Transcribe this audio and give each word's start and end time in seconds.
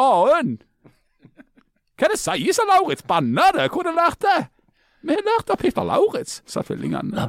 A-en. 0.00 0.56
Hva 2.00 2.08
er 2.08 2.14
det 2.14 2.20
sier, 2.22 2.62
av 2.62 2.70
Lauritz? 2.72 3.04
Banna 3.04 3.50
det? 3.52 3.68
Hvor 3.68 3.84
har 3.84 3.92
du 3.92 3.98
lært 3.98 4.24
det? 4.24 4.38
Vi 5.04 5.16
har 5.16 5.24
lært 5.24 5.52
av 5.52 5.60
Peter 5.60 5.84
Lauritz, 5.84 6.40
sa 6.48 6.62
tvillingene. 6.64 7.28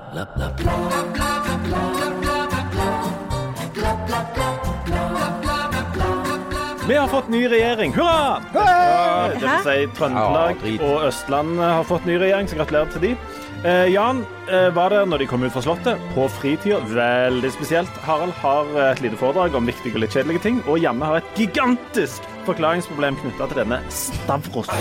Vi 6.88 6.98
har 6.98 7.08
fått 7.08 7.30
ny 7.30 7.46
regjering. 7.48 7.94
Hurra! 7.94 8.42
Ja, 8.54 9.30
det 9.32 9.44
vil 9.44 9.62
si 9.64 9.86
Trøndelag 9.96 10.66
Ja, 10.66 10.74
og 10.88 11.06
Østland 11.08 11.60
har 11.62 11.88
fått 11.88 12.08
ny 12.08 12.18
regjering, 12.20 12.50
så 12.52 12.60
gratulerer 12.60 12.92
til 12.96 13.06
de. 13.06 13.14
Eh, 13.62 13.92
Jan 13.94 14.24
eh, 14.50 14.72
var 14.74 14.90
der 14.90 15.06
når 15.06 15.22
de 15.22 15.30
kom 15.30 15.44
ut 15.46 15.54
fra 15.54 15.62
Slottet, 15.64 16.00
på 16.16 16.26
fritida. 16.40 16.80
Veldig 16.92 17.52
spesielt. 17.54 18.04
Harald 18.08 18.36
har 18.42 18.72
et 18.90 19.04
lite 19.04 19.20
foredrag 19.20 19.56
om 19.56 19.70
viktige 19.70 20.00
og 20.00 20.04
litt 20.04 20.16
kjedelige 20.16 20.48
ting, 20.48 20.64
og 20.66 20.80
Janne 20.82 21.12
har 21.12 21.22
et 21.22 21.36
gigantisk 21.38 22.31
forklaringsproblem 22.48 23.20
knytta 23.24 23.50
til 23.52 23.64
denne 23.64 23.82
Stavros. 23.90 24.72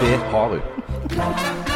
Det 0.00 0.16
har 0.32 0.56
hun. 0.56 1.69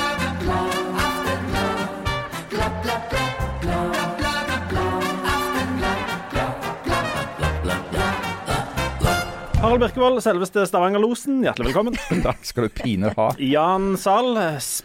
Harald 9.64 9.80
Birkevold, 9.80 10.18
selveste 10.20 10.66
Stavanger-losen, 10.68 11.38
hjertelig 11.46 11.70
velkommen. 11.70 11.94
Takk 12.26 12.42
skal 12.44 12.66
du 12.66 12.72
pine 12.76 13.08
ha. 13.16 13.28
Jan 13.40 13.94
Zahl, 13.96 14.36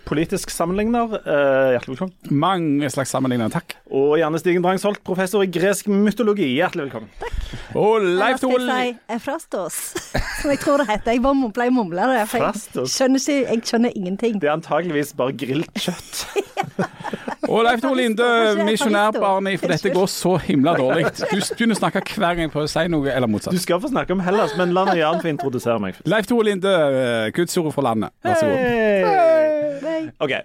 politisk 0.07 0.53
sammenligner, 0.55 1.17
eh, 1.19 1.73
hjertelig 1.73 1.97
velkommen. 1.97 2.13
Mange 2.45 2.87
slags 2.93 3.11
sammenligner, 3.11 3.51
takk. 3.51 3.75
Og 3.91 4.13
Janne 4.21 4.39
Stigen 4.39 4.63
Drangsholt, 4.63 5.01
professor 5.03 5.43
i 5.43 5.51
gresk 5.51 5.91
mytologi, 5.91 6.47
hjertelig 6.61 6.87
velkommen. 6.87 7.11
Takk. 7.19 7.35
Og 7.75 8.07
Leif 8.21 8.39
Tol... 8.39 8.55
Jeg 8.55 8.95
si 8.95 9.17
Efrastos, 9.17 9.81
som 10.39 10.55
jeg 10.55 10.63
tror 10.63 10.79
det 10.79 10.87
heter. 10.93 11.17
Jeg 11.17 11.25
bare 11.27 11.51
pleier 11.59 11.75
ble 11.75 11.81
mumle 11.81 12.07
det. 12.13 12.23
For 12.31 12.47
jeg 12.47 12.87
skjønner, 12.95 13.19
ikke, 13.19 13.39
jeg 13.51 13.65
skjønner 13.73 13.99
ingenting. 13.99 14.39
Det 14.39 14.47
er 14.47 14.55
antageligvis 14.55 15.11
bare 15.19 15.35
grilt 15.43 15.83
kjøtt. 15.89 16.23
Og 17.49 17.63
Leif 17.65 17.81
Tore 17.81 17.97
Linde, 17.97 18.25
misjonærbarnet, 18.67 19.57
for 19.59 19.71
dette 19.73 19.89
går 19.93 20.09
så 20.11 20.35
himla 20.43 20.75
dårlig. 20.77 21.07
Du 21.17 21.23
begynner 21.33 21.73
å 21.73 21.79
snakke 21.79 22.03
hver 22.05 22.35
gang 22.35 22.43
jeg 22.45 22.51
prøver 22.53 22.69
å 22.69 22.71
si 22.71 22.83
noe, 22.93 23.09
eller 23.09 23.31
motsatt. 23.31 23.55
Du 23.55 23.61
skal 23.61 23.81
få 23.81 23.89
snakke 23.89 24.13
om 24.13 24.21
Hellas, 24.21 24.53
men 24.59 24.68
la 24.75 24.85
og 24.91 24.97
Jan 24.99 25.21
får 25.21 25.31
introdusere 25.33 25.79
meg. 25.83 25.99
Leif 26.09 26.27
Tore 26.29 26.47
Linde, 26.47 26.73
eh, 26.73 27.29
Guds 27.35 27.57
ord 27.61 27.71
fra 27.75 27.85
landet. 27.89 28.13
Vær 28.25 28.39
så 28.39 28.49
god. 28.49 28.59
Hey. 28.63 29.79
Hey. 29.83 30.09
OK. 30.25 30.35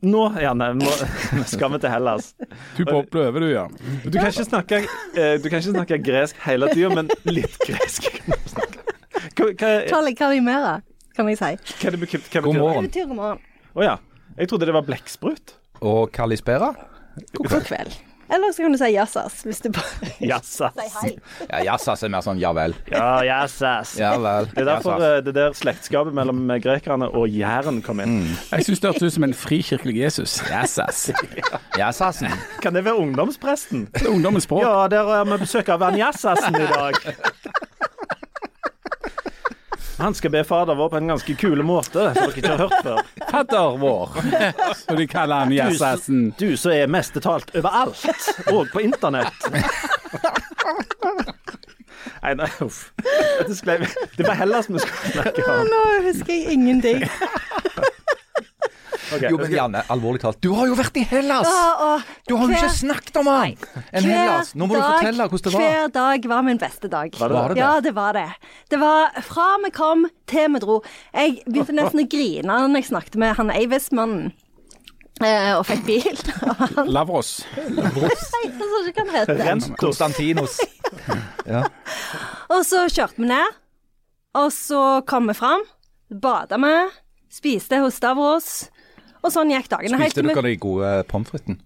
Nå, 0.00 0.22
Janne, 0.40 0.70
må, 0.80 0.92
skal 1.52 1.74
vi 1.74 1.80
til 1.82 1.92
Hellas. 1.92 2.30
Du 2.78 2.86
bobler 2.88 3.36
du, 3.36 3.48
ja. 3.50 3.66
Du 4.06 4.16
kan 4.16 4.30
ikke 4.30 4.46
snakke, 4.48 4.78
eh, 5.12 5.34
du 5.42 5.48
kan 5.50 5.60
ikke 5.60 5.74
snakke 5.74 5.98
gresk 6.06 6.40
hele 6.46 6.70
tida, 6.72 6.88
men 6.94 7.10
litt 7.28 7.58
gresk 7.66 8.08
kan 8.14 8.32
du 8.32 8.48
snakke. 8.54 8.84
Hva, 9.36 9.50
hva, 9.52 9.72
Hva 9.90 10.00
hva 10.16 10.30
mer, 10.44 10.68
kan 11.16 11.28
vi 11.28 11.36
si? 11.36 11.50
hva, 11.82 11.92
det 11.92 12.00
betyr, 12.00 12.24
hva 12.32 12.44
God 12.48 12.60
morgen. 12.62 12.86
Det 12.88 12.94
betyr 12.94 13.10
god 13.12 13.20
morgen. 13.20 13.42
Å 13.76 13.84
ja. 13.84 13.96
Jeg 14.38 14.48
trodde 14.48 14.70
det 14.70 14.76
var 14.78 14.86
blekksprut. 14.88 15.56
Og 15.84 16.08
Kalispera? 16.16 16.72
God 17.36 17.60
kveld. 17.68 17.98
Eller 18.30 18.52
så 18.54 18.62
kan 18.62 18.72
du 18.72 18.78
si 18.78 18.88
jazzas, 18.94 19.40
hvis 19.42 19.58
du 19.64 19.68
bare 19.74 20.10
Jassas. 20.30 20.74
sier 20.76 20.92
hei. 21.02 21.12
Ja, 21.50 21.62
jazzas 21.72 22.04
er 22.06 22.12
mer 22.14 22.22
sånn 22.22 22.38
ja 22.38 22.52
vel. 22.54 22.76
Ja, 22.92 23.08
jassas. 23.26 23.96
Ja 23.98 24.12
vel. 24.22 24.46
Det 24.54 24.62
er 24.62 24.68
derfor 24.68 25.00
Jazzas. 25.02 25.16
eh, 25.18 25.24
det 25.26 25.34
der 25.34 25.56
slektskapet 25.58 26.14
mellom 26.14 26.44
eh, 26.54 26.60
grekerne 26.62 27.08
og 27.10 27.26
Jæren 27.34 27.80
kom 27.82 28.00
inn. 28.04 28.20
Jeg 28.52 28.68
syns 28.68 28.84
det 28.84 28.92
hørtes 28.92 29.08
ut 29.10 29.16
som 29.18 29.26
en 29.26 29.34
frikirkelig 29.34 29.96
Jesus. 30.04 30.36
Jassas 30.46 31.10
ass. 31.10 31.58
Jazzasen. 31.78 32.30
Kan 32.62 32.78
det 32.78 32.84
være 32.86 33.02
ungdomspresten? 33.02 33.88
Det 33.94 34.06
er 34.06 34.12
ungdommens 34.14 34.46
språk. 34.46 34.62
Ja, 34.62 34.86
der 34.92 35.10
er 35.20 35.26
vi 35.26 35.40
besøk 35.42 35.68
av 35.74 35.82
Van 35.82 35.98
Jassasen 35.98 36.54
i 36.60 36.66
dag. 36.70 37.02
Han 40.00 40.14
skal 40.16 40.30
be 40.32 40.40
fader 40.48 40.74
vår 40.78 40.88
på 40.88 40.96
en 40.96 41.10
ganske 41.12 41.34
kule 41.36 41.64
måte, 41.66 42.06
som 42.16 42.30
dere 42.30 42.38
ikke 42.40 42.52
har 42.54 42.62
hørt 42.62 42.84
før. 42.86 43.00
Fadder 43.30 43.76
vår, 43.78 44.10
som 44.74 44.96
de 44.96 45.06
kaller 45.06 45.44
han 45.44 45.52
Jazzassen. 45.54 46.34
Du 46.38 46.56
som 46.56 46.72
er 46.74 46.90
mestetalt 46.90 47.52
overalt, 47.54 48.02
og 48.50 48.70
på 48.72 48.82
internett. 48.84 49.50
Nei, 52.20 52.34
nei, 52.36 52.48
uff. 52.60 52.90
Det 54.16 54.26
var 54.26 54.34
Hellas 54.36 54.68
vi 54.68 54.78
skulle 54.78 55.12
snakke 55.14 55.44
om. 55.48 55.68
Nå 55.68 55.80
husker 56.04 56.32
jeg 56.34 56.52
ingenting. 56.52 57.04
Ok, 59.14 59.24
Jo, 59.30 59.36
men 59.40 59.50
Janne, 59.54 59.82
alvorlig 59.90 60.20
talt. 60.22 60.38
Du 60.44 60.52
har 60.54 60.68
jo 60.70 60.74
vært 60.78 60.96
i 61.00 61.04
Hellas! 61.10 61.48
Du 62.28 62.36
har 62.36 62.46
jo 62.46 62.56
ikke 62.58 62.70
snakket 62.76 63.16
om 63.22 63.30
han! 63.30 63.56
En 63.90 64.04
hver 64.04 64.10
Hellas. 64.14 64.52
Nå 64.54 64.68
må 64.68 64.74
du 64.76 64.80
dag- 64.80 64.98
fortelle 65.00 65.26
hvordan 65.28 65.46
det 65.46 65.54
var. 65.54 65.64
Hver 65.66 65.88
dag 65.96 66.28
var 66.34 66.42
min 66.46 66.60
beste 66.62 66.88
dag. 66.92 67.10
Var 67.18 67.28
det? 67.28 67.36
Var 67.40 67.54
det? 67.54 67.58
Ja, 67.62 67.70
det 67.80 67.94
var 67.96 68.12
det. 68.18 68.26
Det 68.70 68.80
var 68.80 69.10
fra 69.26 69.48
vi 69.64 69.70
kom 69.74 70.06
til 70.30 70.52
vi 70.54 70.62
dro. 70.62 70.78
Jeg 71.14 71.40
begynte 71.46 71.74
nesten 71.80 72.04
å 72.04 72.06
grine 72.16 72.60
når 72.68 72.80
jeg 72.82 72.90
snakket 72.92 73.16
med 73.22 73.36
han 73.40 73.50
Eivis-mannen. 73.54 74.30
eh, 75.20 75.52
og 75.58 75.66
fikk 75.68 75.82
bil. 75.84 76.20
Han 76.76 76.86
Lavros. 76.88 77.42
Nei, 77.56 77.66
jeg 78.00 78.54
ikke 78.88 79.04
hva 79.04 79.24
han 79.26 79.36
heter. 79.36 79.74
Konstantinos. 79.80 80.60
Ja. 81.50 81.64
Og 82.52 82.60
så 82.68 82.84
kjørte 82.92 83.18
vi 83.22 83.26
ned, 83.30 83.54
og 84.38 84.50
så 84.54 84.80
kom 85.08 85.26
vi 85.30 85.34
fram, 85.34 85.62
bada 86.12 86.58
vi, 86.60 86.72
spiste 87.32 87.78
hos 87.82 87.96
Stavros, 87.98 88.48
og 89.22 89.32
sånn 89.34 89.50
gikk 89.52 89.68
dagene. 89.72 89.98
Spiste 90.00 90.22
vi- 90.24 90.34
dere 90.34 90.42
de 90.48 90.56
gode 90.56 90.92
pommes 91.08 91.30
det 91.32 91.56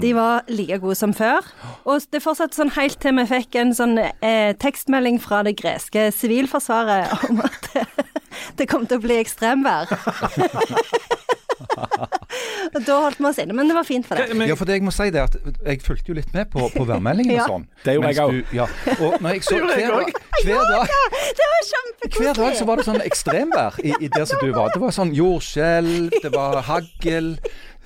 De 0.00 0.12
var 0.12 0.42
like 0.48 0.76
gode 0.82 0.94
som 0.96 1.14
før. 1.16 1.40
Og 1.88 2.02
det 2.12 2.20
fortsatte 2.20 2.52
sånn 2.58 2.72
helt 2.76 2.98
til 3.00 3.14
vi 3.16 3.24
fikk 3.24 3.56
en 3.56 3.70
sånn 3.72 3.96
eh, 3.98 4.52
tekstmelding 4.60 5.16
fra 5.20 5.42
det 5.42 5.56
greske 5.56 6.10
sivilforsvaret 6.12 7.30
om 7.30 7.40
at 7.40 7.70
det 8.60 8.68
kom 8.68 8.84
til 8.86 8.98
å 8.98 9.04
bli 9.06 9.16
ekstremvær. 9.22 9.88
og 11.58 12.80
da 12.88 12.96
holdt 13.04 13.18
vi 13.20 13.26
oss 13.30 13.38
inne, 13.42 13.54
men 13.56 13.68
det 13.70 13.76
var 13.78 13.86
fint 13.88 14.06
for 14.08 14.20
deg. 14.20 14.34
Men, 14.36 14.48
Ja, 14.50 14.56
for 14.58 14.68
det 14.68 14.78
jeg 14.78 14.84
må 14.86 14.92
si 14.94 15.08
det 15.14 15.22
at 15.24 15.36
jeg 15.66 15.82
fulgte 15.84 16.12
jo 16.12 16.16
litt 16.18 16.32
med 16.36 16.50
på, 16.52 16.68
på 16.74 16.86
værmeldingen 16.88 17.36
Ja. 17.36 17.44
og 17.46 17.54
sånn. 17.54 17.66
Det 17.84 17.94
gjorde 17.98 18.12
jeg 18.14 18.24
òg. 18.24 18.54
Ja. 18.56 18.66
Og 18.98 19.16
når 19.24 19.36
jeg 19.38 19.46
så 19.48 19.60
hver, 19.64 20.12
hver 20.44 20.66
dag 20.72 20.92
Det 21.38 21.46
var 21.52 21.64
kjempekoselig. 21.70 22.26
Hver 22.26 22.42
dag 22.42 22.58
så 22.60 22.68
var 22.68 22.76
det 22.82 22.88
sånn 22.88 23.00
ekstremvær 23.06 23.80
i, 23.84 23.94
i 24.00 24.08
der 24.12 24.28
som 24.28 24.42
du 24.42 24.52
var. 24.56 24.70
Det 24.74 24.82
var 24.82 24.94
sånn 24.94 25.14
jordskjelv, 25.16 26.12
det 26.22 26.30
var 26.34 26.60
hagl, 26.68 27.32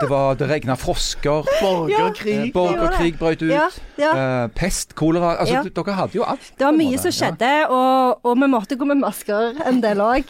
det, 0.03 0.09
var, 0.11 0.35
det 0.41 0.49
regna 0.51 0.75
frosker. 0.79 1.47
borgerkrig. 1.61 2.39
Ja, 2.49 2.53
Borgerkrig 2.57 3.15
brøt 3.21 3.43
ut. 3.45 3.53
Ja, 3.53 3.69
ja. 4.01 4.13
eh, 4.19 4.49
pest, 4.57 4.95
kolera 4.99 5.37
Altså, 5.39 5.61
Ja. 5.61 5.63
dere 5.63 5.95
hadde 5.99 6.17
jo 6.19 6.25
alt. 6.27 6.53
Det 6.59 6.67
var 6.67 6.75
mye 6.75 6.99
som 6.99 7.15
skjedde, 7.15 7.53
og, 7.71 8.19
og 8.27 8.37
vi 8.41 8.49
måtte 8.51 8.77
gå 8.81 8.89
med 8.89 8.99
masker 9.03 9.61
en 9.69 9.81
del 9.85 10.03
òg. 10.03 10.27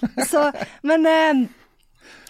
Men, 0.83 1.07
eh, 1.09 1.43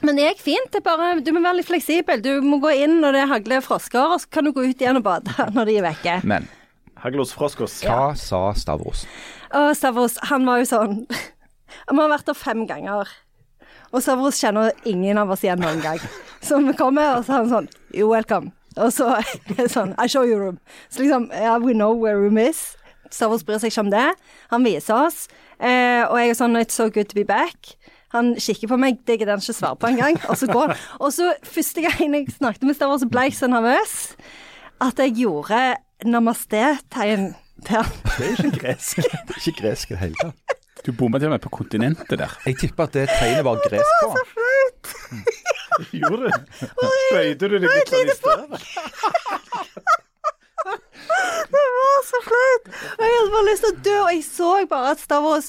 men 0.03 0.19
det 0.19 0.27
gikk 0.27 0.43
fint. 0.45 0.73
Det 0.73 0.81
er 0.81 0.87
bare, 0.87 1.13
du 1.23 1.31
må 1.35 1.43
være 1.45 1.61
litt 1.61 1.69
fleksibel. 1.69 2.23
Du 2.25 2.33
må 2.45 2.59
gå 2.63 2.73
inn 2.85 2.99
når 3.03 3.17
det 3.17 3.29
hagler 3.31 3.65
frosker, 3.65 4.17
og 4.17 4.23
så 4.23 4.31
kan 4.35 4.47
du 4.47 4.53
gå 4.55 4.65
ut 4.67 4.83
igjen 4.83 4.99
og 5.01 5.07
bade 5.07 5.35
når 5.57 5.71
de 5.71 5.79
er 5.81 5.87
vekke. 5.91 6.19
Ja. 6.19 6.27
Men 6.27 6.49
Haglos 7.03 7.33
froskos. 7.35 7.81
hva 7.83 8.13
sa 8.15 8.53
Stavros? 8.55 9.07
Og 9.59 9.73
Stavros, 9.75 10.21
han 10.31 10.47
var 10.47 10.61
jo 10.63 10.69
sånn 10.71 11.01
Vi 11.91 11.99
har 11.99 12.11
vært 12.13 12.29
der 12.29 12.39
fem 12.39 12.67
ganger. 12.69 13.09
Og 13.91 14.05
Stavros 14.05 14.39
kjenner 14.39 14.71
ingen 14.89 15.19
av 15.19 15.33
oss 15.35 15.43
igjen 15.43 15.61
noen 15.63 15.83
gang. 15.83 15.99
Så 16.47 16.61
vi 16.63 16.75
kommer, 16.79 17.19
og 17.19 17.27
så 17.27 17.35
er 17.35 17.41
han 17.41 17.51
sånn 17.51 17.71
You're 17.91 18.11
welcome. 18.11 18.53
Og 18.79 18.93
så 18.95 19.09
er 19.19 19.33
det 19.51 19.69
sånn 19.73 19.97
I 20.01 20.07
show 20.11 20.23
you 20.27 20.39
room. 20.39 20.61
Så 20.91 21.03
liksom 21.03 21.29
yeah, 21.35 21.59
we 21.59 21.75
know 21.75 21.93
where 21.95 22.19
room 22.19 22.39
is. 22.41 22.73
Stavros 23.13 23.45
bryr 23.45 23.61
seg 23.61 23.73
ikke 23.73 23.85
om 23.85 23.93
det. 23.93 24.07
Han 24.55 24.65
viser 24.65 25.09
oss. 25.09 25.27
Eh, 25.59 26.03
og 26.07 26.17
jeg 26.19 26.33
er 26.33 26.39
sånn 26.39 26.59
It's 26.61 26.79
so 26.79 26.89
good 26.91 27.11
to 27.11 27.19
be 27.19 27.27
back. 27.29 27.75
Han 28.13 28.35
kikker 28.37 28.69
på 28.69 28.77
meg, 28.81 28.99
det 29.09 29.19
gidder 29.19 29.37
han 29.37 29.43
ikke 29.45 29.57
svare 29.57 29.79
på 29.81 29.89
engang. 29.89 30.19
Og 30.29 30.37
så 30.37 30.49
går 30.51 30.73
han. 30.73 30.81
Og 31.01 31.13
så 31.17 31.31
første 31.49 31.85
gang 31.85 32.17
jeg 32.17 32.35
snakket 32.37 32.67
med 32.69 32.77
Stavros, 32.77 33.05
så 33.05 33.09
ble 33.13 33.29
jeg 33.29 33.37
så 33.39 33.49
nervøs 33.49 33.95
at 34.83 34.99
jeg 35.01 35.15
gjorde 35.23 35.61
namaste-tegn 36.05 37.31
til 37.67 37.79
han. 37.79 37.93
Det 38.19 38.27
er 38.27 38.35
ikke 38.37 38.59
gresk. 38.59 39.01
Det 39.29 39.37
er 39.37 39.47
ikke 39.47 39.63
gresk 39.63 39.91
i 39.91 39.97
det 39.97 40.03
hele 40.03 40.19
tatt. 40.21 40.59
Du 40.83 40.91
bomma 40.99 41.21
til 41.23 41.31
og 41.31 41.37
med 41.37 41.43
på 41.45 41.53
kontinentet 41.55 42.19
der. 42.19 42.33
Jeg 42.47 42.57
tipper 42.59 42.89
at 42.89 42.97
det 42.97 43.05
tegnet 43.13 43.45
var 43.47 43.61
gresk 43.63 43.93
på. 44.03 44.09
Gjorde 46.03 46.27
du? 46.27 46.31
Bøyde 47.15 47.49
du 47.49 47.55
deg 47.55 47.69
litt 47.69 47.93
sånn 47.93 48.11
i 48.11 48.17
stedet? 48.19 48.63
Det 51.53 51.63
var 51.77 52.05
så 52.07 52.19
flaut! 52.25 52.69
Og 52.99 53.03
jeg 53.05 53.15
hadde 53.17 53.33
bare 53.33 53.47
lyst 53.49 53.65
til 53.65 53.73
å 53.73 53.81
dø, 53.87 53.95
og 54.03 54.11
jeg 54.13 54.23
så 54.27 54.51
bare 54.71 54.93
at 54.95 55.03
Stavros 55.03 55.49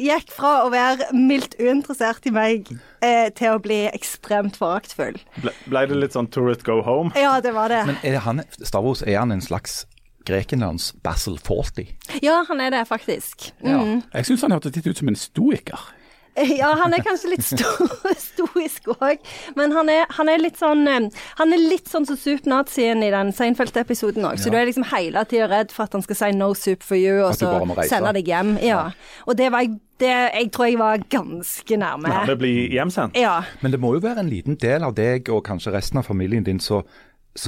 gikk 0.00 0.30
fra 0.36 0.52
å 0.66 0.70
være 0.72 1.08
mildt 1.16 1.56
uinteressert 1.60 2.26
i 2.28 2.32
meg 2.34 2.70
eh, 3.04 3.28
til 3.36 3.56
å 3.56 3.60
bli 3.62 3.84
ekstremt 3.90 4.58
foraktfull. 4.60 5.18
Ble, 5.40 5.52
ble 5.66 5.84
det 5.90 6.00
litt 6.00 6.16
sånn 6.16 6.30
tourist 6.32 6.66
go 6.66 6.82
home? 6.84 7.12
Ja, 7.18 7.38
det 7.44 7.54
var 7.56 7.72
det. 7.72 7.82
Men 7.88 8.00
er 8.06 8.20
han, 8.26 8.44
Stavros, 8.60 9.04
er 9.06 9.20
han 9.22 9.34
en 9.34 9.44
slags 9.44 9.84
Grekenlands 10.26 10.92
Basil 11.06 11.38
Fawlty? 11.42 11.86
Ja, 12.24 12.42
han 12.48 12.60
er 12.60 12.74
det 12.74 12.86
faktisk. 12.90 13.52
Mm. 13.62 14.02
Jeg 14.12 14.28
syns 14.28 14.44
han 14.46 14.56
hørtes 14.56 14.76
litt 14.76 14.90
ut 14.90 15.00
som 15.00 15.12
en 15.12 15.18
stoiker. 15.18 15.88
Ja, 16.60 16.74
han 16.76 16.92
er 16.94 17.00
kanskje 17.04 17.30
litt 17.32 17.44
sto 17.46 17.64
stoisk 18.28 18.90
òg, 19.00 19.18
men 19.56 19.72
han 19.72 19.88
er, 19.88 20.04
han 20.18 20.28
er 20.28 20.38
litt 20.42 20.58
sånn 20.60 20.82
eh, 20.90 21.06
Han 21.38 21.52
er 21.56 21.62
litt 21.62 21.88
sånn 21.88 22.06
som 22.08 22.16
Soup-nazien 22.20 23.02
i 23.02 23.10
den 23.14 23.32
Seinfeld-episoden 23.32 24.24
òg, 24.28 24.38
så 24.42 24.50
du 24.52 24.56
er 24.60 24.66
liksom 24.68 24.84
hele 24.92 25.24
tida 25.28 25.48
redd 25.48 25.72
for 25.72 25.86
at 25.88 25.96
han 25.96 26.02
skal 26.04 26.16
si 26.20 26.30
'no 26.36 26.52
soup 26.54 26.82
for 26.82 26.96
you', 26.96 27.24
og 27.24 27.34
så 27.34 27.50
sende 27.88 28.12
deg 28.18 28.28
hjem. 28.28 28.56
Ja. 28.62 28.90
Og 29.26 29.36
det 29.36 29.50
var 29.52 29.64
jeg 29.64 29.78
det, 29.98 30.12
Jeg 30.34 30.50
tror 30.52 30.66
jeg 30.68 30.78
var 30.78 30.98
ganske 31.08 31.76
nærme. 31.80 32.08
Nærme 32.12 32.36
bli 32.36 32.68
hjemsendt. 32.68 33.16
Ja. 33.16 33.38
Men 33.62 33.72
det 33.72 33.80
må 33.80 33.94
jo 33.94 34.00
være 34.04 34.20
en 34.20 34.28
liten 34.28 34.58
del 34.60 34.84
av 34.84 34.92
deg 34.94 35.30
og 35.32 35.42
kanskje 35.46 35.72
resten 35.72 35.96
av 35.98 36.04
familien 36.04 36.44
din 36.44 36.60
som 36.60 36.82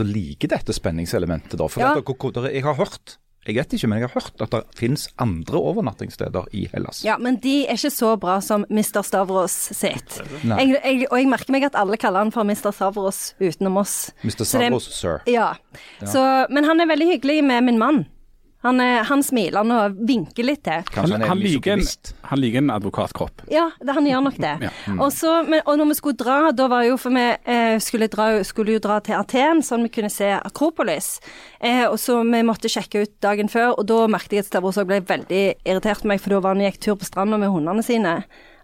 liker 0.06 0.48
dette 0.48 0.72
spenningselementet, 0.72 1.58
da. 1.58 1.66
For 1.68 1.80
Ja. 1.80 1.94
dere- 1.94 2.52
jeg 2.54 2.62
har 2.64 2.74
hørt, 2.74 3.18
jeg 3.48 3.56
vet 3.56 3.72
ikke, 3.78 3.88
men 3.88 3.98
jeg 4.02 4.08
har 4.10 4.20
hørt 4.20 4.42
at 4.44 4.50
det 4.52 4.60
finnes 4.76 5.06
andre 5.24 5.60
overnattingssteder 5.70 6.50
i 6.52 6.66
Hellas. 6.72 7.00
Ja, 7.06 7.14
men 7.18 7.38
de 7.40 7.62
er 7.66 7.78
ikke 7.78 7.90
så 7.94 8.10
bra 8.20 8.38
som 8.44 8.66
Mr. 8.68 9.00
Stavros 9.06 9.54
sitt. 9.72 10.18
Jeg, 10.44 10.74
jeg, 10.76 11.06
og 11.08 11.16
jeg 11.18 11.30
merker 11.32 11.54
meg 11.56 11.64
at 11.70 11.78
alle 11.80 11.96
kaller 12.00 12.26
han 12.26 12.32
for 12.34 12.44
Mr. 12.44 12.68
Stavros 12.76 13.32
utenom 13.40 13.80
oss. 13.80 14.10
Mr. 14.22 14.44
Stavros, 14.44 14.86
det- 14.90 14.94
sir. 14.98 15.18
sir. 15.24 15.32
Ja. 15.32 15.54
Så, 16.04 16.22
men 16.52 16.68
han 16.68 16.80
er 16.84 16.90
veldig 16.92 17.08
hyggelig 17.14 17.40
med 17.48 17.64
min 17.70 17.80
mann. 17.80 18.04
Han, 18.68 18.80
er, 18.84 19.02
han 19.08 19.22
smiler 19.24 19.62
han 19.64 19.74
og 19.74 20.00
vinker 20.08 20.46
litt 20.46 20.62
til. 20.66 20.84
Kanskje 20.92 21.16
Han, 21.16 21.24
er 21.24 21.32
han, 21.32 21.40
liker 21.42 21.74
en, 21.78 21.84
han 22.30 22.42
liker 22.42 22.62
en 22.62 22.72
advokatkropp. 22.74 23.44
Ja, 23.52 23.68
det, 23.80 23.94
han 23.96 24.08
gjør 24.08 24.24
nok 24.28 24.40
det. 24.42 24.54
Ja. 24.68 24.70
Og, 24.98 25.10
så, 25.14 25.30
men, 25.48 25.62
og 25.68 25.78
når 25.80 25.90
vi 25.90 25.94
skulle 25.98 26.18
dra, 26.20 26.38
da 26.56 26.66
var 26.70 26.84
jo 26.86 26.96
for 27.00 27.14
vi 27.14 27.24
eh, 27.48 27.76
skulle, 27.82 28.08
dra, 28.12 28.26
skulle 28.46 28.74
jo 28.76 28.82
dra 28.84 28.98
til 29.04 29.16
Aten, 29.16 29.62
sånn 29.64 29.86
vi 29.86 29.92
kunne 29.94 30.10
se 30.12 30.28
Akropolis. 30.36 31.18
Eh, 31.60 31.84
og 31.86 31.96
så 32.00 32.18
vi 32.26 32.42
måtte 32.46 32.70
sjekke 32.72 33.04
ut 33.06 33.14
dagen 33.24 33.50
før, 33.52 33.74
og 33.78 33.86
da 33.88 34.02
merket 34.10 34.38
jeg 34.38 34.44
at 34.46 34.50
Stavros 34.50 34.80
ble 34.88 35.00
veldig 35.08 35.42
irritert 35.64 36.04
på 36.04 36.10
meg, 36.10 36.20
for 36.22 36.34
da 36.34 36.42
var 36.44 36.56
han 36.56 36.64
gikk 36.66 36.80
tur 36.84 36.98
på 37.00 37.08
stranda 37.08 37.40
med 37.40 37.52
hundene 37.54 37.84
sine. 37.86 38.18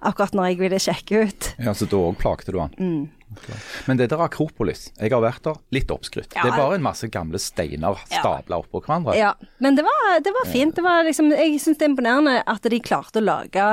Akkurat 0.05 0.35
når 0.37 0.51
jeg 0.51 0.61
ville 0.61 0.81
sjekke 0.83 1.23
ut. 1.25 1.51
Ja, 1.65 1.73
Så 1.73 1.89
da 1.89 1.97
òg 2.11 2.19
plagte 2.21 2.53
du 2.53 2.61
han. 2.61 2.75
Mm. 2.77 3.05
Men 3.89 4.01
det 4.01 4.09
der 4.13 4.23
Akropolis, 4.25 4.89
jeg 4.99 5.13
har 5.13 5.23
vært 5.25 5.43
der, 5.47 5.61
litt 5.75 5.91
oppskrytt. 5.95 6.33
Ja. 6.37 6.43
Det 6.45 6.53
er 6.53 6.59
bare 6.63 6.79
en 6.79 6.87
masse 6.87 7.09
gamle 7.13 7.41
steiner 7.43 8.01
Ja. 8.11 8.21
stabla 8.21 8.61
oppå 8.63 8.83
hverandre. 8.85 9.17
Ja, 9.19 9.35
men 9.59 9.77
det 9.79 9.85
var, 9.87 10.21
det 10.25 10.33
var 10.35 10.51
fint. 10.51 10.75
Det 10.77 10.85
var 10.85 11.05
liksom, 11.07 11.31
jeg 11.35 11.61
syns 11.63 11.79
det 11.79 11.89
er 11.89 11.93
imponerende 11.95 12.41
at 12.47 12.63
de 12.71 12.81
klarte 12.85 13.21
å 13.23 13.25
lage 13.25 13.69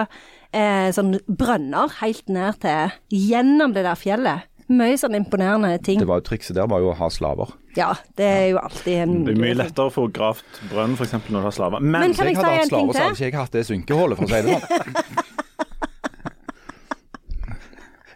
eh, 0.54 0.92
sånn 0.96 1.18
brønner 1.28 1.92
helt 2.02 2.28
ned 2.32 2.62
til 2.64 2.96
Gjennom 3.12 3.74
det 3.76 3.84
der 3.88 4.00
fjellet. 4.00 4.48
Mye 4.72 4.96
sånn 4.96 5.18
imponerende 5.18 5.74
ting. 5.84 6.00
Det 6.00 6.08
var 6.08 6.22
jo 6.22 6.28
Trikset 6.30 6.56
der 6.56 6.70
var 6.72 6.80
jo 6.80 6.94
å 6.94 6.96
ha 6.96 7.10
slaver. 7.12 7.50
Ja, 7.76 7.90
det 8.20 8.28
er 8.28 8.46
jo 8.54 8.60
alltid 8.62 9.02
en 9.04 9.18
Det 9.26 9.34
er 9.36 9.42
mye 9.42 9.58
lettere 9.60 9.90
å 9.90 9.92
få 9.92 10.06
gravd 10.12 10.62
brønn 10.72 10.96
f.eks. 10.96 11.18
når 11.28 11.38
du 11.42 11.48
har 11.50 11.56
slaver. 11.56 11.84
Men, 11.84 12.08
Men 12.08 12.16
kan 12.16 12.30
jeg 12.30 12.38
jeg 12.38 12.40
si 12.40 12.46
hadde 12.46 12.62
hatt 12.62 12.72
slaver, 12.72 12.94
så 12.96 13.04
hadde 13.04 13.18
ikke 13.18 13.28
jeg 13.28 13.38
hatt 13.40 13.58
det 13.58 13.66
synkehullet, 13.68 14.20
for 14.20 14.24
å 14.24 14.32
si 14.32 14.42
det 14.48 14.60
sånn. 14.62 15.38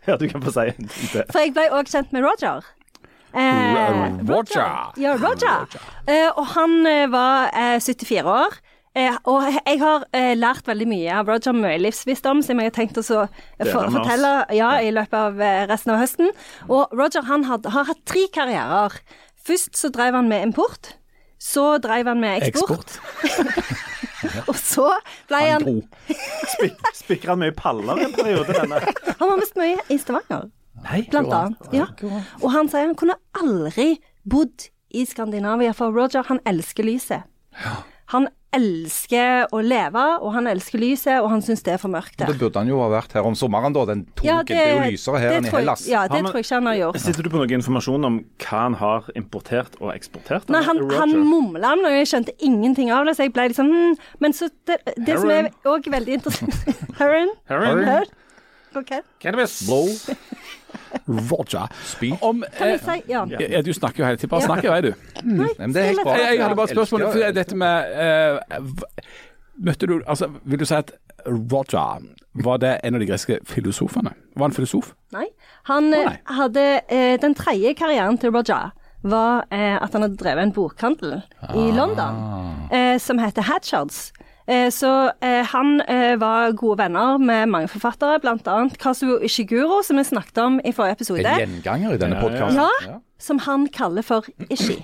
ja, 0.10 0.18
du 0.18 0.28
kan 0.32 0.44
få 0.46 0.54
si 0.54 0.72
det. 1.14 1.26
For 1.32 1.42
jeg 1.42 1.54
ble 1.56 1.70
òg 1.76 1.92
kjent 1.92 2.14
med 2.16 2.26
Roger. 2.26 2.66
Eh, 3.36 4.22
Roger. 4.30 4.94
Ja, 5.02 5.16
Roger. 5.20 5.66
Eh, 6.08 6.30
og 6.32 6.46
han 6.54 6.86
eh, 6.88 7.08
var 7.12 7.52
eh, 7.52 7.78
74 7.84 8.24
år. 8.24 8.60
Eh, 8.96 9.18
og 9.28 9.44
jeg 9.52 9.80
har 9.82 10.06
eh, 10.16 10.32
lært 10.40 10.70
veldig 10.70 10.88
mye 10.88 11.18
av 11.20 11.28
Roger, 11.28 11.56
mye 11.58 11.82
livsvisdom, 11.84 12.40
som 12.46 12.62
jeg 12.62 12.72
har 12.72 12.76
tenkt 12.78 13.00
å 13.02 13.04
så, 13.04 13.26
for, 13.60 13.90
fortelle 13.92 14.32
ja, 14.56 14.78
i 14.80 14.94
løpet 14.96 15.18
av 15.20 15.42
resten 15.72 15.96
av 15.98 16.00
høsten. 16.04 16.32
Og 16.70 16.96
Roger 16.96 17.28
han 17.28 17.44
had, 17.50 17.68
har 17.76 17.90
hatt 17.92 18.06
tre 18.08 18.24
karrierer. 18.32 18.96
Først 19.46 19.76
så 19.78 19.92
drev 19.94 20.16
han 20.16 20.32
med 20.32 20.48
import. 20.48 20.96
Så 21.44 21.76
drev 21.84 22.08
han 22.08 22.24
med 22.24 22.48
eksport. 22.48 22.96
eksport. 23.28 23.92
og 24.52 24.58
så 24.60 24.90
ble 25.30 25.42
han. 25.48 25.66
Spik 26.56 26.80
Spikrer 26.98 27.34
han 27.34 27.42
mye 27.44 27.56
paller 27.56 28.02
i 28.02 28.08
en 28.08 28.16
periode, 28.16 28.54
denne? 28.56 28.82
Han 29.20 29.32
var 29.32 29.40
mest 29.40 29.58
mye 29.60 29.80
i 29.94 29.98
Stavanger. 30.02 30.50
Nei. 30.86 31.02
blant 31.10 31.32
annet. 31.34 31.70
Ja. 31.74 31.86
Og 32.42 32.50
han 32.52 32.68
sier 32.70 32.90
han 32.90 32.98
kunne 33.00 33.16
aldri 33.40 33.96
bodd 34.28 34.68
i 34.96 35.06
Skandinavia, 35.08 35.72
for 35.74 35.96
Roger 35.96 36.28
han 36.28 36.42
elsker 36.46 36.86
lyset. 36.86 37.24
Han 38.14 38.28
elsker 38.56 39.50
å 39.52 39.60
leve, 39.66 40.04
og 40.24 40.32
han 40.36 40.48
elsker 40.48 40.80
lyset, 40.80 41.18
og 41.20 41.28
han 41.34 41.42
syns 41.44 41.64
det 41.66 41.74
er 41.74 41.80
for 41.82 41.92
mørkt 41.92 42.16
Da 42.22 42.30
der. 42.30 42.38
burde 42.40 42.62
han 42.62 42.70
jo 42.70 42.78
ha 42.80 42.88
vært 42.94 43.16
her 43.18 43.28
om 43.28 43.36
sommeren, 43.36 43.74
da. 43.76 43.84
Den 43.90 44.06
tok 44.14 44.24
Ja, 44.28 44.38
det, 44.48 44.56
er 44.56 44.72
jo 44.72 44.94
lysere 44.94 45.22
her 45.24 45.38
enn 45.40 45.50
i 45.50 45.52
Hellas. 45.52 45.86
Ja, 45.90 46.06
det 46.08 46.22
han, 46.22 46.30
tror 46.30 46.40
jeg 46.40 46.48
ikke 46.48 46.60
han 46.62 46.70
har 46.70 46.78
gjort. 46.80 47.00
Sitter 47.04 47.28
du 47.28 47.32
på 47.34 47.42
noe 47.42 47.58
informasjon 47.58 48.08
om 48.08 48.20
hva 48.46 48.62
han 48.62 48.78
har 48.80 49.10
importert 49.20 49.76
og 49.82 49.92
eksportert? 49.96 50.52
Nei, 50.54 50.64
han, 50.68 50.84
han 50.94 51.16
mumla 51.20 51.74
om 51.76 51.84
noe, 51.84 51.96
jeg 52.00 52.12
skjønte 52.14 52.36
ingenting 52.40 52.94
av 52.96 53.10
det, 53.10 53.18
så 53.18 53.28
jeg 53.28 53.36
ble 53.36 53.50
liksom 53.52 53.72
hm. 53.74 53.98
Men 54.24 54.38
så 54.38 54.48
det, 54.70 54.80
det 54.96 55.18
som 55.20 55.32
er 55.34 55.50
òg 55.68 55.90
veldig 55.92 56.20
interessant 56.20 56.80
Heron? 57.02 57.34
Heron? 57.52 57.84
Heron? 57.84 58.14
Ok. 58.76 58.92
Cannabis. 59.24 59.62
Blow. 59.68 59.90
Roger. 61.08 61.68
Spy. 61.84 62.12
Om, 62.22 62.44
Kan 62.58 62.68
jeg 62.68 62.80
eh, 62.82 62.86
si 62.86 63.12
Ja. 63.12 63.26
ja, 63.40 63.62
du 63.62 63.74
snakker 63.74 64.04
jo 64.04 64.06
hele 64.10 64.18
tiden. 64.18 64.30
Bare 64.30 64.42
snakk 64.48 64.64
i 64.66 64.68
vei, 64.74 64.82
du. 64.82 64.94
Nei, 65.24 65.50
men 65.60 65.74
det 65.74 65.82
er 65.82 65.86
helt 65.94 66.04
bra. 66.04 66.16
Jeg, 66.18 66.36
jeg 66.38 66.44
hadde 66.44 66.56
bare 66.56 66.70
et 66.72 66.76
spørsmål. 66.78 67.02
elsker- 67.02 67.26
For 67.26 67.32
dette 67.40 67.56
med 67.56 67.76
eh, 68.06 68.62
Møtte 69.66 69.88
du 69.88 70.02
Altså, 70.08 70.28
vil 70.44 70.60
du 70.60 70.66
si 70.68 70.76
at 70.76 70.92
Roger 71.26 72.02
var 72.44 72.58
det 72.60 72.74
en 72.84 72.96
av 72.96 73.00
de 73.00 73.06
greske 73.08 73.38
filosofene? 73.48 74.12
Var 74.36 74.44
han 74.50 74.54
filosof? 74.56 74.92
Nei. 75.16 75.28
Han 75.70 75.94
eh, 75.94 76.06
nei. 76.06 76.18
hadde 76.38 76.66
eh, 76.92 77.16
Den 77.22 77.34
tredje 77.36 77.74
karrieren 77.80 78.18
til 78.22 78.34
Roger 78.36 78.74
var 79.06 79.46
eh, 79.54 79.76
at 79.78 79.94
han 79.94 80.02
hadde 80.02 80.18
drevet 80.18 80.44
en 80.48 80.52
bokhandel 80.56 81.20
i 81.54 81.68
London 81.78 82.16
eh, 82.74 82.96
som 83.00 83.20
heter 83.22 83.46
Hatchards. 83.46 84.08
Eh, 84.48 84.68
så 84.70 84.90
eh, 85.26 85.42
han 85.50 85.80
eh, 85.90 86.16
var 86.22 86.52
gode 86.54 86.78
venner 86.84 87.18
med 87.18 87.48
mange 87.50 87.68
forfattere, 87.72 88.20
bl.a. 88.22 88.58
Kazuo 88.80 89.18
Ishiguro, 89.26 89.80
som 89.84 89.98
vi 89.98 90.04
snakket 90.06 90.38
om 90.44 90.60
i 90.62 90.72
forrige 90.76 91.00
episode. 91.00 91.26
En 91.26 91.56
gjenganger 91.64 91.96
i 91.96 92.02
denne 92.02 92.16
Ja, 92.16 92.22
ja. 92.22 92.28
podkasten. 92.28 92.92
Ja, 92.92 93.00
som 93.20 93.40
han 93.48 93.68
kaller 93.74 94.06
for 94.06 94.26
Ishi. 94.50 94.78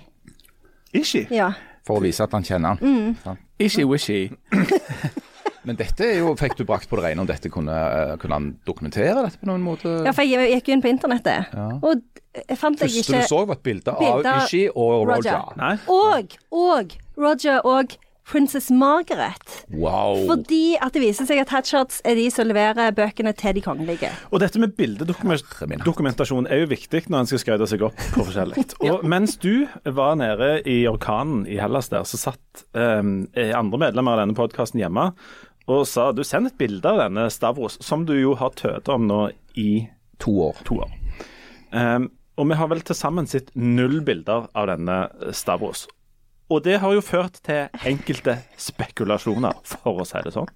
Ishi? 0.98 1.28
Ja. 1.32 1.52
For 1.86 2.00
å 2.00 2.02
vise 2.04 2.24
at 2.26 2.34
han 2.34 2.44
kjenner 2.46 2.82
Mm. 2.82 3.16
Ishi-wishi. 3.62 4.32
Men 5.64 5.78
dette 5.78 6.08
er 6.08 6.18
jo, 6.24 6.32
fikk 6.40 6.56
du 6.58 6.64
brakt 6.66 6.90
på 6.90 6.98
det 6.98 7.04
rene 7.06 7.22
om 7.22 7.28
dette 7.30 7.50
kunne, 7.54 7.76
kunne 8.18 8.34
han 8.40 8.48
dokumentere 8.66 9.28
dette 9.28 9.38
på 9.38 9.46
noen 9.46 9.62
måte? 9.62 9.92
ja, 10.08 10.10
for 10.18 10.26
jeg 10.26 10.56
gikk 10.56 10.72
jo 10.72 10.74
inn 10.74 10.82
på 10.82 10.90
internettet, 10.90 11.52
og 11.86 12.02
jeg 12.34 12.58
fant 12.58 12.82
jeg 12.82 12.90
Første 12.96 13.20
du 13.20 13.28
så 13.30 13.42
var 13.46 13.60
et 13.60 13.64
bilde 13.68 13.94
av 13.94 14.26
Ishi 14.40 14.64
og 14.74 15.06
Roger. 15.06 15.38
Roger. 15.54 15.84
Og, 15.86 16.34
og 16.50 16.96
Roger 17.22 17.62
og 17.70 17.94
Princess 18.28 18.70
Margaret. 18.72 19.66
Wow. 19.74 20.22
Fordi 20.30 20.78
at 20.82 20.94
det 20.96 21.02
viser 21.04 21.28
seg 21.28 21.42
at 21.42 21.52
Hatchards 21.52 22.00
er 22.08 22.16
de 22.20 22.28
som 22.32 22.48
leverer 22.48 22.94
bøkene 22.96 23.34
til 23.38 23.58
de 23.58 23.64
kongelige. 23.66 24.12
Og 24.32 24.44
dette 24.44 24.62
med 24.62 24.76
bildedokumentasjon 24.78 26.48
er 26.48 26.64
jo 26.64 26.72
viktig 26.72 27.04
når 27.10 27.24
en 27.24 27.32
skal 27.32 27.44
skryte 27.44 27.70
seg 27.72 27.86
opp 27.90 28.00
på 28.16 28.26
forskjellig. 28.28 28.66
Og 28.92 29.06
mens 29.08 29.38
du 29.42 29.68
var 29.84 30.18
nede 30.22 30.54
i 30.70 30.84
orkanen 30.90 31.46
i 31.50 31.60
Hellas 31.62 31.92
der, 31.92 32.06
så 32.08 32.20
satt 32.20 32.66
um, 32.78 33.26
andre 33.36 33.82
medlemmer 33.88 34.16
av 34.16 34.24
denne 34.24 34.38
podkasten 34.38 34.82
hjemme 34.82 35.12
og 35.72 35.86
sa 35.88 36.10
du 36.12 36.24
send 36.26 36.50
et 36.50 36.58
bilde 36.60 36.90
av 36.90 37.00
denne 37.04 37.28
Stavros, 37.32 37.78
som 37.86 38.06
du 38.08 38.16
jo 38.18 38.34
har 38.40 38.56
tøta 38.58 38.98
om 38.98 39.06
nå 39.08 39.22
i 39.60 39.88
To 40.22 40.34
år. 40.50 40.58
to 40.66 40.82
år. 40.84 40.92
Um, 41.72 42.12
og 42.38 42.50
vi 42.50 42.58
har 42.58 42.70
vel 42.70 42.82
til 42.86 42.98
sammen 42.98 43.28
sett 43.30 43.50
null 43.56 44.02
bilder 44.06 44.48
av 44.58 44.68
denne 44.70 44.98
Stavros. 45.34 45.88
Og 46.52 46.64
det 46.66 46.82
har 46.84 46.92
jo 46.92 47.02
ført 47.06 47.40
til 47.46 47.72
enkelte 47.88 48.36
spekulasjoner, 48.60 49.56
for 49.64 50.04
å 50.04 50.08
si 50.08 50.20
det 50.26 50.34
sånn. 50.36 50.50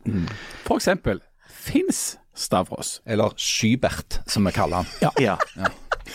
For 0.65 0.81
eksempel, 0.81 1.21
fins 1.47 2.17
Stavros? 2.35 2.99
Eller 3.07 3.31
Skybert, 3.39 4.19
som 4.27 4.43
vi 4.47 4.51
kaller 4.55 4.83
han. 4.83 5.13
Ja. 5.23 5.37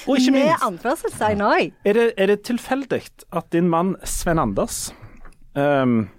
Og 0.06 0.20
ikke 0.20 0.34
Med 0.34 0.44
minst 0.44 0.64
anførselstegn 0.66 1.42
òg. 1.44 1.70
Er 1.88 1.96
det, 1.96 2.06
er 2.20 2.30
det 2.30 2.42
tilfeldig 2.46 3.02
at 3.32 3.48
din 3.54 3.70
mann 3.72 3.94
Sven 4.06 4.38
Anders 4.38 4.90
um, 5.56 6.10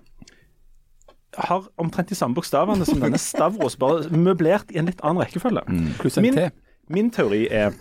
har 1.38 1.70
omtrent 1.80 2.10
de 2.10 2.18
samme 2.18 2.36
bokstavene 2.36 2.86
som 2.88 3.00
denne 3.00 3.22
Stavros, 3.22 3.78
bare 3.80 4.10
møblert 4.12 4.74
i 4.74 4.82
en 4.82 4.90
litt 4.90 5.00
annen 5.06 5.24
rekkefølge? 5.24 5.64
Pluss 6.02 6.18
en 6.20 6.28
Min, 6.28 6.40
T. 6.40 6.50
min 6.92 7.14
teori 7.14 7.46
er 7.48 7.78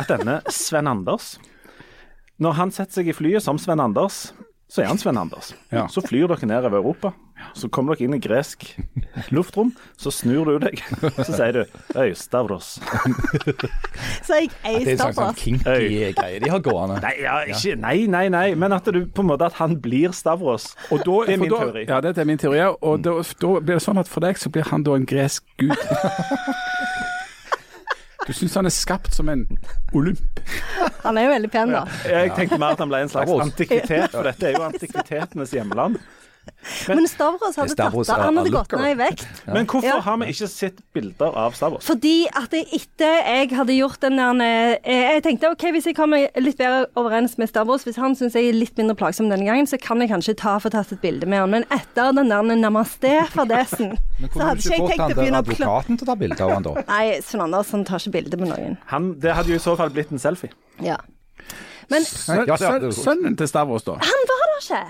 at 0.00 0.08
denne 0.10 0.40
Sven 0.50 0.88
Anders 0.90 1.36
Når 2.42 2.58
han 2.58 2.74
setter 2.74 2.98
seg 2.98 3.12
i 3.12 3.16
flyet 3.16 3.44
som 3.44 3.60
Sven 3.60 3.80
Anders, 3.80 4.32
så 4.68 4.82
er 4.82 4.88
han 4.90 4.98
Sven 4.98 5.18
Anders. 5.18 5.52
Ja. 5.70 5.86
Så 5.86 6.02
flyr 6.02 6.26
dere 6.32 6.46
ned 6.50 6.64
over 6.66 6.80
Europa. 6.80 7.12
Så 7.54 7.68
kommer 7.70 7.94
dere 7.94 8.08
inn 8.08 8.16
i 8.16 8.18
gresk 8.18 8.64
luftrom. 9.30 9.70
Så 10.00 10.10
snur 10.10 10.48
du 10.48 10.56
deg. 10.64 10.80
Så 11.20 11.28
sier 11.36 11.52
du 11.54 11.60
Øy, 11.94 12.10
Stavros. 12.18 12.72
Så 14.26 14.40
jeg 14.40 14.50
Stavros 14.50 14.58
Det 14.58 14.66
er 14.66 14.80
en 14.80 14.98
slags 14.98 15.20
sånn 15.20 15.38
kinky 15.38 16.10
greie 16.16 16.42
de 16.42 16.50
har 16.50 16.64
gående. 16.66 16.98
Nei, 17.04 17.14
ja, 17.22 17.38
ikke, 17.46 17.76
nei, 17.78 17.96
nei, 18.10 18.26
nei, 18.32 18.46
men 18.58 18.74
at 18.74 18.90
du 18.90 19.04
på 19.06 19.22
en 19.22 19.30
måte 19.30 19.46
at 19.52 19.60
han 19.60 19.78
blir 19.84 20.16
Stavros. 20.16 20.72
Og 20.90 21.04
da, 21.06 21.16
Det 21.30 21.36
er 21.36 21.42
min 21.44 21.54
da, 21.54 21.62
teori. 21.62 21.86
Ja, 21.86 22.00
det 22.02 22.16
er 22.18 22.28
min 22.32 22.42
teori. 22.42 22.62
Og 22.82 23.06
da, 23.06 23.18
da 23.22 23.54
blir 23.60 23.78
det 23.78 23.84
sånn 23.86 24.02
at 24.02 24.10
for 24.10 24.26
deg 24.26 24.40
så 24.40 24.50
blir 24.50 24.66
han 24.72 24.82
da 24.86 24.98
en 24.98 25.06
gresk 25.06 25.46
gud. 25.62 25.76
Du 28.26 28.32
syns 28.34 28.56
han 28.58 28.66
er 28.66 28.74
skapt 28.74 29.14
som 29.14 29.28
en 29.30 29.44
olymp. 29.94 30.40
Han 31.04 31.18
er 31.18 31.28
jo 31.28 31.30
veldig 31.36 31.50
pen, 31.54 31.70
da. 31.74 31.84
Jeg 32.10 32.32
tenkte 32.34 32.58
mer 32.58 32.74
at 32.74 32.82
han 32.82 32.90
ble 32.90 33.04
en 33.04 33.12
slags 33.12 33.30
antikvitet, 33.46 34.10
for 34.10 34.26
dette 34.26 34.48
er 34.48 34.56
jo 34.58 34.64
antikvitetenes 34.66 35.54
hjemland. 35.54 36.00
Men 36.88 37.06
Stavros 37.08 37.56
hadde 37.56 37.74
tatt 37.78 37.94
det. 37.94 38.16
Han 38.20 38.36
hadde 38.40 38.50
gått 38.54 38.72
ned 38.76 38.90
i 38.90 38.98
vekt. 38.98 39.24
Men 39.46 39.66
hvorfor 39.70 39.86
Ja. 39.86 40.00
har 40.02 40.16
vi 40.18 40.26
ikke 40.32 40.48
sett 40.50 40.80
bilder 40.96 41.36
av 41.36 41.54
Stavros? 41.54 41.84
Fordi 41.86 42.26
at 42.34 42.52
jeg, 42.56 42.66
etter 42.74 43.20
jeg 43.22 43.50
hadde 43.56 43.76
gjort 43.76 44.00
den 44.02 44.16
der 44.18 44.78
eh, 44.82 45.14
Jeg 45.16 45.22
tenkte 45.22 45.50
ok, 45.52 45.64
hvis 45.76 45.86
jeg 45.86 45.96
kommer 45.96 46.26
litt 46.40 46.58
bedre 46.58 46.86
overens 46.98 47.36
med 47.38 47.48
Stavros, 47.48 47.84
hvis 47.86 47.96
han 48.02 48.16
syns 48.18 48.34
jeg 48.34 48.48
er 48.50 48.56
litt 48.58 48.76
mindre 48.76 48.96
plagsom 48.98 49.30
denne 49.30 49.46
gangen, 49.46 49.66
så 49.70 49.78
kan 49.80 50.00
jeg 50.02 50.10
kanskje 50.10 50.36
ta 50.36 50.56
få 50.58 50.70
tatt 50.74 50.92
et 50.92 51.00
bilde 51.00 51.26
med 51.26 51.38
han. 51.44 51.50
Men 51.50 51.64
etter 51.70 52.12
den 52.16 52.28
der 52.32 52.42
namaste-fadesen, 52.64 53.96
så 54.34 54.42
hadde 54.42 54.60
ikke 54.60 54.76
jeg 54.76 54.88
tenkt 54.90 55.06
å 55.06 55.20
begynne 55.20 55.42
å 55.42 55.46
klå... 55.46 55.54
advokaten 55.56 55.98
til 56.00 56.06
å 56.06 56.10
ta 56.12 56.18
bilde 56.20 56.42
av 56.44 56.54
han 56.56 56.66
da? 56.66 56.74
Nei, 56.92 57.04
Svein 57.24 57.46
Andersen 57.46 57.84
tar 57.88 58.02
ikke 58.02 58.16
bilde 58.20 58.40
med 58.42 58.52
noen. 58.52 58.78
Han, 58.92 59.12
det 59.22 59.34
hadde 59.38 59.54
jo 59.54 59.60
i 59.60 59.62
så 59.62 59.76
fall 59.78 59.92
blitt 59.94 60.10
en 60.14 60.22
selfie. 60.22 60.52
Ja. 60.84 60.98
Men 61.92 62.02
Ja, 62.02 62.42
ja, 62.58 62.90
sønnen 62.90 63.36
til 63.38 63.46
Stavros, 63.48 63.84
da? 63.86 64.00
han 64.02 64.30
var 64.30 64.46
der 64.50 64.56
ikke! 64.64 64.84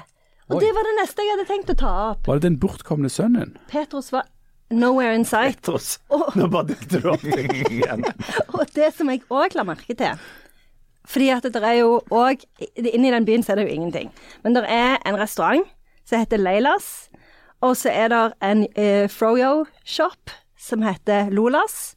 Og 0.46 0.56
Oi. 0.58 0.62
det 0.62 0.70
var 0.76 0.86
det 0.86 0.94
neste 1.00 1.24
jeg 1.26 1.34
hadde 1.34 1.48
tenkt 1.48 1.70
å 1.74 1.76
ta 1.80 1.92
opp. 2.12 2.26
Var 2.28 2.38
det 2.38 2.46
den 2.46 2.58
bortkomne 2.62 3.10
sønnen? 3.10 3.56
Petros 3.70 4.12
var 4.14 4.28
nowhere 4.70 5.14
in 5.14 5.24
sight. 5.26 5.58
Petros. 5.60 5.96
Og, 6.14 6.28
Nå 6.38 6.46
bare 6.52 6.70
dukket 6.70 6.92
du 7.02 7.08
opp 7.10 7.24
ting 7.26 7.50
igjen. 7.66 8.04
Og 8.54 8.62
det 8.76 8.92
som 8.94 9.10
jeg 9.10 9.24
òg 9.26 9.56
la 9.58 9.64
merke 9.66 9.96
til 9.98 10.22
Fordi 11.06 11.28
at 11.34 11.46
det 11.50 11.62
er 11.62 11.80
jo 11.80 12.00
òg 12.14 12.42
Inni 12.82 13.10
den 13.14 13.26
byen 13.26 13.42
så 13.46 13.54
er 13.54 13.60
det 13.60 13.68
jo 13.68 13.74
ingenting. 13.74 14.12
Men 14.44 14.54
det 14.54 14.64
er 14.70 14.98
en 15.06 15.18
restaurant 15.18 15.66
som 16.06 16.22
heter 16.22 16.38
Leilas. 16.38 17.08
Og 17.66 17.74
så 17.78 17.90
er 17.90 18.10
det 18.12 18.22
en 18.44 18.66
eh, 18.78 19.06
froyo-shop 19.10 20.34
som 20.60 20.82
heter 20.86 21.30
Lolas. 21.34 21.96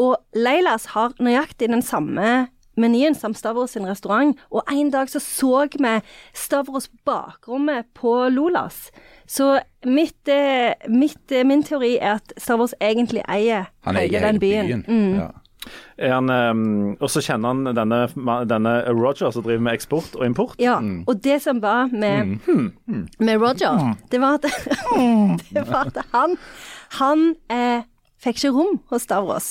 Og 0.00 0.16
Leilas 0.32 0.86
har 0.94 1.12
nøyaktig 1.20 1.68
den 1.68 1.84
samme 1.84 2.48
menyen 2.82 3.16
samt 3.18 3.38
Stavros 3.38 3.76
sin 3.76 3.86
restaurant. 3.88 4.38
Og 4.50 4.66
en 4.72 4.90
dag 4.92 5.10
så 5.10 5.22
så 5.22 5.66
vi 5.72 5.94
Stavros 6.34 6.90
bakrommet 7.06 7.86
på 7.94 8.28
Lolas. 8.28 8.90
Så 9.26 9.60
mitt, 9.84 10.28
eh, 10.28 10.74
mitt, 10.88 11.32
eh, 11.32 11.46
min 11.46 11.62
teori 11.62 11.96
er 12.00 12.18
at 12.20 12.34
Stavros 12.36 12.74
egentlig 12.80 13.22
eier 13.28 13.70
Han 13.84 13.96
hele 13.96 14.20
den 14.20 14.40
byen. 14.40 14.66
byen. 14.66 14.84
Mm. 14.88 15.14
Ja. 15.18 15.28
Han, 15.98 16.30
ehm, 16.30 16.96
og 17.00 17.10
så 17.10 17.20
kjenner 17.22 17.52
han 17.52 17.76
denne, 17.76 18.00
denne 18.50 18.72
Roger 18.90 19.30
som 19.30 19.44
driver 19.44 19.62
med 19.62 19.76
eksport 19.78 20.16
og 20.18 20.26
import. 20.26 20.56
Ja, 20.58 20.80
og 21.06 21.22
det 21.22 21.42
som 21.44 21.62
var 21.62 21.86
med, 21.92 22.38
med 23.18 23.38
Roger, 23.38 23.94
det 24.10 24.20
var 24.20 24.40
at, 24.40 24.48
det 25.54 25.66
var 25.68 25.92
at 25.92 26.02
han, 26.12 26.36
han 26.98 27.34
eh, 27.50 27.86
fikk 28.22 28.38
ikke 28.38 28.50
rom 28.54 28.76
hos 28.92 29.02
Stavros. 29.02 29.46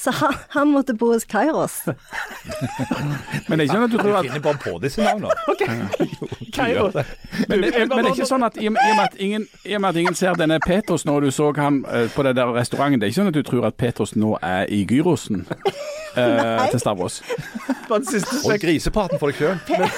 Så 0.00 0.10
han, 0.16 0.34
han 0.54 0.70
måtte 0.72 0.94
bo 0.96 1.10
hos 1.12 1.26
Kairos. 1.28 1.82
Men 3.48 3.58
det 3.58 3.64
er 3.64 3.66
ikke 3.66 3.74
sånn 3.74 3.84
at 3.86 3.92
du 3.92 3.98
tror 4.00 4.16
at 4.18 4.24
Finner 4.28 4.44
bare 4.44 4.60
på 4.62 4.72
disse 4.82 5.04
navnene. 5.04 5.30
Kairo. 6.56 6.86
Men, 6.94 7.60
men, 7.60 7.60
men 7.60 7.90
det 7.90 8.04
er 8.04 8.12
ikke 8.14 8.28
sånn 8.28 8.46
at 8.46 8.56
i, 8.56 8.68
og 8.70 8.76
med- 8.76 8.84
i, 8.86 8.90
og 8.92 8.96
med 8.96 9.04
at 9.04 9.16
ingen, 9.26 9.46
i 9.66 9.74
og 9.76 9.80
med 9.84 9.88
at 9.90 10.00
ingen 10.04 10.14
ser 10.18 10.38
denne 10.38 10.58
Petros 10.64 11.04
når 11.08 11.26
du 11.26 11.30
så 11.34 11.50
han 11.58 11.82
eh, 11.90 12.06
på 12.14 12.22
den 12.26 12.36
der 12.38 12.52
restauranten, 12.54 13.00
det 13.02 13.08
er 13.08 13.12
ikke 13.12 13.20
sånn 13.20 13.32
at 13.32 13.38
du 13.38 13.42
tror 13.46 13.66
at 13.68 13.76
Petros 13.80 14.14
nå 14.16 14.36
er 14.42 14.70
i 14.72 14.84
gyrosen 14.88 15.44
eh, 15.50 16.64
til 16.70 16.80
Stavros? 16.80 17.20
den 17.90 18.06
siste 18.08 18.40
Og 18.46 18.60
griseparten 18.62 19.20
for 19.20 19.32
deg 19.34 19.42
sjøl. 19.42 19.90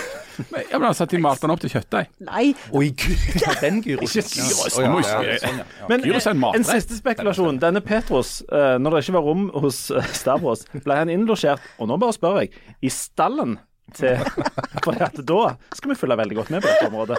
Men, 0.50 0.62
ja, 0.70 0.78
men 0.78 0.88
altså 0.88 1.06
de 1.08 1.18
malte 1.22 1.46
den 1.46 1.52
opp 1.54 1.60
til 1.62 1.70
kjøttdeig. 1.72 2.08
Nei, 2.26 2.54
Og 2.72 2.84
i 2.84 2.90
gy- 2.92 3.60
den 3.62 3.78
gyrosen. 3.84 4.22
Ikke 4.22 4.42
gyros, 4.42 4.78
Ja, 4.78 5.22
ja, 5.22 5.38
sånn. 5.42 5.62
Men 5.88 6.04
en 6.04 6.44
en 6.60 6.64
siste 6.68 6.98
spekulasjon. 6.98 7.58
Denne 7.62 7.80
Petros, 7.84 8.42
eh, 8.52 8.76
når 8.78 8.90
det 8.98 9.04
ikke 9.04 9.16
var 9.18 9.26
rom 9.28 9.46
hos 9.54 9.90
eh, 9.90 10.02
Stavros, 10.12 10.66
ble 10.84 10.94
han 10.98 11.08
innlosjert, 11.12 11.60
og 11.78 11.88
nå 11.88 11.98
bare 12.02 12.12
spør 12.16 12.40
jeg, 12.42 12.50
i 12.82 12.88
stallen 12.92 13.58
til 13.94 14.16
For 14.84 14.98
at 15.00 15.14
da 15.24 15.56
skal 15.74 15.92
vi 15.92 15.98
følge 15.98 16.16
veldig 16.18 16.36
godt 16.40 16.50
med 16.50 16.62
på 16.64 16.68
dette 16.72 16.88
området. 16.90 17.18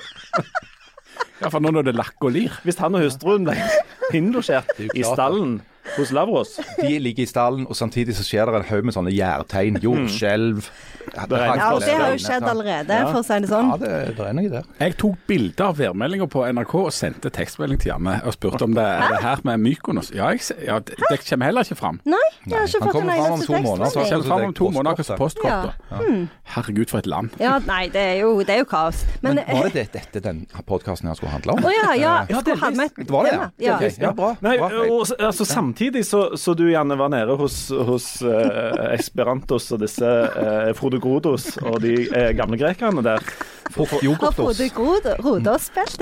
Ja, 1.41 1.49
for 1.49 1.61
nå 1.61 1.71
når 1.73 1.85
det 1.89 1.95
lakk 1.97 2.21
og 2.25 2.33
lir. 2.33 2.53
Hvis 2.65 2.79
han 2.81 2.95
og 2.97 3.03
hustruen 3.05 3.45
ble 3.47 3.55
innlosjert 4.17 4.69
er 4.77 4.93
i 4.97 5.03
stallen 5.05 5.59
hos 5.95 6.11
Lavros 6.15 6.57
De 6.81 6.99
ligger 6.99 7.23
i 7.23 7.29
stallen, 7.29 7.65
og 7.67 7.75
samtidig 7.77 8.15
så 8.17 8.25
skjer 8.25 8.51
det 8.51 8.61
en 8.61 8.69
haug 8.71 8.87
med 8.87 8.95
sånne 8.95 9.13
gjærtegn. 9.15 9.79
Jordskjelv. 9.83 10.69
ja, 11.15 11.25
det 11.31 11.39
har 11.39 12.11
jo 12.11 12.19
skjedd 12.19 12.43
allerede, 12.47 12.97
for 13.07 13.21
å 13.21 13.25
si 13.25 13.37
det 13.43 13.49
sånn. 13.51 13.71
Ja, 13.71 13.77
det, 13.81 13.91
det 14.17 14.25
er 14.27 14.35
noe 14.37 14.51
der. 14.51 14.67
Jeg 14.81 14.97
tok 14.99 15.21
bilde 15.29 15.67
av 15.67 15.77
værmeldinga 15.79 16.27
på 16.31 16.43
NRK 16.51 16.73
og 16.81 16.91
sendte 16.95 17.31
tekstmelding 17.33 17.79
til 17.81 17.93
Janne 17.93 18.17
og 18.27 18.35
spurte 18.35 18.67
om 18.67 18.75
det 18.75 18.83
er 18.83 19.15
det 19.15 19.21
her 19.23 19.43
med 19.47 19.63
Mykonos. 19.63 20.11
Ja, 20.15 20.31
jeg, 20.35 20.43
ja, 20.67 20.79
det 20.83 20.97
det 21.07 21.19
kommer 21.23 21.49
heller 21.49 21.67
ikke 21.67 21.79
fram. 21.79 22.01
Nei, 22.05 22.19
jeg 22.45 22.57
har 22.57 22.67
ikke 22.67 22.83
fått 22.83 22.99
en 23.01 23.07
kommer 23.07 23.15
fram 23.15 23.31
om 23.31 23.37
eneste 23.37 23.53
tekstmelding. 23.53 23.79
Det 23.79 23.93
tekstmelding. 23.93 24.27
kommer 24.27 24.27
fram 24.27 24.47
om 24.47 24.57
to 24.59 24.69
måneder 24.75 25.01
hos 25.01 25.11
postkort. 25.21 25.47
Ja. 25.47 25.61
da. 25.89 26.27
Herregud, 26.57 26.91
for 26.91 27.01
et 27.01 27.09
land. 27.09 27.37
Ja, 27.41 27.57
nei, 27.67 27.81
det 27.93 28.03
er 28.03 28.19
jo, 28.21 28.33
det 28.43 28.55
er 28.57 28.61
jo 28.63 28.67
kaos. 28.69 29.03
Men, 29.21 29.39
Men 29.39 29.57
var 29.57 29.69
det 29.71 29.73
det, 29.77 29.87
dette 29.95 30.23
den 30.27 30.43
podkasten 30.67 31.07
her 31.07 31.17
skulle 31.19 31.31
handle 31.31 31.55
om? 31.57 31.63
Å 31.63 31.73
ja, 31.73 31.87
ja. 31.97 32.13
Ja, 32.29 32.41
Skulle 32.41 32.59
ha 32.61 32.69
med 32.75 32.89
Det 32.97 33.09
var 33.13 33.27
det, 33.27 33.33
ja? 33.37 33.77
Ja. 33.87 34.11
Bra. 34.17 34.33
Nei, 34.43 34.57
bra. 34.59 34.69
og, 34.91 35.07
altså, 35.19 35.45
Samtidig 35.47 35.76
så, 36.03 36.21
så 36.37 36.53
du 36.57 36.63
gjerne 36.71 36.95
var 36.97 37.09
nede 37.13 37.35
hos, 37.37 37.67
hos 37.69 38.07
eh, 38.25 38.95
Esperantos 38.95 39.69
og 39.75 39.81
disse 39.83 40.07
eh, 40.07 40.71
Frode 40.77 40.97
Grodos 41.03 41.51
og 41.61 41.79
de 41.83 41.91
eh, 42.09 42.31
gamle 42.37 42.57
grekerne 42.57 43.03
der. 43.05 43.21
Frukt 43.67 43.91
Har 43.91 44.03
yoghurtos. 44.05 44.35
Frode 44.39 44.63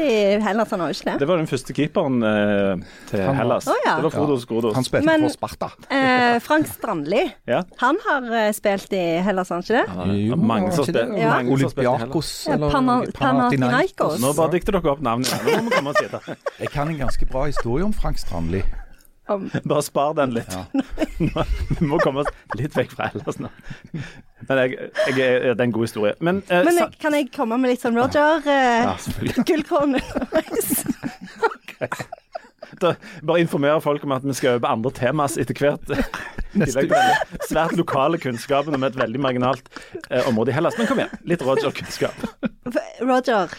i 0.05 0.11
Hellas, 0.45 0.69
han 0.71 0.83
ikke 0.93 1.07
det? 1.09 1.15
Det 1.23 1.27
var 1.31 1.39
den 1.41 1.49
første 1.49 1.73
keeperen 1.75 2.19
eh, 2.23 2.83
til 3.09 3.23
Han 3.25 3.39
Hellas. 3.41 3.67
Oh, 3.67 3.79
ja. 3.87 3.95
Det 3.97 4.05
var 4.05 4.13
Frodos 4.13 4.45
Grodos. 4.47 4.75
Han 4.77 4.85
spilte 4.87 5.09
Men- 5.09 5.25
for 5.25 5.33
Sparta. 5.33 5.69
Eh, 5.89 6.37
Frank 6.45 6.69
Strandli, 6.71 7.23
Ja. 7.49 7.63
han 7.81 7.97
har 8.05 8.29
eh, 8.45 8.51
spilt 8.55 8.93
i 8.93 9.03
Hellas, 9.25 9.49
har 9.49 9.59
han 9.59 9.65
ikke 9.65 9.81
det? 9.81 10.21
Jo, 10.29 10.35
mange 10.39 10.71
som? 10.77 10.85
Ja. 11.17 11.33
mange 11.35 11.57
spilte 11.57 11.83
i 11.83 11.89
Olympiakos 11.89 12.31
eller 12.53 12.69
Pana- 12.77 13.01
Panathinaikos. 13.17 14.19
Nå 14.21 14.31
bare 14.37 14.53
dikter 14.55 14.77
dere 14.77 14.93
opp 14.95 15.01
navnet. 15.03 15.35
Jeg 16.61 16.69
kan 16.71 16.87
en 16.93 16.97
ganske 17.01 17.25
bra 17.27 17.47
historie 17.49 17.83
om 17.83 17.93
Frank 17.93 18.21
Strandli. 18.21 18.61
Om, 19.27 19.47
Bare 19.65 19.81
spar 19.81 20.13
den 20.19 20.35
litt. 20.35 20.51
Nå, 21.17 21.43
vi 21.79 21.87
må 21.89 21.97
komme 22.03 22.21
oss 22.21 22.29
litt 22.59 22.75
vekk 22.77 22.91
fra 22.93 23.07
Hellas 23.09 23.39
nå. 23.41 23.49
Men 24.45 24.59
jeg, 24.61 24.75
jeg, 25.09 25.15
det 25.17 25.55
er 25.55 25.63
en 25.65 25.73
god 25.73 25.87
historie. 25.87 26.11
Men, 26.21 26.43
eh, 26.49 26.61
men 26.67 26.77
sa- 26.77 26.85
eh, 26.91 26.99
kan 27.01 27.15
jeg 27.17 27.31
komme 27.33 27.57
med 27.57 27.73
litt 27.73 27.81
sånn 27.81 27.97
Roger 27.97 28.45
eh, 28.45 28.85
Ja. 28.85 28.93
Gullkorn 29.47 29.97
underveis? 29.97 30.85
Da, 32.81 32.89
bare 33.23 33.39
informere 33.43 33.79
folk 33.83 34.03
om 34.03 34.11
at 34.15 34.23
vi 34.25 34.33
skal 34.35 34.55
over 34.55 34.63
på 34.65 34.69
andre 34.73 34.91
temas 34.97 35.35
etter 35.39 35.55
hvert. 35.61 35.85
Til 36.55 36.89
denne 36.89 37.37
svært 37.47 37.75
lokale 37.79 38.17
kunnskapen 38.19 38.75
om 38.75 38.83
et 38.87 38.97
veldig 38.99 39.21
marginalt 39.23 39.69
eh, 40.09 40.25
område 40.27 40.51
i 40.51 40.55
Hellas. 40.57 40.75
Men 40.79 40.89
kom 40.89 40.99
igjen, 40.99 41.13
litt 41.29 41.43
Roger-kunnskap. 41.45 42.25
Roger, 43.05 43.53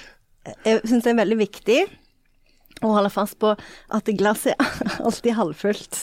jeg 0.66 0.82
syns 0.84 1.06
det 1.06 1.14
er 1.14 1.20
veldig 1.22 1.38
viktig 1.40 1.78
å 2.84 2.92
holde 2.96 3.12
fast 3.12 3.38
på 3.40 3.54
at 3.56 4.10
glasset 4.18 4.56
er 4.58 4.98
alltid 5.06 5.38
halvfullt. 5.38 6.02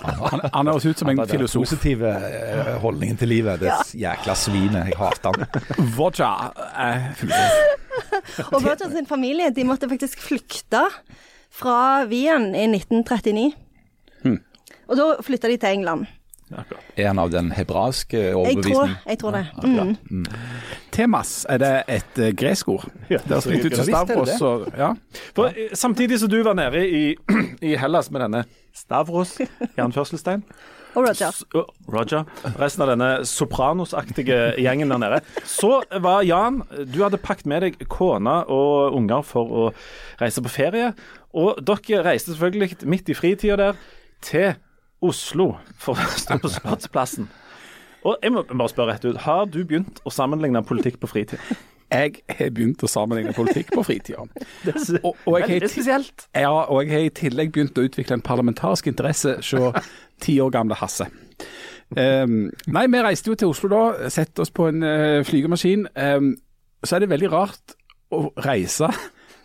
Han, 0.00 0.40
han 0.52 0.68
høres 0.70 0.86
ut 0.86 1.00
som 1.00 1.10
en 1.12 1.18
filosof. 1.28 1.60
Den 1.60 1.66
positive 1.68 2.12
eh, 2.24 2.70
holdningen 2.80 3.18
til 3.20 3.28
livet. 3.34 3.60
Det 3.60 3.74
jækla 4.00 4.36
svinet. 4.38 4.88
Jeg 4.88 4.96
hater 4.96 5.36
han. 5.36 5.90
Vodja 5.98 6.30
er 6.72 7.10
filosof. 7.18 7.90
Og 8.54 8.62
Vodja 8.64 8.88
sin 8.92 9.08
familie 9.08 9.50
de 9.52 9.66
måtte 9.68 9.90
faktisk 9.90 10.22
flykte 10.24 10.86
fra 11.52 12.06
Wien 12.08 12.54
i 12.54 12.64
1939. 12.70 13.50
Hmm. 14.24 14.40
Og 14.88 14.96
da 14.96 15.10
flytta 15.26 15.50
de 15.50 15.60
til 15.60 15.80
England. 15.80 16.08
Er 16.96 17.06
han 17.06 17.18
av 17.18 17.30
den 17.30 17.50
hebraiske 17.54 18.18
Jeg 18.18 18.62
tror, 18.64 18.88
jeg 19.06 19.18
tror 19.18 19.30
det. 19.36 19.46
Ja, 19.62 19.84
Mm. 20.10 20.24
Temas, 20.90 21.46
er 21.48 21.58
det 21.62 21.72
et 21.88 22.18
uh, 22.18 22.30
gresk 22.36 22.68
ord? 22.68 22.88
Ja, 23.10 23.18
Det 23.22 23.30
har 23.36 23.40
springt 23.44 23.64
ut 23.68 23.76
som 23.76 23.86
er 23.86 24.04
Stavros. 24.04 24.40
Og, 24.42 24.66
ja. 24.78 24.92
For 25.36 25.52
eh, 25.54 25.70
Samtidig 25.78 26.18
som 26.20 26.28
du 26.32 26.42
var 26.42 26.54
nede 26.58 26.82
i, 26.88 27.16
i 27.70 27.76
Hellas 27.78 28.10
med 28.10 28.20
denne 28.26 28.44
Stavros, 28.74 29.36
Jan 29.78 29.92
Førselstein, 29.94 30.42
Og 30.94 31.04
Roger. 31.06 31.30
s- 31.30 31.44
Roger, 31.88 32.24
resten 32.58 32.82
av 32.82 32.88
denne 32.90 33.10
Sopranos-aktige 33.24 34.54
gjengen 34.58 34.90
der 34.90 34.98
nede, 34.98 35.20
så 35.46 35.82
var 36.02 36.22
Jan 36.26 36.62
Du 36.90 37.02
hadde 37.04 37.18
pakket 37.22 37.46
med 37.46 37.62
deg 37.62 37.78
kone 37.88 38.40
og 38.50 38.96
unger 38.98 39.22
for 39.22 39.44
å 39.46 39.68
reise 40.20 40.42
på 40.42 40.50
ferie. 40.50 40.92
Og 41.32 41.60
dere 41.62 42.02
reiste 42.08 42.32
selvfølgelig 42.34 42.80
midt 42.90 43.08
i 43.08 43.14
fritida 43.14 43.56
der 43.56 43.78
til 44.20 44.54
Oslo 45.00 45.54
for 45.80 45.98
å 45.98 46.08
stå 46.20 46.38
på 46.42 46.50
Slottsplassen. 46.52 47.28
Og 48.04 48.16
jeg 48.22 48.32
må 48.32 48.42
bare 48.48 48.72
spørre 48.72 48.94
rett 48.94 49.04
ut, 49.04 49.16
Har 49.26 49.44
du 49.44 49.62
begynt 49.64 50.00
å 50.04 50.12
sammenligne 50.12 50.62
politikk 50.64 51.00
på 51.00 51.10
fritid? 51.10 51.40
Jeg 51.90 52.20
har 52.28 52.50
begynt 52.54 52.82
å 52.86 52.88
sammenligne 52.88 53.32
politikk 53.34 53.72
på 53.74 53.82
fritida. 53.82 54.22
Det 54.64 54.74
er 54.76 55.00
Og, 55.02 55.16
og, 55.26 55.40
jeg 55.40 55.48
veldig 55.48 55.70
spesielt. 55.70 56.28
ja, 56.34 56.50
og 56.50 56.84
jeg 56.84 56.92
har 56.92 57.08
i 57.08 57.10
tillegg 57.10 57.52
begynt 57.52 57.78
å 57.78 57.84
utvikle 57.88 58.14
en 58.14 58.22
parlamentarisk 58.22 58.86
interesse 58.86 59.36
hos 59.40 59.90
ti 60.24 60.38
år 60.40 60.52
gamle 60.54 60.78
Hasse. 60.78 61.08
Um, 61.90 62.52
nei, 62.70 62.86
vi 62.86 63.02
reiste 63.02 63.32
jo 63.32 63.34
til 63.34 63.50
Oslo 63.50 63.68
da, 63.72 64.10
sette 64.14 64.44
oss 64.44 64.52
på 64.54 64.68
en 64.70 64.84
uh, 64.86 65.24
flygemaskin. 65.26 65.88
Um, 65.96 66.36
så 66.84 66.96
er 66.96 67.02
det 67.02 67.10
veldig 67.10 67.32
rart 67.32 67.74
å 68.14 68.28
reise 68.46 68.88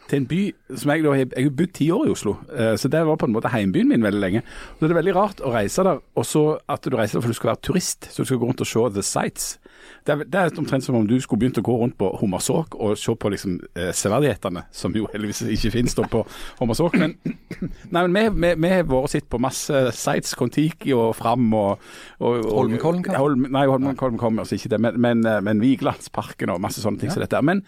til 0.10 0.22
en 0.22 0.28
by 0.30 0.42
som 0.78 0.92
jeg 0.92 1.04
da 1.04 1.14
har 1.14 1.24
Jeg 1.26 1.48
har 1.48 1.56
bodd 1.58 1.74
ti 1.74 1.90
år 1.92 2.08
i 2.08 2.14
Oslo, 2.14 2.36
eh, 2.54 2.76
så 2.78 2.90
det 2.92 3.06
var 3.08 3.18
på 3.18 3.26
en 3.26 3.34
måte 3.34 3.50
heimbyen 3.50 3.90
min 3.90 4.06
veldig 4.06 4.22
lenge. 4.22 4.42
Så 4.78 4.86
det 4.86 4.94
er 4.94 5.02
veldig 5.02 5.16
rart 5.16 5.42
å 5.42 5.54
reise 5.54 5.84
der, 5.84 6.02
og 6.16 6.26
så 6.26 6.44
at 6.70 6.86
du 6.86 6.98
reiser 6.98 7.18
der 7.18 7.26
for 7.26 7.34
du 7.34 7.38
skal 7.38 7.54
være 7.54 7.64
turist. 7.66 8.10
Så 8.12 8.24
du 8.24 8.30
skal 8.30 8.42
gå 8.42 8.50
rundt 8.52 8.62
og 8.62 8.70
se 8.70 8.90
the 8.94 9.04
sights. 9.04 9.58
Det 10.06 10.14
er, 10.14 10.24
det 10.30 10.42
er 10.42 10.60
omtrent 10.62 10.86
som 10.86 10.98
om 11.00 11.08
du 11.08 11.16
skulle 11.22 11.42
begynt 11.42 11.58
å 11.60 11.64
gå 11.66 11.76
rundt 11.80 11.98
på 11.98 12.10
Hommersåk 12.20 12.76
og 12.78 12.98
se 13.00 13.16
på 13.18 13.32
liksom 13.34 13.56
eh, 13.74 13.92
severdighetene, 13.96 14.66
som 14.76 14.94
jo 14.96 15.08
heldigvis 15.14 15.44
ikke 15.56 15.74
finnes 15.74 15.98
da 15.98 16.06
på 16.12 16.22
Hommersåk. 16.60 16.98
Men, 17.02 17.16
nei, 17.96 18.06
men 18.06 18.62
vi, 18.62 18.72
har 18.72 18.86
vært 18.86 19.10
og 19.10 19.14
sett 19.14 19.30
på 19.32 19.42
masse 19.42 19.82
sites, 19.98 20.36
Kon-Tiki 20.38 20.94
og 20.96 21.16
Fram 21.18 21.48
og, 21.54 21.84
og, 22.20 22.40
og 22.44 22.52
Holmenkollen, 22.62 23.04
kanskje? 23.06 23.24
Holm, 23.24 23.48
nei, 23.56 23.66
Holmenkollen 23.72 24.22
kommer 24.22 24.46
altså 24.46 24.60
ikke 24.60 24.76
det, 24.76 24.82
men, 24.86 25.00
men, 25.02 25.26
eh, 25.30 25.42
men 25.46 25.64
Vigelandsparken 25.64 26.54
og 26.54 26.62
masse 26.64 26.84
sånne 26.84 27.02
ting 27.02 27.14
som 27.14 27.26
dette. 27.26 27.42
Men, 27.46 27.64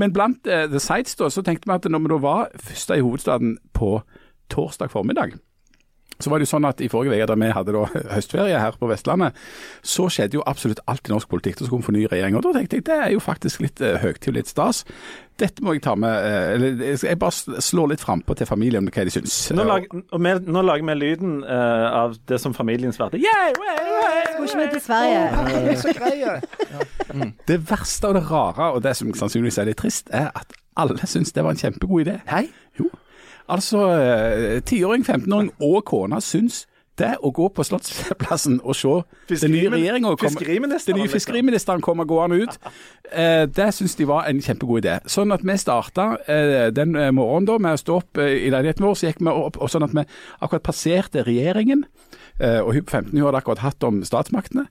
men 0.00 0.14
blant 0.16 0.48
eh, 0.48 0.64
the 0.72 0.82
sites 0.82 1.18
da, 1.20 1.28
så 1.32 1.44
tenkte 1.46 1.68
vi 1.68 1.76
at 1.76 1.90
når 1.92 2.06
vi 2.06 2.14
da 2.14 2.22
var 2.24 2.48
først 2.56 2.96
i 2.96 3.02
hovedstaden 3.04 3.58
på 3.76 3.98
torsdag 4.52 4.92
formiddag, 4.92 5.36
så 6.16 6.30
var 6.30 6.40
det 6.40 6.46
jo 6.46 6.52
sånn 6.54 6.64
at 6.64 6.80
I 6.80 6.88
forrige 6.88 7.12
uke, 7.12 7.28
da 7.28 7.36
vi 7.36 7.48
hadde 7.52 7.72
da 7.76 7.82
høstferie 8.14 8.60
her 8.60 8.76
på 8.80 8.88
Vestlandet, 8.88 9.36
så 9.84 10.08
skjedde 10.12 10.38
jo 10.38 10.44
absolutt 10.48 10.80
alt 10.88 11.08
i 11.08 11.12
norsk 11.12 11.28
politikk. 11.28 11.58
Da 11.60 11.66
skulle 11.66 11.82
vi 11.82 11.88
få 11.90 11.96
ny 11.96 12.06
regjering. 12.08 12.38
og 12.38 12.46
Da 12.46 12.54
tenkte 12.56 12.78
jeg 12.78 12.86
det 12.88 12.96
er 12.96 13.12
jo 13.12 13.20
faktisk 13.20 13.60
litt 13.64 13.82
uh, 13.84 13.98
høytid 14.00 14.30
og 14.32 14.38
litt 14.38 14.50
stas. 14.50 14.84
Dette 15.36 15.60
må 15.60 15.74
jeg 15.76 15.82
ta 15.84 15.92
med 16.00 16.08
eh, 16.08 16.54
eller 16.54 16.78
Jeg 17.04 17.18
bare 17.20 17.60
slår 17.60 17.90
litt 17.90 18.00
frampå 18.00 18.32
til 18.38 18.48
familien 18.48 18.88
hva 18.88 19.04
de 19.04 19.12
syns. 19.12 19.34
Nå, 19.52 19.66
lag, 19.68 19.84
og 19.92 20.22
vi, 20.24 20.32
nå 20.48 20.62
lager 20.64 20.88
vi 20.88 20.96
lyden 20.96 21.42
uh, 21.44 21.86
av 21.92 22.16
det 22.30 22.40
som 22.40 22.56
familien 22.56 22.96
svarte. 22.96 23.20
Yeah, 23.20 23.52
yeah, 23.52 23.82
yeah. 23.84 24.30
Skulle 24.32 24.48
ikke 24.48 24.62
vi 24.62 24.70
til 24.78 24.84
Sverige? 24.88 26.00
Greie. 26.00 27.32
Det 27.44 27.60
verste 27.68 28.08
og 28.08 28.16
det 28.16 28.24
rare, 28.30 28.72
og 28.72 28.80
det 28.86 28.96
som 28.96 29.12
sannsynligvis 29.12 29.60
er 29.60 29.68
litt 29.68 29.84
trist, 29.84 30.08
er 30.08 30.32
at 30.32 30.56
alle 30.80 30.96
syns 31.04 31.36
det 31.36 31.44
var 31.44 31.52
en 31.52 31.60
kjempegod 31.60 32.08
idé. 32.08 32.22
Hei. 32.32 32.46
Jo. 32.80 32.88
Altså, 33.48 33.82
eh, 33.94 34.62
tiåring, 34.66 35.04
15-åring 35.06 35.52
og 35.62 35.84
kona 35.86 36.20
syns 36.24 36.64
det 36.96 37.12
å 37.20 37.28
gå 37.34 37.50
på 37.52 37.64
Slottsplassen 37.66 38.56
og 38.64 38.76
se 38.76 38.92
den 39.28 39.52
nye 39.52 39.68
regjeringa 39.68 40.14
Den 40.16 40.32
nye 40.96 41.04
liksom. 41.04 41.12
fiskeriministeren 41.12 41.84
komme 41.84 42.06
gående 42.08 42.38
ut. 42.46 42.56
Eh, 43.12 43.44
det 43.44 43.68
syns 43.76 43.96
de 43.98 44.06
var 44.08 44.24
en 44.30 44.40
kjempegod 44.40 44.80
idé. 44.80 44.96
Sånn 45.04 45.34
at 45.34 45.44
vi 45.44 45.58
starta 45.60 46.14
eh, 46.24 46.70
den 46.72 46.96
morgenen 46.96 47.50
da 47.50 47.58
med 47.58 47.76
å 47.76 47.82
stå 47.82 47.98
opp 48.00 48.22
i 48.24 48.48
leiligheten 48.52 48.86
vår, 48.86 48.96
så 48.96 49.10
gikk 49.10 49.20
vi 49.20 49.34
opp, 49.34 49.60
og 49.60 49.72
sånn 49.72 49.84
at 49.84 49.96
vi 49.96 50.06
akkurat 50.40 50.64
passerte 50.64 51.26
regjeringen. 51.28 51.84
Eh, 52.40 52.60
og 52.60 52.74
hun 52.74 52.84
på 52.84 52.90
15 52.90 53.14
hun 53.16 53.24
hadde 53.24 53.40
akkurat 53.40 53.62
hatt 53.64 53.84
om 53.86 54.02
statsmaktene. 54.04 54.66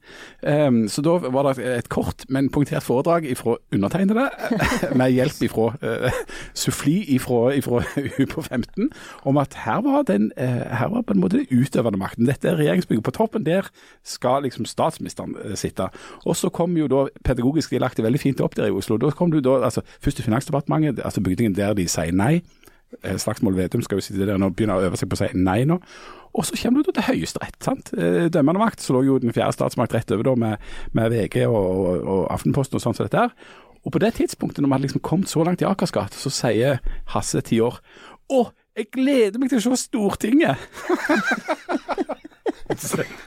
Eh, 0.45 0.71
så 0.91 1.01
da 1.05 1.17
var 1.33 1.49
det 1.49 1.65
et 1.65 1.89
kort, 1.89 2.25
men 2.29 2.49
punktert 2.53 2.85
foredrag 2.85 3.27
fra 3.37 3.57
undertegnede, 3.73 4.29
med 4.99 5.15
hjelp 5.15 5.41
ifra 5.47 5.67
eh, 5.81 6.19
suffli 6.53 6.97
ifra, 7.15 7.55
ifra 7.57 7.81
hun 8.17 8.29
på 8.31 8.41
15, 8.41 8.91
om 9.25 9.37
at 9.41 9.57
her 9.65 9.81
var, 9.85 10.03
den, 10.09 10.31
eh, 10.37 10.61
her 10.77 10.91
var 10.93 11.01
på 11.01 11.15
en 11.15 11.23
måte 11.23 11.41
den 11.41 11.61
utøvende 11.61 11.99
makten. 11.99 12.29
Dette 12.29 12.49
er 12.49 12.59
regjeringsbygget. 12.61 13.05
På 13.05 13.15
toppen 13.15 13.45
der 13.45 13.69
skal 14.03 14.43
liksom 14.43 14.65
statsministeren 14.65 15.35
sitte. 15.55 15.89
Og 16.25 16.35
så 16.35 16.49
kom 16.49 16.77
jo 16.77 16.87
da 16.87 17.05
pedagogisk 17.25 17.71
de 17.71 17.79
lagt 17.79 17.97
det 17.97 18.05
veldig 18.05 18.21
fint 18.21 18.41
opp 18.41 18.55
der 18.55 18.69
i 18.69 18.75
Oslo. 18.75 18.97
Da 18.97 19.09
kom 19.09 19.31
du 19.31 19.39
da, 19.39 19.59
altså 19.65 19.81
først 19.99 20.21
til 20.21 20.25
Finansdepartementet, 20.25 21.01
altså 21.05 21.21
bygningen 21.21 21.55
der 21.55 21.73
de 21.73 21.87
sier 21.89 22.13
nei. 22.13 22.41
Slagsmål 23.17 23.57
Vedum 23.57 23.81
skal 23.81 23.97
jo 23.99 24.05
sitte 24.05 24.25
der 24.25 24.37
og 24.39 24.55
begynne 24.55 24.77
å 24.77 24.85
øve 24.85 24.97
seg 24.99 25.09
på 25.09 25.17
å 25.17 25.23
si 25.23 25.31
nei 25.35 25.63
nå. 25.67 25.79
Og 26.35 26.43
så 26.43 26.57
kommer 26.59 26.83
du 26.83 26.91
til 26.91 27.05
Høyesterett. 27.07 27.55
sant? 27.63 27.93
Eh, 27.95 28.25
Dømmende 28.33 28.59
makt, 28.59 28.83
så 28.83 28.95
lå 28.95 29.05
jo 29.07 29.19
den 29.23 29.31
fjerde 29.35 29.55
statsmakt 29.55 29.95
rett 29.95 30.11
over 30.11 30.27
da 30.27 30.33
med, 30.35 30.65
med 30.97 31.13
VG 31.13 31.45
og, 31.47 31.55
og, 31.55 32.01
og 32.03 32.25
Aftenposten 32.35 32.75
og 32.79 32.83
sånn 32.83 32.97
som 32.97 33.07
dette 33.07 33.23
her. 33.23 33.31
Og 33.85 33.93
på 33.93 34.01
det 34.01 34.15
tidspunktet, 34.17 34.63
når 34.63 34.67
vi 34.67 34.73
hadde 34.75 34.87
liksom 34.87 35.03
kommet 35.05 35.31
så 35.31 35.45
langt 35.45 35.61
i 35.63 35.67
Akersgata, 35.69 36.17
så 36.17 36.31
sier 36.33 36.79
Hasse 37.13 37.43
ti 37.45 37.59
år 37.61 37.77
Å, 38.33 38.39
jeg 38.75 38.89
gleder 38.91 39.39
meg 39.39 39.51
til 39.53 39.61
å 39.61 39.65
se 39.67 39.83
Stortinget! 39.85 40.57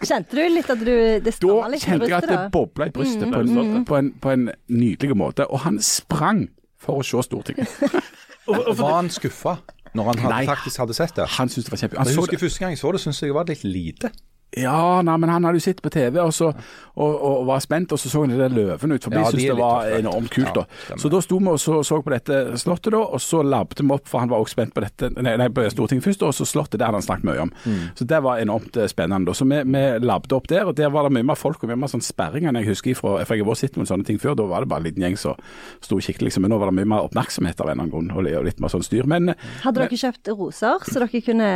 Kjente 0.02 0.34
du 0.34 0.42
litt 0.50 0.68
at 0.70 0.80
du, 0.82 0.90
det 0.90 1.22
Da 1.24 1.32
stramma 1.32 1.68
litt 1.70 1.84
i 1.84 1.86
kjente 1.86 2.08
jeg 2.10 2.16
at 2.18 2.26
det 2.26 2.38
bobla 2.52 2.88
i 2.88 2.92
brystet 2.92 3.30
på, 3.30 3.40
en, 3.40 3.84
på, 3.86 3.96
en, 3.96 4.08
på 4.18 4.32
en 4.34 4.48
nydelig 4.66 5.16
måte. 5.16 5.46
Og 5.46 5.62
han 5.62 5.78
sprang 5.84 6.48
for 6.78 7.00
å 7.00 7.06
se 7.06 7.22
Stortinget. 7.24 7.70
Var 8.48 8.92
han 8.94 9.10
skuffa 9.12 9.58
når 9.94 10.04
han 10.10 10.18
hadde, 10.18 10.34
Nei. 10.34 10.46
faktisk 10.46 10.78
hadde 10.82 10.94
sett 10.94 11.16
det? 11.16 11.28
Han 11.38 11.48
syntes 11.48 11.64
det 11.68 11.72
var 11.72 11.82
kjempe... 11.82 11.98
Han 11.98 12.06
Jeg 12.06 12.14
så 12.14 12.20
husker 12.20 12.36
det. 12.36 12.40
Første 12.40 12.64
gang 12.64 12.74
jeg 12.74 12.78
så 12.82 12.92
det, 12.92 13.00
syntes 13.00 13.22
jeg 13.22 13.30
det 13.32 13.34
var 13.38 13.48
litt 13.48 13.64
lite. 13.64 14.10
Ja, 14.58 15.00
nei, 15.06 15.16
men 15.20 15.32
han 15.32 15.46
hadde 15.46 15.60
jo 15.60 15.64
sittet 15.64 15.84
på 15.84 15.92
TV 15.94 16.18
og, 16.22 16.32
så, 16.34 16.50
og, 16.98 17.12
og 17.30 17.46
var 17.48 17.62
spent, 17.64 17.92
og 17.94 18.00
så 18.00 18.10
så 18.10 18.24
han 18.24 18.34
den 18.34 18.56
løven 18.56 18.94
ut 18.94 19.04
forbi. 19.04 19.18
Ja, 19.20 19.30
syntes 19.30 19.44
de 19.44 19.50
det 19.52 19.58
var 19.58 19.90
enormt 19.98 20.32
kult. 20.34 20.50
Ja, 20.50 20.54
da. 20.62 20.64
stemmer. 20.84 21.02
Så 21.02 21.12
da 21.12 21.20
sto 21.24 21.38
vi 21.38 21.52
og 21.52 21.60
så, 21.62 21.78
så 21.86 22.00
på 22.04 22.14
dette 22.14 22.40
slottet, 22.60 22.90
da, 22.94 23.02
og 23.02 23.22
så 23.22 23.42
labbet 23.46 23.82
vi 23.82 23.94
opp, 23.94 24.08
for 24.10 24.22
han 24.24 24.32
var 24.32 24.44
også 24.44 24.58
spent 24.58 24.74
på 24.76 24.84
dette, 24.84 25.10
nei, 25.16 25.36
nei, 25.40 25.48
på 25.54 25.66
Stortinget 25.72 26.06
først, 26.08 26.24
og 26.26 26.34
så 26.36 26.46
slottet, 26.48 26.78
det 26.80 26.88
hadde 26.88 27.00
han 27.00 27.06
snakket 27.06 27.28
mye 27.28 27.44
om. 27.46 27.52
Mm. 27.64 27.80
Så 27.98 28.08
det 28.08 28.20
var 28.24 28.42
enormt 28.42 28.76
eh, 28.76 28.88
spennende. 28.90 29.30
da. 29.30 29.36
Så 29.38 29.46
vi, 29.48 29.60
vi 29.64 29.84
labbet 30.04 30.34
opp 30.36 30.48
der, 30.50 30.68
og 30.68 30.76
der 30.78 30.92
var 30.94 31.08
det 31.08 31.14
mye 31.18 31.28
mer 31.30 31.38
folk 31.38 31.62
og 31.62 31.72
mye 31.72 31.78
mer 31.78 31.92
sånn 31.92 32.04
sperring 32.04 32.48
enn 32.48 32.60
jeg 32.60 32.70
husker 32.72 32.94
ifra, 32.94 33.18
for 33.24 33.36
jeg 33.36 33.44
har 33.44 33.50
vært 33.50 33.62
sett 33.62 33.78
noen 33.78 33.90
sånne 33.90 34.08
ting 34.08 34.20
før. 34.22 34.36
Da 34.38 34.48
var 34.50 34.64
det 34.64 34.72
bare 34.72 34.84
en 34.84 34.88
liten 34.88 35.04
gjeng 35.06 35.18
som 35.20 35.38
sto 35.84 35.98
og 35.98 36.04
kikket, 36.04 36.26
liksom. 36.28 36.44
Men 36.46 36.54
nå 36.54 36.60
var 36.60 36.72
det 36.72 36.78
mye 36.80 36.90
mer 36.94 37.08
oppmerksomhet 37.08 37.60
av 37.62 37.68
en 37.68 37.74
eller 37.74 37.86
annen 37.86 37.94
grunn, 37.94 38.12
og 38.14 38.48
litt 38.48 38.62
mer 38.62 38.72
sånn 38.72 38.86
styr. 38.86 39.08
Men 39.10 39.32
eh, 39.34 39.48
Hadde 39.64 39.84
dere 39.84 40.00
kjøpt 40.00 40.32
roser 40.34 40.84
så 40.88 41.02
dere 41.02 41.22
kunne 41.24 41.50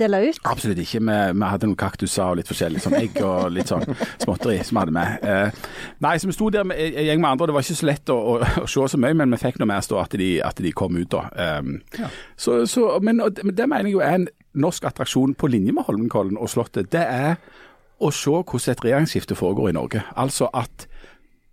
dele 0.00 0.22
ut? 0.28 0.40
Absolutt 0.48 0.80
ikke. 0.82 1.02
Vi, 1.02 1.18
vi 1.36 1.50
hadde 1.50 1.70
noen 1.70 1.78
kaktuser 1.80 2.24
og 2.26 2.40
litt 2.40 2.45
forskjellig, 2.48 2.82
sånn 2.82 2.98
egg 2.98 3.18
og 3.24 3.50
litt 3.54 3.70
sånn 3.72 3.84
småtteri 4.22 4.58
som 4.62 4.76
vi 4.76 4.82
hadde 4.84 4.96
med. 4.96 5.26
Eh, 5.26 5.60
nei, 6.06 6.14
så 6.20 6.30
vi 6.30 6.36
sto 6.36 6.50
der 6.54 6.66
med 6.68 6.80
en 6.80 7.08
gjeng 7.08 7.22
med 7.22 7.30
andre, 7.30 7.46
og 7.46 7.50
det 7.50 7.58
var 7.58 7.66
ikke 7.66 7.78
så 7.82 7.90
lett 7.90 8.14
å, 8.14 8.16
å, 8.16 8.38
å 8.64 8.70
se 8.70 8.88
så 8.94 9.00
mye, 9.02 9.18
men 9.18 9.34
vi 9.34 9.42
fikk 9.42 9.60
noe 9.62 9.70
mer 9.70 9.84
stå 9.84 10.00
at 10.02 10.16
de, 10.18 10.30
at 10.44 10.62
de 10.62 10.74
kom 10.76 10.96
ut 10.98 11.10
da. 11.12 11.26
Eh, 11.46 12.08
så, 12.36 12.62
så, 12.70 12.88
men 13.04 13.22
det, 13.26 13.46
det 13.56 13.68
mener 13.70 13.90
jeg 13.90 13.98
jo 13.98 14.04
er 14.04 14.20
en 14.20 14.28
norsk 14.56 14.88
attraksjon 14.88 15.36
på 15.36 15.50
linje 15.52 15.74
med 15.76 15.84
Holmenkollen 15.88 16.38
og 16.40 16.50
Slottet. 16.50 16.90
Det 16.92 17.04
er 17.04 17.36
å 17.96 18.10
se 18.12 18.32
hvordan 18.32 18.72
et 18.72 18.84
regjeringsskifte 18.84 19.36
foregår 19.38 19.70
i 19.70 19.76
Norge. 19.76 20.02
Altså 20.16 20.48
at 20.56 20.86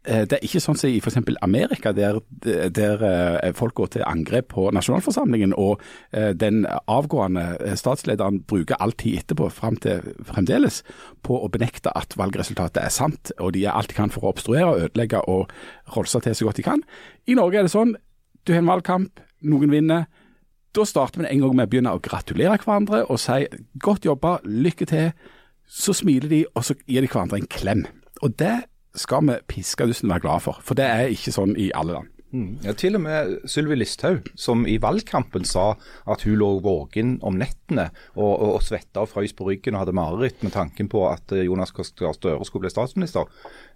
Det 0.03 0.35
er 0.35 0.43
ikke 0.43 0.59
sånn 0.59 0.75
som 0.75 0.91
i 0.91 0.97
f.eks. 0.99 1.15
Amerika, 1.45 1.93
der, 1.95 2.17
der 2.43 3.03
eh, 3.07 3.53
folk 3.55 3.77
går 3.77 3.91
til 3.93 4.03
angrep 4.03 4.49
på 4.51 4.65
nasjonalforsamlingen, 4.75 5.53
og 5.55 5.79
eh, 6.11 6.33
den 6.35 6.65
avgående 6.91 7.45
eh, 7.63 7.77
statslederen 7.79 8.41
bruker 8.49 8.81
all 8.83 8.91
tid 8.99 9.21
etterpå, 9.21 9.47
frem 9.55 9.77
til 9.79 10.03
fremdeles, 10.27 10.81
på 11.23 11.37
å 11.39 11.47
benekte 11.53 11.93
at 11.95 12.17
valgresultatet 12.19 12.81
er 12.83 12.91
sant, 12.91 13.31
og 13.39 13.53
de 13.55 13.63
gjør 13.63 13.79
alt 13.79 13.93
de 13.93 13.99
kan 14.01 14.11
for 14.11 14.27
å 14.27 14.33
obstruere, 14.33 14.89
ødelegge 14.89 15.23
og 15.31 15.53
rolse 15.95 16.19
til 16.25 16.35
så 16.35 16.49
godt 16.49 16.59
de 16.59 16.67
kan. 16.67 16.83
I 17.31 17.39
Norge 17.39 17.61
er 17.61 17.69
det 17.69 17.75
sånn, 17.75 17.95
du 18.43 18.51
har 18.51 18.59
en 18.59 18.73
valgkamp, 18.73 19.23
noen 19.47 19.71
vinner. 19.71 20.09
Da 20.75 20.83
starter 20.89 21.23
vi 21.23 21.29
en 21.29 21.45
gang 21.45 21.55
med 21.55 21.69
å 21.69 21.71
begynne 21.71 21.95
å 21.95 22.03
gratulere 22.03 22.59
hverandre 22.59 23.05
og 23.07 23.19
si 23.21 23.47
'godt 23.79 24.05
jobba, 24.09 24.39
lykke 24.43 24.85
til'. 24.89 25.13
Så 25.63 25.93
smiler 25.95 26.27
de, 26.29 26.45
og 26.55 26.65
så 26.65 26.75
gir 26.87 27.01
de 27.01 27.07
hverandre 27.07 27.39
en 27.39 27.47
klem. 27.47 27.85
Og 28.21 28.35
det 28.37 28.65
skal 28.93 29.25
vi 29.25 29.37
piske 29.49 29.53
piskadusten 29.53 30.11
være 30.11 30.25
glad 30.27 30.43
for, 30.45 30.59
for 30.61 30.77
det 30.77 30.85
er 30.85 31.13
ikke 31.13 31.33
sånn 31.33 31.55
i 31.57 31.71
alle 31.75 31.97
land. 31.97 32.09
Ja, 32.65 32.73
til 32.73 32.97
og 32.97 33.03
med 33.03 33.33
Sylvi 33.49 33.75
Listhaug, 33.77 34.31
som 34.39 34.63
i 34.65 34.79
valgkampen 34.81 35.45
sa 35.45 35.75
at 36.09 36.23
hun 36.25 36.39
lå 36.41 36.47
våken 36.65 37.19
om 37.21 37.37
nettene 37.37 37.91
og, 38.15 38.31
og, 38.31 38.47
og 38.55 38.63
svetta 38.65 39.03
og 39.03 39.11
frøys 39.11 39.35
på 39.37 39.45
ryggen 39.51 39.77
og 39.77 39.83
hadde 39.83 39.93
mareritt 39.99 40.41
med 40.41 40.55
tanken 40.55 40.89
på 40.89 41.03
at 41.11 41.29
eh, 41.35 41.45
Jonas 41.45 41.73
Gahr 41.75 42.15
Støre 42.17 42.47
skulle 42.49 42.65
bli 42.65 42.73
statsminister. 42.73 43.29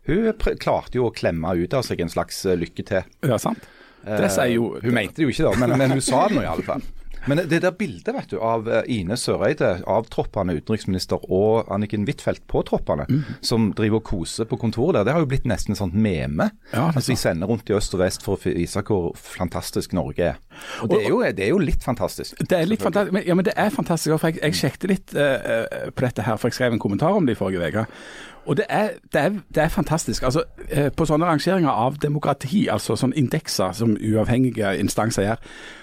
Hun 0.10 0.32
klarte 0.58 0.98
jo 0.98 1.06
å 1.06 1.14
klemme 1.14 1.54
ut 1.54 1.78
av 1.78 1.86
seg 1.86 2.02
en 2.02 2.10
slags 2.10 2.42
eh, 2.50 2.58
lykke 2.58 2.88
til. 2.88 3.06
Ja, 3.30 3.38
sant? 3.42 3.70
Det 4.08 4.30
sier 4.32 4.54
jo 4.54 4.78
Hun 4.80 4.94
mente 4.96 5.20
det 5.20 5.26
jo 5.28 5.34
ikke, 5.34 5.50
da, 5.50 5.54
men, 5.62 5.78
men 5.78 5.98
hun 5.98 6.06
sa 6.06 6.26
det 6.26 6.38
nå 6.38 6.46
i 6.46 6.50
alle 6.50 6.66
fall. 6.66 6.86
Men 7.28 7.42
det 7.50 7.62
der 7.64 7.76
bildet 7.76 8.16
vet 8.16 8.32
du, 8.32 8.38
av 8.44 8.68
eh, 8.72 8.84
Ine 8.98 9.18
Søreide, 9.20 9.82
avtroppende 9.90 10.56
utenriksminister, 10.58 11.22
og 11.34 11.68
Anniken 11.74 12.08
Huitfeldt, 12.08 12.46
påtroppende, 12.48 13.08
som 13.46 13.72
driver 13.78 14.02
og 14.02 14.08
koser 14.08 14.48
på 14.50 14.60
kontoret 14.62 15.00
der, 15.00 15.08
det 15.08 15.16
har 15.16 15.24
jo 15.26 15.30
blitt 15.30 15.48
nesten 15.50 15.76
et 15.76 15.82
sånt 15.82 15.98
meme. 15.98 16.50
Ja, 16.72 16.90
altså, 16.90 17.12
de 17.12 17.20
sender 17.20 17.52
rundt 17.52 17.70
i 17.70 17.76
øst 17.78 17.96
og 17.98 18.04
vest 18.04 18.24
for 18.26 18.38
å 18.38 18.56
vise 18.56 18.84
hvor 18.88 19.12
fantastisk 19.20 19.96
Norge 19.98 20.32
er. 20.34 20.42
Og 20.82 20.90
det 20.92 21.00
er 21.04 21.10
jo, 21.10 21.20
det 21.38 21.44
er 21.46 21.50
jo 21.54 21.58
litt 21.64 21.84
fantastisk. 21.84 22.40
Det 22.50 22.58
er 22.60 22.66
litt 22.70 22.82
fantastisk, 22.84 23.14
men, 23.14 23.24
ja, 23.28 23.34
men 23.36 23.46
det 23.46 23.54
er 23.58 23.70
fantastisk. 23.74 24.18
for 24.20 24.28
Jeg, 24.32 24.40
jeg 24.44 24.54
sjekket 24.62 24.90
litt 24.90 25.14
uh, 25.18 25.92
på 25.96 26.06
dette 26.06 26.22
her, 26.28 26.38
for 26.38 26.48
jeg 26.52 26.58
skrev 26.60 26.74
en 26.78 26.80
kommentar 26.84 27.16
om 27.18 27.26
det 27.28 27.36
i 27.38 27.40
forrige 27.40 27.68
uke. 27.72 27.86
Og 28.48 28.56
det 28.58 28.66
er, 28.72 28.90
det, 29.14 29.22
er, 29.22 29.30
det 29.56 29.64
er 29.64 29.68
fantastisk. 29.74 30.24
Altså, 30.24 30.44
eh, 30.70 30.88
på 30.96 31.04
sånne 31.06 31.28
rangeringer 31.28 31.68
av 31.74 31.98
demokrati, 32.00 32.68
altså 32.72 32.96
sånn 32.96 33.12
indekser 33.20 33.74
som 33.76 33.98
uavhengige 34.00 34.70
instanser 34.80 35.26
gjør, 35.28 35.42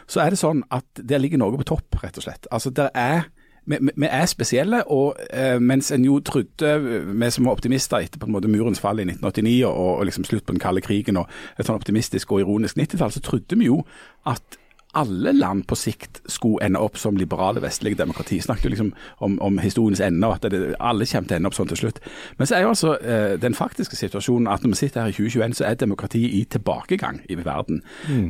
så 0.09 0.23
er 0.25 0.33
det 0.33 0.39
sånn 0.41 0.63
at 0.73 0.87
der 0.97 1.21
ligger 1.21 1.43
Norge 1.43 1.61
på 1.61 1.67
topp, 1.75 1.99
rett 2.01 2.17
og 2.17 2.25
slett. 2.25 2.49
Altså, 2.51 2.73
der 2.73 2.89
er 2.97 3.27
vi, 3.67 3.77
vi- 3.81 3.93
vi 3.97 4.09
er 4.13 4.25
spesielle, 4.29 4.83
og 4.93 5.21
eh, 5.33 5.59
mens 5.61 5.93
en 5.93 6.05
jo 6.05 6.19
trodde, 6.25 6.73
vi 7.21 7.31
som 7.33 7.45
var 7.49 7.53
optimister 7.57 8.01
etter 8.05 8.21
på 8.21 8.27
en 8.29 8.33
måte 8.35 8.49
murens 8.53 8.81
fall 8.81 9.01
i 9.01 9.07
1989 9.09 9.63
og, 9.69 9.99
og 9.99 10.05
liksom 10.09 10.25
slutt 10.29 10.45
på 10.49 10.53
den 10.57 10.61
kalde 10.61 10.81
krigen 10.85 11.17
og 11.21 11.29
et 11.59 11.65
sånn 11.69 11.77
optimistisk 11.77 12.33
og 12.33 12.43
ironisk 12.45 12.77
90-tall, 12.81 13.13
så 13.13 13.23
trodde 13.25 13.57
vi 13.61 13.69
jo 13.71 13.83
at 14.29 14.59
alle 14.95 15.33
land 15.33 15.67
på 15.69 15.77
sikt 15.79 16.23
skulle 16.31 16.65
ende 16.67 16.81
opp 16.81 16.99
som 17.01 17.17
liberale 17.17 17.63
vestlige 17.63 17.99
demokrati. 17.99 18.41
Snakket 18.41 18.65
jo 18.65 18.73
liksom 18.75 18.93
om, 19.19 19.37
om 19.43 19.59
historiens 19.59 20.01
ende, 20.01 20.27
og 20.29 20.39
at 20.39 20.51
det, 20.53 20.75
alle 20.81 21.07
kommer 21.07 21.29
til 21.29 21.37
å 21.37 21.41
ende 21.41 21.51
opp 21.51 21.59
sånn 21.59 21.71
til 21.73 21.83
slutt. 21.83 22.01
Men 22.39 22.49
så 22.49 22.57
er 22.57 22.65
jo 22.65 22.73
altså 22.73 22.97
eh, 23.03 23.37
den 23.41 23.59
faktiske 23.59 23.99
situasjonen 23.99 24.51
at 24.51 24.65
når 24.65 24.75
vi 24.75 24.81
sitter 24.83 25.05
her 25.05 25.13
i 25.13 25.17
2021, 25.19 25.59
så 25.59 25.69
er 25.69 25.79
demokrati 25.81 26.25
i 26.41 26.45
tilbakegang 26.45 27.23
i 27.29 27.39
verden. 27.41 27.83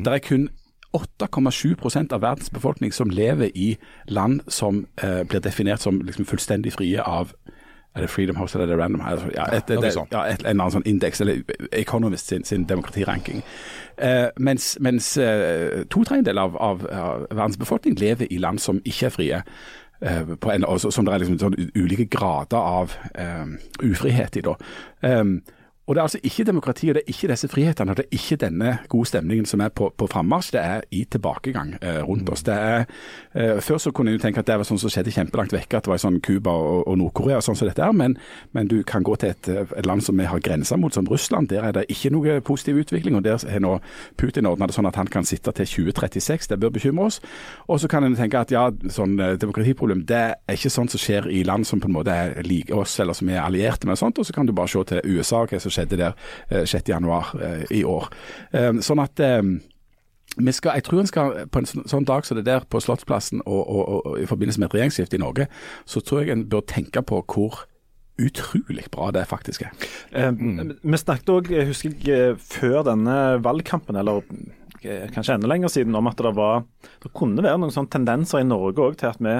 Der 0.05 0.17
er 0.17 0.23
kun 0.23 0.49
8,7% 0.95 2.13
av 2.15 2.21
verdens 2.23 2.49
befolkning 2.49 2.93
som 2.93 3.09
lever 3.09 3.51
i 3.55 3.75
land 4.07 4.41
som 4.47 4.85
eh, 5.03 5.23
blir 5.27 5.43
definert 5.43 5.83
som 5.83 5.99
liksom 6.01 6.25
fullstendig 6.25 6.73
frie 6.73 7.03
av 7.03 7.33
er 7.95 8.01
det 8.01 8.09
Freedom 8.09 8.35
House 8.35 8.57
eller 8.57 8.67
er 8.67 8.75
det 8.75 8.83
Random 8.83 9.01
House? 9.01 9.29
Ja, 9.35 9.45
et, 9.55 9.69
noe 9.69 9.81
det, 9.81 9.93
ja, 9.95 10.25
et, 10.27 10.41
en 10.43 10.49
eller 10.49 10.65
annen 10.65 10.75
sånn 10.75 10.87
indeks, 10.89 11.21
eller 11.23 11.41
Economist 11.71 12.27
sin, 12.27 12.43
sin 12.43 12.65
demokratiranking. 12.67 13.43
Eh, 13.97 14.27
mens 14.37 14.73
mens 14.83 15.13
eh, 15.17 15.85
to 15.89 16.03
tredjedeler 16.03 16.41
av, 16.41 16.57
av, 16.59 16.85
av 16.91 17.25
verdens 17.31 17.57
befolkning 17.57 17.95
lever 17.99 18.27
i 18.29 18.37
land 18.43 18.59
som 18.59 18.81
ikke 18.83 19.05
er 19.05 19.15
frie. 19.15 19.41
eh, 20.01 20.35
på 20.35 20.51
en, 20.51 20.65
som 20.79 21.05
det 21.05 21.13
er 21.13 21.23
liksom 21.23 21.39
sånn 21.39 21.55
ulike 21.75 22.07
grader 22.11 22.59
av 22.59 22.95
eh, 23.15 23.45
ufrihet 23.83 24.35
i. 24.35 24.43
da. 24.43 24.55
Um, 25.01 25.39
og 25.87 25.95
Det 25.95 25.99
er 25.99 26.03
altså 26.03 26.19
ikke 26.23 26.43
demokrati, 26.43 26.89
og 26.89 26.95
det 26.95 27.01
er 27.05 27.13
ikke 27.13 27.27
disse 27.27 27.47
frihetene, 27.47 27.91
og 27.91 27.97
det 27.97 28.05
er 28.05 28.17
ikke 28.17 28.35
denne 28.35 28.77
gode 28.89 29.05
stemningen 29.05 29.45
som 29.45 29.61
er 29.61 29.69
på, 29.69 29.91
på 29.97 30.07
frammarsj. 30.07 30.51
Det 30.51 30.61
er 30.61 30.81
i 30.91 31.03
tilbakegang 31.11 31.75
eh, 31.81 31.99
rundt 32.01 32.29
oss. 32.29 32.41
Det 32.43 32.53
er, 32.53 32.85
eh, 33.35 33.61
før 33.61 33.77
så 33.77 33.91
kunne 33.91 34.11
jeg 34.11 34.21
tenke 34.23 34.41
at 34.41 34.47
det 34.47 34.57
var 34.57 34.65
sånn 34.65 34.81
som 34.81 34.89
skjedde 34.89 35.13
kjempelangt 35.13 35.53
vekke, 35.53 35.77
at 35.77 35.85
det 35.85 35.91
var 35.91 35.99
i 35.99 36.01
sånn 36.01 36.17
Cuba 36.25 36.55
og, 36.57 36.87
og 36.89 36.97
Nord-Korea 36.97 37.37
og 37.37 37.45
sånn 37.45 37.59
som 37.59 37.69
dette 37.69 37.83
er. 37.85 37.93
Men, 37.93 38.17
men 38.57 38.71
du 38.71 38.79
kan 38.83 39.05
gå 39.05 39.13
til 39.21 39.35
et, 39.35 39.49
et 39.77 39.85
land 39.85 40.01
som 40.01 40.17
vi 40.17 40.25
har 40.25 40.41
grenser 40.41 40.81
mot, 40.81 40.93
som 40.93 41.05
Russland. 41.05 41.51
Der 41.53 41.67
er 41.69 41.77
det 41.77 41.85
ikke 41.93 42.09
noe 42.15 42.39
positiv 42.41 42.81
utvikling. 42.81 43.19
og 43.19 43.23
Der 43.27 43.37
har 43.37 43.61
nå 43.61 43.77
Putin 44.17 44.49
ordna 44.49 44.65
det 44.65 44.73
sånn 44.73 44.89
at 44.89 44.97
han 44.97 45.11
kan 45.13 45.29
sitte 45.29 45.53
til 45.53 45.69
2036. 45.69 46.49
Det 46.49 46.59
bør 46.65 46.73
bekymre 46.79 47.11
oss. 47.11 47.21
Og 47.69 47.83
så 47.83 47.91
kan 47.91 48.09
en 48.09 48.17
tenke 48.17 48.41
at 48.41 48.55
ja, 48.55 48.71
sånn 48.89 49.19
eh, 49.21 49.35
demokratiproblem 49.37 50.01
det 50.09 50.23
er 50.33 50.57
ikke 50.57 50.73
sånt 50.73 50.97
som 50.97 51.05
skjer 51.05 51.29
i 51.29 51.45
land 51.45 51.69
som 51.69 51.77
på 51.83 51.91
en 51.91 51.97
måte 51.99 52.17
er 52.25 52.41
like 52.41 52.73
oss, 52.73 52.97
eller 53.05 53.13
som 53.13 53.29
er 53.29 53.43
allierte 53.45 53.85
med 53.85 53.99
og 53.99 54.01
sånt. 54.01 54.17
Og 54.17 54.25
så 54.25 54.33
kan 54.33 54.49
du 54.49 54.55
bare 54.57 54.73
se 54.73 54.81
til 54.89 55.05
USA, 55.13 55.45
hva 55.45 55.61
som 55.61 55.74
skjedde 55.75 55.99
der 55.99 56.15
eh, 56.49 56.65
6.1 56.65 57.35
eh, 57.41 57.63
i 57.79 57.83
år. 57.87 58.09
Eh, 58.55 58.71
Sånn 58.85 59.01
at 59.03 59.21
skal, 60.51 60.73
jeg 60.75 60.83
tror 60.83 60.99
en 60.99 61.07
skal 61.07 61.37
på 61.51 61.61
en 61.61 61.69
sånn, 61.69 61.85
sånn 61.87 62.07
dag 62.07 62.25
som 62.27 62.39
det 62.39 62.47
der 62.47 62.65
på 62.67 62.81
Slottsplassen 62.83 63.43
og, 63.45 63.61
og, 63.61 63.83
og, 63.85 64.17
i 64.19 64.27
forbindelse 64.27 64.59
med 64.59 64.67
et 64.67 64.75
regjeringsskifte 64.79 65.19
i 65.19 65.23
Norge, 65.23 65.47
så 65.87 66.01
tror 66.03 66.23
jeg 66.23 66.33
en 66.33 66.43
bør 66.51 66.65
tenke 66.67 67.03
på 67.05 67.21
hvor 67.23 67.63
utrolig 68.19 68.85
bra 68.91 69.09
det 69.15 69.25
faktisk 69.27 69.65
er. 69.67 69.87
Eh, 70.11 70.31
Vi 70.31 70.99
snakket 70.99 71.33
òg, 71.33 71.51
husker 71.69 71.95
jeg, 72.03 72.37
før 72.39 72.83
denne 72.87 73.17
valgkampen, 73.43 73.99
eller 73.99 74.23
kanskje 75.15 75.37
enda 75.37 75.49
lenger 75.49 75.71
siden, 75.71 75.95
om 75.97 76.07
at 76.07 76.19
det 76.21 76.35
var 76.37 76.63
Det 77.01 77.09
kunne 77.15 77.41
være 77.41 77.57
noen 77.57 77.73
sånne 77.73 77.89
tendenser 77.89 78.43
i 78.43 78.47
Norge 78.47 78.83
òg 78.83 78.97
til 78.99 79.09
at 79.09 79.21
vi 79.23 79.39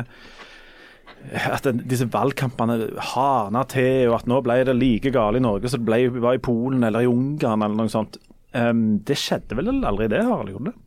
at 1.33 1.67
disse 1.89 2.07
valgkampene 2.13 2.77
hana 3.13 3.63
til, 3.69 4.09
og 4.09 4.19
at 4.19 4.29
nå 4.29 4.41
ble 4.45 4.59
det 4.67 4.75
like 4.77 5.13
galt 5.13 5.39
i 5.39 5.43
Norge 5.43 5.71
som 5.71 5.85
det 5.87 6.07
var 6.21 6.37
i 6.37 6.43
Polen 6.43 6.85
eller 6.85 7.05
i 7.05 7.09
Ungarn 7.09 7.65
eller 7.65 7.79
noe 7.79 7.91
sånt. 7.91 8.19
Um, 8.55 9.01
det 9.03 9.17
skjedde 9.19 9.57
vel 9.57 9.73
aldri 9.83 10.07
det, 10.11 10.21
Harald? 10.23 10.53
Gjorde 10.53 10.71
det? 10.71 10.79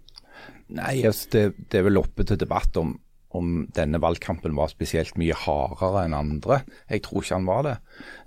Nei, 0.79 0.95
altså, 1.09 1.29
det, 1.35 1.43
det 1.73 1.81
er 1.81 1.89
vel 1.89 2.01
oppe 2.01 2.25
til 2.29 2.39
debatt 2.41 2.77
om, 2.81 2.95
om 3.37 3.67
denne 3.77 4.01
valgkampen 4.01 4.57
var 4.57 4.71
spesielt 4.73 5.19
mye 5.21 5.37
hardere 5.37 6.07
enn 6.07 6.17
andre. 6.17 6.63
Jeg 6.89 7.05
tror 7.05 7.25
ikke 7.25 7.37
han 7.37 7.49
var 7.49 7.67
det. 7.67 7.75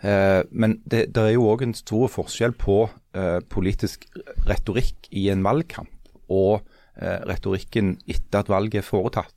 Uh, 0.04 0.42
men 0.52 0.78
det, 0.86 1.08
det 1.16 1.26
er 1.26 1.36
jo 1.36 1.48
òg 1.54 1.66
en 1.66 1.78
stor 1.78 2.12
forskjell 2.14 2.54
på 2.60 2.84
uh, 2.90 3.40
politisk 3.50 4.06
retorikk 4.50 5.10
i 5.10 5.30
en 5.34 5.46
valgkamp 5.46 6.14
og 6.32 6.62
uh, 6.62 7.20
retorikken 7.30 7.96
etter 8.06 8.44
at 8.44 8.52
valget 8.52 8.84
er 8.84 8.90
foretatt. 8.90 9.34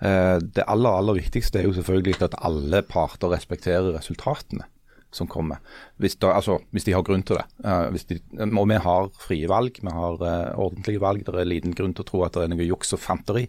Eh, 0.00 0.38
det 0.40 0.64
aller, 0.68 0.92
aller 0.92 1.20
viktigste 1.22 1.60
er 1.60 1.68
jo 1.68 1.76
selvfølgelig 1.76 2.18
at 2.26 2.40
alle 2.44 2.82
parter 2.84 3.32
respekterer 3.32 3.94
resultatene 3.96 4.66
som 5.14 5.28
kommer. 5.30 5.62
Hvis, 6.02 6.18
da, 6.20 6.34
altså, 6.36 6.58
hvis 6.74 6.84
de 6.84 6.92
har 6.92 7.04
grunn 7.06 7.22
til 7.24 7.38
det. 7.38 7.46
Eh, 7.64 8.00
de, 8.10 8.18
og 8.50 8.66
vi 8.68 8.80
har 8.84 9.08
frie 9.22 9.48
valg, 9.48 9.78
vi 9.80 9.94
har 9.94 10.18
uh, 10.20 10.58
ordentlige 10.60 11.00
valg. 11.00 11.24
Det 11.24 11.32
er 11.40 11.48
liten 11.48 11.76
grunn 11.78 11.94
til 11.96 12.04
å 12.04 12.10
tro 12.10 12.24
at 12.26 12.36
det 12.36 12.44
er 12.44 12.52
noe 12.52 12.66
juks 12.66 12.92
og 12.96 13.00
fanteri. 13.00 13.46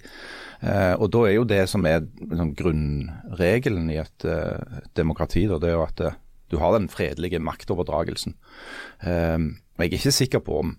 Uh, 0.61 0.95
og 0.95 1.09
da 1.11 1.25
er 1.27 1.35
jo 1.35 1.49
det 1.49 1.63
som 1.71 1.85
er 1.89 2.05
liksom, 2.21 2.53
grunnregelen 2.61 3.91
i 3.91 3.99
et, 3.99 4.27
uh, 4.29 4.79
demokrati, 4.95 5.47
da, 5.49 5.59
det 5.59 5.73
er 5.73 5.77
jo 5.79 5.85
at 5.89 6.07
du 6.47 6.55
har 6.61 6.77
den 6.77 6.87
fredelige 6.87 7.41
maktoverdragelsen. 7.43 8.37
Jeg 9.03 9.49
er 9.83 9.97
ikke 9.97 10.13
sikker 10.15 10.39
på 10.39 10.61
om 10.61 10.69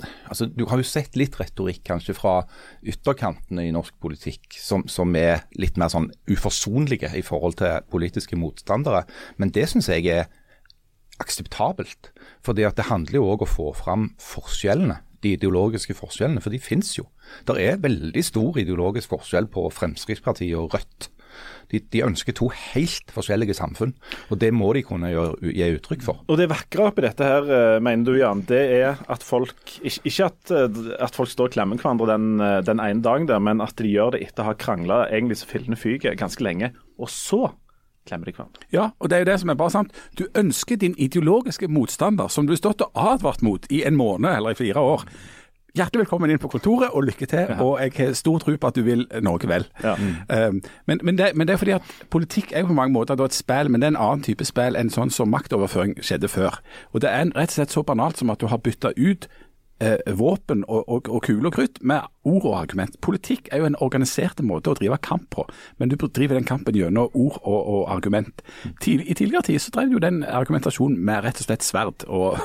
altså 0.00 0.46
Du 0.48 0.64
har 0.70 0.80
jo 0.80 0.86
sett 0.88 1.16
litt 1.20 1.36
retorikk 1.40 1.82
kanskje 1.84 2.14
fra 2.16 2.34
ytterkantene 2.80 3.66
i 3.68 3.74
norsk 3.74 3.94
politikk 4.02 4.56
som, 4.58 4.86
som 4.88 5.12
er 5.18 5.44
litt 5.60 5.76
mer 5.80 5.92
sånn 5.92 6.10
uforsonlige 6.30 7.12
i 7.18 7.24
forhold 7.26 7.58
til 7.60 7.84
politiske 7.92 8.38
motstandere. 8.40 9.04
Men 9.36 9.52
det 9.54 9.68
syns 9.70 9.90
jeg 9.92 10.08
er 10.10 10.30
akseptabelt. 11.22 12.10
At 12.42 12.76
det 12.78 12.88
handler 12.88 13.20
jo 13.20 13.28
òg 13.30 13.44
om 13.44 13.48
å 13.48 13.52
få 13.52 13.70
fram 13.78 14.10
forskjellene. 14.20 15.02
De 15.22 15.36
ideologiske 15.36 15.94
forskjellene, 15.94 16.42
for 16.42 16.50
de 16.50 16.58
finnes 16.58 16.88
jo. 16.96 17.04
Det 17.46 17.54
er 17.62 17.82
veldig 17.82 18.24
stor 18.26 18.58
ideologisk 18.58 19.12
forskjell 19.12 19.46
på 19.52 19.68
Fremskrittspartiet 19.70 20.56
og 20.58 20.72
Rødt. 20.74 21.12
De, 21.72 21.80
de 21.92 22.02
ønsker 22.04 22.36
to 22.36 22.50
helt 22.52 23.12
forskjellige 23.14 23.56
samfunn, 23.56 23.94
og 24.28 24.40
det 24.42 24.50
må 24.54 24.72
de 24.76 24.82
kunne 24.84 25.08
gjøre, 25.12 25.52
gi 25.56 25.70
uttrykk 25.78 26.04
for. 26.04 26.20
Og 26.28 26.40
det 26.40 26.50
vakre 26.52 26.90
oppi 26.90 27.04
dette 27.06 27.26
her, 27.26 27.48
eh, 27.48 27.78
mener 27.84 28.04
du 28.04 28.18
Jan, 28.18 28.44
det 28.48 28.62
er 28.76 29.00
at 29.12 29.24
folk 29.24 29.78
Ikke, 29.82 30.26
at, 30.26 30.52
eh, 30.52 30.82
at 31.02 31.16
folk 31.16 31.30
står 31.32 31.50
og 31.50 31.56
klemmer 31.56 31.80
hverandre 31.80 32.12
den, 32.12 32.28
eh, 32.40 32.60
den 32.66 32.82
ene 32.82 33.02
dagen 33.02 33.26
der, 33.30 33.40
men 33.40 33.64
at 33.64 33.76
de 33.80 33.88
gjør 33.88 34.14
det 34.16 34.22
etter 34.28 34.44
å 34.44 34.52
ha 34.52 34.54
krangla 34.58 35.06
egentlig 35.08 35.40
så 35.40 35.48
fillene 35.48 35.78
fyker 35.78 36.18
ganske 36.18 36.44
lenge, 36.44 36.72
og 36.98 37.08
så 37.08 37.52
klemmer 38.06 38.28
de 38.28 38.34
hverandre. 38.36 38.66
Ja, 38.74 38.90
og 38.98 39.08
det 39.08 39.16
er 39.16 39.24
jo 39.24 39.30
det 39.30 39.40
som 39.40 39.52
er 39.52 39.58
bare 39.58 39.74
sant. 39.74 39.92
Du 40.18 40.26
ønsker 40.38 40.78
din 40.80 40.96
ideologiske 40.98 41.68
motstander, 41.70 42.30
som 42.32 42.46
du 42.46 42.52
har 42.52 42.60
stått 42.60 42.84
og 42.84 42.90
advart 42.98 43.42
mot 43.46 43.66
i 43.70 43.82
en 43.86 43.96
måned 43.98 44.30
eller 44.32 44.56
i 44.56 44.58
fire 44.58 44.82
år. 44.82 45.06
Hjertelig 45.72 46.02
velkommen 46.02 46.28
inn 46.28 46.40
på 46.40 46.50
kontoret, 46.52 46.90
og 46.92 47.06
lykke 47.06 47.26
til. 47.30 47.48
Og 47.64 47.78
jeg 47.80 47.92
har 47.96 48.12
stor 48.18 48.42
tro 48.42 48.52
på 48.60 48.68
at 48.68 48.76
du 48.76 48.82
vil 48.84 49.06
Norge 49.24 49.48
vel. 49.48 49.64
Ja. 49.82 49.94
Um, 50.48 50.58
men, 50.86 51.00
men, 51.02 51.16
det, 51.16 51.30
men 51.34 51.48
det 51.48 51.54
er 51.54 51.62
fordi 51.62 51.72
at 51.78 51.94
politikk 52.12 52.52
er 52.52 52.60
jo 52.66 52.66
på 52.66 52.76
mange 52.76 52.92
måter 52.92 53.16
et 53.24 53.32
spill, 53.32 53.70
men 53.72 53.80
det 53.80 53.88
er 53.88 53.94
en 53.94 54.02
annen 54.04 54.24
type 54.26 54.44
spill 54.44 54.76
enn 54.76 54.92
sånn 54.92 55.08
som 55.14 55.32
maktoverføring 55.32 55.96
skjedde 56.04 56.28
før. 56.28 56.58
Og 56.92 57.00
det 57.00 57.08
er 57.08 57.24
en- 57.24 57.32
rett 57.32 57.54
og 57.54 57.56
slett 57.56 57.72
så 57.72 57.82
banalt 57.88 58.20
som 58.20 58.30
at 58.30 58.40
du 58.44 58.46
har 58.52 58.60
bytta 58.60 58.92
ut 58.98 59.28
våpen 60.14 60.62
og, 60.68 60.84
og, 60.86 61.08
og 61.10 61.22
kule 61.26 61.48
og 61.48 61.56
krutt 61.56 61.80
med 61.82 62.04
ord 62.28 62.44
og 62.46 62.54
argument. 62.54 62.94
Politikk 63.02 63.48
er 63.50 63.62
jo 63.62 63.66
en 63.66 63.76
organisert 63.82 64.38
måte 64.46 64.70
å 64.70 64.76
drive 64.78 64.98
kamp 65.02 65.24
på, 65.34 65.44
men 65.80 65.90
du 65.90 65.96
driver 65.98 66.38
den 66.38 66.46
kampen 66.46 66.76
gjennom 66.78 67.10
ord 67.18 67.40
og, 67.42 67.58
og 67.58 67.90
argument. 67.90 68.44
Tid, 68.82 69.02
I 69.02 69.16
tidligere 69.18 69.48
tid 69.48 69.62
så 69.64 69.72
drev 69.74 69.90
du 69.90 69.98
den 70.02 70.22
argumentasjonen 70.22 71.00
med 71.02 71.24
rett 71.26 71.40
og 71.42 71.48
slett 71.48 71.66
sverd 71.66 72.06
og, 72.06 72.38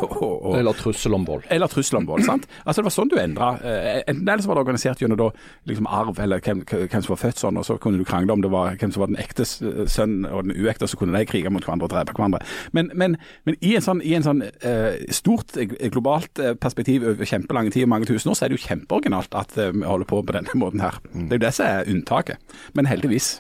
Eller 0.58 0.78
trussel 0.78 1.14
om 1.18 1.28
vold. 1.28 1.46
eller 1.54 1.70
trussel 1.70 2.00
om 2.02 2.08
vold. 2.10 2.26
sant? 2.26 2.48
Altså 2.66 2.82
Det 2.82 2.88
var 2.90 2.96
sånn 2.98 3.12
du 3.14 3.18
endra. 3.22 3.52
Eh, 3.62 4.02
enten 4.08 4.26
eller 4.28 4.44
så 4.44 4.52
var 4.52 4.60
det 4.60 4.66
organisert 4.66 5.02
gjennom 5.02 5.22
da, 5.22 5.30
liksom 5.70 5.90
arv, 6.00 6.20
eller 6.24 6.42
hvem, 6.42 6.64
hvem 6.66 7.06
som 7.06 7.14
var 7.14 7.22
født 7.22 7.44
sånn, 7.44 7.62
og 7.62 7.68
så 7.68 7.78
kunne 7.82 8.02
du 8.02 8.08
krangle 8.08 8.34
om 8.34 8.42
det 8.42 8.52
var 8.54 8.74
hvem 8.82 8.94
som 8.94 9.06
var 9.06 9.12
den 9.12 9.22
ekte 9.22 9.46
sønnen 9.46 10.26
og 10.32 10.48
den 10.48 10.58
uekte, 10.58 10.90
så 10.90 10.98
kunne 11.00 11.18
de 11.18 11.30
krige 11.30 11.52
mot 11.54 11.66
hverandre 11.66 11.90
og 11.90 11.94
drepe 11.94 12.18
hverandre. 12.18 12.42
Men, 12.74 12.92
men, 12.98 13.18
men 13.46 13.60
i 13.62 13.76
en 13.78 13.86
sånn, 13.86 14.02
i 14.02 14.16
en 14.18 14.26
sånn 14.26 14.44
eh, 14.48 15.06
stort 15.14 15.58
eh, 15.60 15.70
globalt 15.94 16.42
eh, 16.42 16.56
perspektiv 16.58 17.06
over 17.08 17.17
kjempelange 17.26 17.74
tid 17.74 17.88
og 17.88 17.94
mange 17.96 18.10
tusen 18.10 18.32
år, 18.32 18.38
så 18.38 18.46
er 18.46 18.54
det 18.54 18.60
jo 18.60 18.68
kjempeoriginalt 18.68 19.38
at 19.38 19.58
eh, 19.58 19.74
vi 19.74 19.88
holder 19.88 20.10
på 20.10 20.22
på 20.22 20.36
denne 20.36 20.60
måten 20.60 20.84
her. 20.84 21.00
Det 21.14 21.32
er 21.32 21.40
jo 21.40 21.46
det 21.48 21.56
som 21.58 21.70
er 21.70 21.90
unntaket. 21.94 22.60
Men 22.78 22.90
heldigvis 22.90 23.38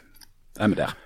er 0.60 0.74
vi 0.74 0.80
der. 0.80 0.98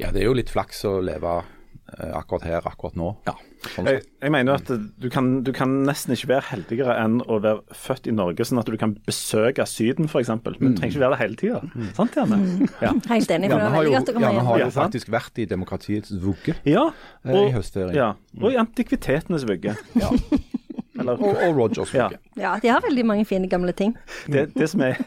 Ja, 0.00 0.12
det 0.12 0.22
er 0.22 0.30
jo 0.30 0.36
litt 0.36 0.52
flaks 0.52 0.82
å 0.88 0.98
leve 1.04 1.40
eh, 1.40 2.12
akkurat 2.16 2.46
her, 2.48 2.66
akkurat 2.68 2.96
nå. 2.96 3.12
Ja. 3.28 3.36
Sånn 3.74 3.88
Jeg, 3.90 4.06
jeg 4.22 4.32
mener 4.32 4.54
jo 4.54 4.56
at 4.56 4.84
du 5.02 5.06
kan, 5.12 5.26
du 5.44 5.50
kan 5.52 5.72
nesten 5.84 6.14
ikke 6.14 6.30
være 6.30 6.46
heldigere 6.48 6.94
enn 7.02 7.18
å 7.20 7.36
være 7.44 7.76
født 7.76 8.08
i 8.08 8.14
Norge, 8.16 8.46
sånn 8.48 8.62
at 8.62 8.70
du 8.72 8.78
kan 8.80 8.94
besøke 9.08 9.66
Syden 9.68 10.08
f.eks. 10.08 10.32
Men 10.32 10.72
du 10.72 10.80
trenger 10.80 10.94
ikke 10.94 11.02
være 11.02 11.16
det 11.16 11.20
hele 11.20 11.40
tida. 11.42 11.90
Sant, 11.98 12.16
Janne? 12.16 12.40
Ja. 12.80 12.94
Helt 13.12 13.34
enig, 13.36 13.50
det 13.50 13.52
Janne 13.52 13.66
var 13.66 13.66
har 13.66 13.76
veldig 13.76 13.92
jo, 13.92 13.98
godt 13.98 14.12
å 14.12 14.16
komme 14.16 14.30
Janne 14.30 14.46
har 14.48 14.64
jo 14.64 14.70
faktisk 14.78 15.12
vært 15.12 15.42
i 15.42 15.48
demokratiets 15.50 16.16
vugge 16.22 16.56
ja. 16.68 16.86
og, 17.28 17.42
i 17.42 17.52
høstferien. 17.56 17.98
ja. 17.98 18.14
Og 18.40 18.54
i 18.54 18.58
antikvitetenes 18.60 19.44
vugge. 19.48 19.76
Ja. 20.00 20.14
Eller 21.00 21.20
Og, 21.20 21.36
og 21.36 21.56
Rogers 21.58 21.94
Ja. 21.96 22.10
Ja, 22.36 22.56
de 22.62 22.72
har 22.72 22.84
veldig 22.84 23.06
mange 23.06 23.24
fine 23.28 23.48
gamle 23.50 23.72
ting. 23.76 23.96
det, 24.28 24.50
det 24.54 24.70
som 24.70 24.84
er 24.86 25.00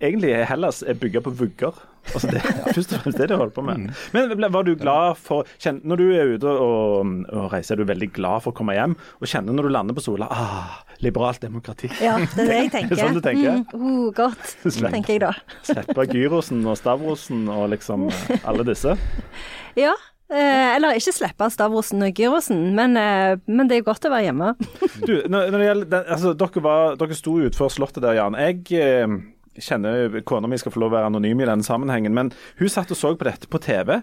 Egentlig 0.00 0.30
er 0.32 0.46
Hellas 0.48 0.78
er 0.80 0.96
bygga 0.96 1.20
på 1.20 1.30
vugger. 1.36 1.76
Altså 2.14 2.30
det 2.32 2.40
er 2.40 2.72
først 2.76 2.94
og 2.96 3.02
fremst 3.02 3.18
det 3.20 3.26
de 3.28 3.36
holder 3.36 3.52
på 3.52 3.64
med. 3.66 3.90
Men 4.14 4.52
var 4.54 4.64
du 4.64 4.72
glad 4.80 5.18
for 5.20 5.48
kjenn, 5.60 5.82
Når 5.84 6.00
du 6.00 6.04
er 6.16 6.30
ute 6.34 6.48
og, 6.48 7.10
og 7.28 7.52
reiser, 7.52 7.74
er 7.74 7.82
du 7.82 7.90
veldig 7.90 8.08
glad 8.16 8.40
for 8.46 8.54
å 8.54 8.56
komme 8.56 8.72
hjem 8.78 8.94
og 8.96 9.28
kjenne 9.28 9.52
når 9.52 9.68
du 9.68 9.72
lander 9.74 9.98
på 9.98 10.04
Sola 10.06 10.30
ah, 10.32 10.78
liberalt 11.04 11.42
demokrati. 11.44 11.90
Ja, 12.00 12.16
det 12.16 12.46
er 12.46 12.48
det 12.48 12.56
jeg 12.56 12.72
tenker. 12.78 12.96
Er 12.96 13.02
sånn 13.04 13.18
du 13.18 13.24
tenker? 13.24 13.60
Mm, 13.60 13.76
oh, 13.76 14.06
godt, 14.16 14.54
Slepp, 14.64 14.94
tenker 14.96 15.18
jeg 15.18 15.24
da. 15.26 15.34
Slippe 15.68 16.08
gyrosen 16.14 16.64
og 16.64 16.80
stavrosen 16.80 17.44
og 17.52 17.68
liksom 17.74 18.08
eh, 18.08 18.48
alle 18.48 18.64
disse. 18.72 18.96
Ja, 19.76 19.92
eh, 20.30 20.74
eller 20.76 20.96
ikke 20.98 21.12
slippe 21.16 21.48
stavrosen 21.52 22.02
og 22.06 22.14
gyrosen, 22.16 22.62
men, 22.76 22.96
eh, 23.00 23.36
men 23.50 23.68
det 23.70 23.80
er 23.80 23.86
godt 23.88 24.06
å 24.08 24.12
være 24.14 24.28
hjemme. 24.30 24.52
Du, 25.08 25.14
når, 25.32 25.50
når 25.50 25.58
det 25.62 25.66
gjelder 25.68 25.90
den, 25.96 26.08
altså, 26.16 26.32
dere, 26.44 26.62
var, 26.64 26.96
dere 27.00 27.16
sto 27.18 27.36
utenfor 27.40 27.70
Slottet 27.72 28.02
der, 28.04 28.18
Jan. 28.18 28.36
Jeg 28.38 28.64
eh, 28.80 29.14
kjenner 29.60 30.20
kona 30.28 30.48
mi 30.50 30.58
skal 30.60 30.72
få 30.74 30.82
lov 30.82 30.92
å 30.92 30.96
være 30.98 31.10
anonym 31.10 31.40
i 31.42 31.48
denne 31.48 31.66
sammenhengen, 31.66 32.14
men 32.16 32.30
hun 32.60 32.70
satt 32.72 32.92
og 32.94 32.98
så 33.00 33.14
på 33.18 33.26
dette 33.28 33.48
på 33.50 33.60
TV 33.64 33.98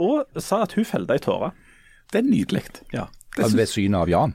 og 0.00 0.40
sa 0.40 0.62
at 0.64 0.72
hun 0.78 0.86
felte 0.88 1.16
ei 1.16 1.20
tåre. 1.22 1.50
Det 2.10 2.22
er 2.22 2.26
nydelig. 2.28 2.62
Ja. 2.94 3.06
Det 3.36 3.44
Ja, 3.44 3.48
syns- 3.48 3.56
Ved 3.60 3.68
synet 3.70 4.00
av 4.00 4.08
Jan. 4.10 4.32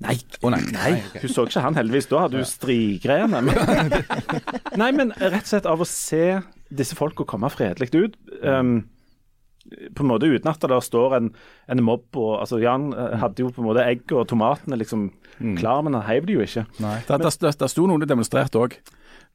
Nei, 0.00 0.14
Oh, 0.40 0.48
nei. 0.48 0.62
nei. 0.72 0.92
Hun 1.20 1.28
så 1.28 1.42
ikke 1.44 1.60
han 1.60 1.74
heldigvis. 1.76 2.06
Da 2.08 2.22
hadde 2.22 2.38
hun 2.40 2.46
strigreiene. 2.48 3.42
Men... 3.44 3.90
Nei, 4.80 4.86
men 4.96 5.10
rett 5.20 5.42
og 5.44 5.50
slett 5.50 5.66
av 5.68 5.82
å 5.84 5.88
se 5.88 6.38
disse 6.72 6.96
folka 6.96 7.26
komme 7.28 7.50
fredelig 7.52 7.90
ut. 7.92 8.16
Um, 8.40 8.86
på 9.94 10.04
en 10.04 10.10
måte 10.10 10.28
uten 10.30 10.50
at 10.50 10.64
det 10.72 10.80
står 10.86 11.16
en, 11.18 11.32
en 11.70 11.82
mobb 11.86 12.16
og 12.18 12.40
altså 12.42 12.58
Jan 12.62 12.90
eh, 12.92 13.18
hadde 13.22 13.44
jo 13.44 13.50
på 13.54 13.62
en 13.62 13.68
måte 13.70 13.84
egg 13.86 14.10
og 14.12 14.26
tomatene 14.30 14.78
liksom 14.80 15.10
klar, 15.56 15.82
men 15.86 15.94
han 15.96 16.04
heiv 16.08 16.26
det 16.28 16.34
jo 16.36 16.44
ikke. 16.44 16.66
Der, 17.08 17.22
det, 17.22 17.30
det, 17.40 17.54
det 17.60 17.70
sto 17.72 17.86
noen 17.88 18.04
og 18.04 18.10
demonstrerte 18.10 18.60
òg. 18.60 18.74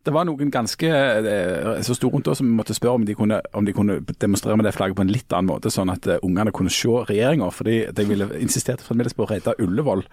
Det 0.06 0.14
var 0.14 0.28
noen 0.30 0.52
ganske 0.54 0.86
eh, 0.90 1.80
så 1.86 1.96
store 1.98 2.14
rundt 2.14 2.28
oss 2.30 2.38
som 2.42 2.50
måtte 2.54 2.76
spørre 2.78 3.00
om 3.00 3.06
de, 3.08 3.16
kunne, 3.18 3.40
om 3.58 3.66
de 3.66 3.74
kunne 3.74 3.96
demonstrere 4.22 4.56
med 4.60 4.68
det 4.68 4.74
flagget 4.76 4.98
på 5.00 5.02
en 5.06 5.10
litt 5.14 5.34
annen 5.34 5.50
måte, 5.50 5.72
sånn 5.74 5.90
at 5.94 6.06
eh, 6.14 6.20
ungene 6.26 6.54
kunne 6.56 6.70
se 6.74 6.92
regjeringa. 7.10 7.48
Fordi 7.56 7.78
de 7.98 8.06
ville 8.06 8.28
insisterte 8.44 8.86
fremdeles 8.86 9.18
på 9.18 9.26
å 9.26 9.30
redde 9.32 9.56
Ullevål. 9.66 10.06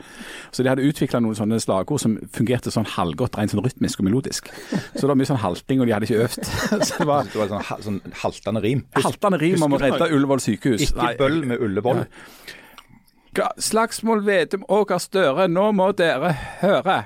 Så 0.51 0.65
de 0.65 0.73
hadde 0.73 0.87
utvikla 0.89 1.21
noen 1.21 1.37
sånne 1.39 1.61
slagord 1.61 2.01
som 2.01 2.17
fungerte 2.33 2.73
sånn 2.73 2.89
halvgodt, 2.95 3.37
rent 3.37 3.53
sånn 3.53 3.63
rytmisk 3.67 4.01
og 4.01 4.09
melodisk. 4.09 4.49
Så 4.73 5.05
det 5.05 5.11
var 5.13 5.21
mye 5.21 5.29
sånn 5.29 5.43
halting, 5.45 5.85
og 5.85 5.91
de 5.91 5.97
hadde 5.99 6.09
ikke 6.09 6.25
øvd. 6.25 6.51
Så 6.89 7.03
det 7.03 7.09
var 7.13 7.29
Det 7.29 7.43
var 7.43 7.53
sånn, 7.53 7.85
sånn 7.91 8.01
haltende 8.25 8.65
rim. 8.65 8.83
haltende 8.97 9.43
rim 9.45 9.69
om 9.69 9.77
å 9.77 9.83
redde 9.85 10.09
Ullevål 10.17 10.41
sykehus. 10.49 10.89
Ikke 10.89 11.13
bøll 11.21 11.43
med 11.53 11.61
Ullevål. 11.69 12.05
Ga- 12.07 12.59
Slagsmål 13.33 14.21
Vedum 14.27 14.65
og 14.69 14.89
Gahr 14.91 15.01
Støre, 15.01 15.47
nå 15.49 15.71
må 15.73 15.87
dere 15.97 16.35
høre. 16.61 16.97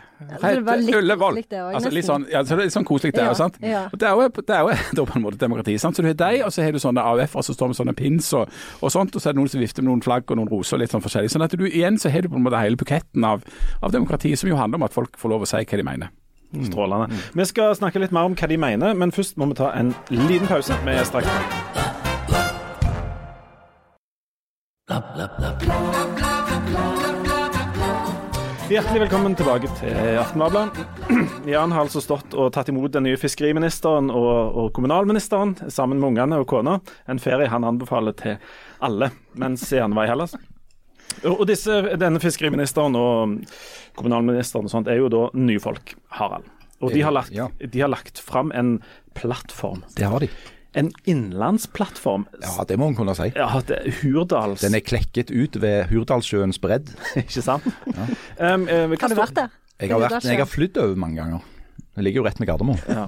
Redde 0.43 0.75
litt 0.81 0.97
Ullevål. 0.97 1.39
det 1.45 1.61
altså, 1.61 1.91
litt 1.93 2.07
sånn, 2.09 2.25
ja, 2.33 2.41
så 2.43 2.57
det 2.57 2.65
er 2.65 2.69
litt 2.71 2.75
sånn 2.75 2.87
koselig 2.89 3.15
det 3.15 3.23
Ja, 3.23 3.35
sant. 3.37 3.59
ja. 3.63 3.85
Og 3.93 4.01
det 4.01 4.09
er 4.09 4.17
jo, 4.17 4.29
det 4.43 4.57
er 4.57 4.65
jo 4.97 5.05
på 5.13 5.19
en 5.21 5.23
måte 5.23 5.39
demokrati. 5.39 5.77
sant? 5.79 5.95
Så 5.95 6.03
du 6.03 6.09
har 6.11 6.19
deg, 6.19 6.43
og 6.47 6.51
så 6.55 6.65
har 6.67 6.73
du 6.75 6.81
sånne 6.83 7.05
AUF-er 7.05 7.47
som 7.47 7.55
står 7.55 7.71
med 7.71 7.79
sånne 7.79 7.95
pins 7.95 8.33
og, 8.35 8.51
og 8.81 8.91
sånt, 8.91 9.15
og 9.15 9.23
så 9.23 9.31
er 9.31 9.37
det 9.37 9.43
noen 9.43 9.53
som 9.55 9.63
vifter 9.63 9.85
med 9.87 9.93
noen 9.93 10.03
flagg 10.03 10.27
og 10.31 10.41
noen 10.41 10.51
roser 10.51 10.79
og 10.79 10.83
litt 10.83 10.95
sånn 10.97 11.05
forskjellig. 11.05 11.31
Sånn 11.31 11.47
at 11.47 11.55
du 11.55 11.67
igjen 11.69 11.99
så 12.03 12.11
har 12.11 12.27
du 12.27 12.33
på 12.33 12.41
en 12.41 12.47
måte 12.49 12.59
hele 12.63 12.81
buketten 12.81 13.27
av, 13.29 13.45
av 13.83 13.95
demokrati, 13.95 14.35
som 14.37 14.51
jo 14.51 14.59
handler 14.59 14.83
om 14.83 14.89
at 14.89 14.97
folk 14.97 15.15
får 15.21 15.31
lov 15.37 15.47
å 15.47 15.51
si 15.53 15.63
hva 15.63 15.79
de 15.83 15.87
mener. 15.87 16.15
Strålende. 16.67 17.11
Vi 17.37 17.45
skal 17.45 17.75
snakke 17.77 18.01
litt 18.01 18.15
mer 18.15 18.27
om 18.27 18.35
hva 18.39 18.49
de 18.49 18.57
mener, 18.59 18.95
men 18.99 19.13
først 19.13 19.37
må 19.39 19.51
vi 19.51 19.59
ta 19.59 19.71
en 19.77 19.95
liten 20.11 20.49
pause. 20.51 20.75
Vi 20.87 20.95
er 20.95 21.05
straks 21.07 21.86
Hjertelig 28.71 29.01
velkommen 29.01 29.33
tilbake 29.35 29.67
til 29.81 29.97
Aftenbladet. 30.21 30.79
Jan 31.51 31.75
har 31.75 31.81
altså 31.89 31.99
stått 32.05 32.37
og 32.39 32.53
tatt 32.55 32.71
imot 32.71 32.95
den 32.95 33.03
nye 33.09 33.19
fiskeriministeren 33.19 34.13
og, 34.15 34.31
og 34.63 34.71
kommunalministeren 34.79 35.57
sammen 35.75 35.99
med 35.99 36.13
ungene 36.13 36.39
og 36.39 36.47
kona. 36.55 36.77
En 37.11 37.19
ferie 37.19 37.51
han 37.51 37.67
anbefaler 37.67 38.15
til 38.15 38.39
alle 38.79 39.11
mens 39.35 39.67
han 39.75 39.97
var 39.99 40.07
i 40.07 40.13
Hellas. 40.15 40.37
Og 41.25 41.35
og 41.41 41.45
disse, 41.51 41.81
denne 41.99 42.23
fiskeriministeren 42.23 42.95
og 42.95 43.41
kommunalministeren 43.99 44.71
og 44.71 44.77
sånt 44.77 44.87
er 44.87 45.03
jo 45.03 45.11
da 45.11 45.27
nye 45.35 45.63
folk, 45.67 45.97
Harald. 46.15 46.47
Og 46.79 46.95
de 46.95 47.03
har 47.03 47.11
lagt, 47.19 47.35
Ja. 47.35 47.49
de 47.59 47.81
har 47.83 47.91
lagt 47.91 48.23
fram 48.23 48.55
en 48.55 48.77
plattform. 49.19 49.83
Det 49.97 50.07
har 50.07 50.21
de. 50.23 50.31
En 50.77 50.91
innlandsplattform. 51.09 52.27
Ja, 52.43 52.65
det 52.69 52.77
må 52.77 52.91
en 52.91 52.97
kunne 52.99 53.15
si. 53.17 53.31
Ja, 53.33 53.49
det 53.65 53.79
Hurdals 54.03 54.61
Den 54.61 54.77
er 54.77 54.85
klekket 54.85 55.33
ut 55.33 55.57
ved 55.63 55.89
Hurdalssjøens 55.89 56.61
bredd. 56.61 56.93
Ikke 57.23 57.45
sant? 57.45 57.65
Um, 58.37 58.67
eh, 58.69 58.85
Har 58.93 59.13
du 59.13 59.17
vært 59.17 59.39
der? 59.39 59.55
Jeg 59.81 59.93
har, 59.93 60.03
vært, 60.05 60.25
jeg 60.25 60.41
har 60.41 60.49
flydd 60.49 60.77
over 60.81 61.01
mange 61.01 61.21
ganger. 61.21 61.41
Det 61.97 62.05
ligger 62.05 62.21
jo 62.21 62.27
rett 62.27 62.41
med 62.41 62.49
Gardermoen. 62.49 62.81
Ja. 62.93 63.07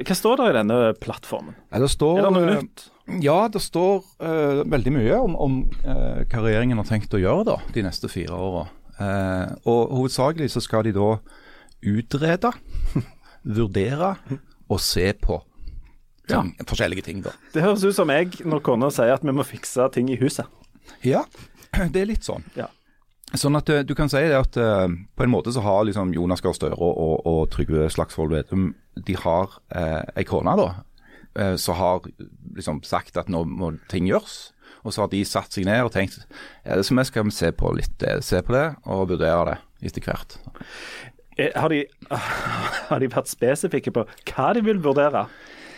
Hva 0.00 0.16
står 0.16 0.40
det 0.40 0.48
i 0.48 0.56
denne 0.56 0.78
plattformen? 0.96 1.56
Ja, 1.68 1.80
Det 1.84 1.90
står, 1.92 2.18
Er 2.18 2.24
det 2.24 2.32
noe 2.32 2.48
eh, 2.48 2.62
nytt? 2.64 2.84
Ja, 3.20 3.38
det 3.52 3.60
står 3.60 4.00
uh, 4.24 4.64
veldig 4.64 4.92
mye 4.96 5.20
om, 5.20 5.36
om 5.36 5.58
uh, 5.84 6.24
hva 6.24 6.44
regjeringen 6.46 6.80
har 6.80 6.88
tenkt 6.88 7.12
å 7.12 7.20
gjøre 7.20 7.44
da, 7.50 7.58
de 7.76 7.84
neste 7.84 8.08
fire 8.08 8.32
åra. 8.32 8.64
Uh, 8.96 9.52
og 9.68 9.92
hovedsakelig 9.98 10.54
så 10.54 10.64
skal 10.64 10.88
de 10.88 10.94
da 10.96 11.10
utrede, 11.84 12.54
vurdere 13.60 14.14
og 14.72 14.80
se 14.80 15.10
på 15.20 15.42
ting, 16.30 16.54
forskjellige 16.66 17.04
ting. 17.06 17.22
da. 17.24 17.34
Det 17.54 17.64
høres 17.64 17.84
ut 17.84 17.96
som 17.96 18.10
jeg 18.12 18.30
når 18.44 18.62
kona 18.64 18.90
sier 18.94 19.14
at 19.16 19.26
vi 19.26 19.34
må 19.34 19.44
fikse 19.46 19.88
ting 19.94 20.10
i 20.12 20.18
huset. 20.20 20.48
Ja, 21.04 21.24
det 21.92 22.00
er 22.00 22.10
litt 22.10 22.26
sånn. 22.26 22.46
Ja. 22.58 22.70
Sånn 23.34 23.56
at 23.58 23.70
eh, 23.72 23.82
du 23.82 23.94
kan 23.98 24.10
si 24.12 24.20
det 24.22 24.36
at 24.38 24.56
uh, 24.60 24.86
på 24.88 25.24
en 25.24 25.32
måte 25.32 25.52
så 25.54 25.62
har 25.64 25.84
liksom 25.88 26.12
Jonas 26.14 26.42
Gahr 26.44 26.54
Støre 26.54 26.76
og, 26.78 26.92
og, 26.92 27.14
og 27.26 27.40
Trygve 27.50 27.88
Slagsvold 27.90 28.34
Vedum 28.34 28.68
de 28.94 29.16
har 29.18 29.56
uh, 29.74 30.02
ei 30.14 30.22
kone 30.28 30.54
da, 30.60 30.68
uh, 31.40 31.54
som 31.58 31.78
har 31.80 32.04
liksom 32.54 32.82
sagt 32.86 33.18
at 33.18 33.32
nå 33.32 33.42
må 33.48 33.72
ting 33.90 34.06
gjøres. 34.06 34.52
Og 34.84 34.92
så 34.92 35.02
har 35.04 35.10
de 35.10 35.22
satt 35.26 35.56
seg 35.56 35.64
ned 35.66 35.86
og 35.86 35.94
tenkt 35.94 36.20
ja, 36.20 36.76
som 36.84 37.00
jeg 37.00 37.08
skal 37.08 37.32
se 37.32 37.50
på 37.56 37.72
litt 37.74 37.96
det, 38.02 38.18
se 38.22 38.42
på 38.44 38.52
det 38.54 38.66
og 38.84 39.08
vurdere 39.14 39.56
det 39.80 39.88
etter 39.88 40.04
hvert. 40.04 40.36
Eh, 41.36 41.50
Har 41.56 41.72
de, 41.72 41.84
har 42.90 43.00
de 43.02 43.10
vært 43.10 43.32
spesifikke 43.32 43.92
på 43.94 44.04
hva 44.30 44.52
de 44.54 44.62
vil 44.64 44.78
vurdere? 44.84 45.26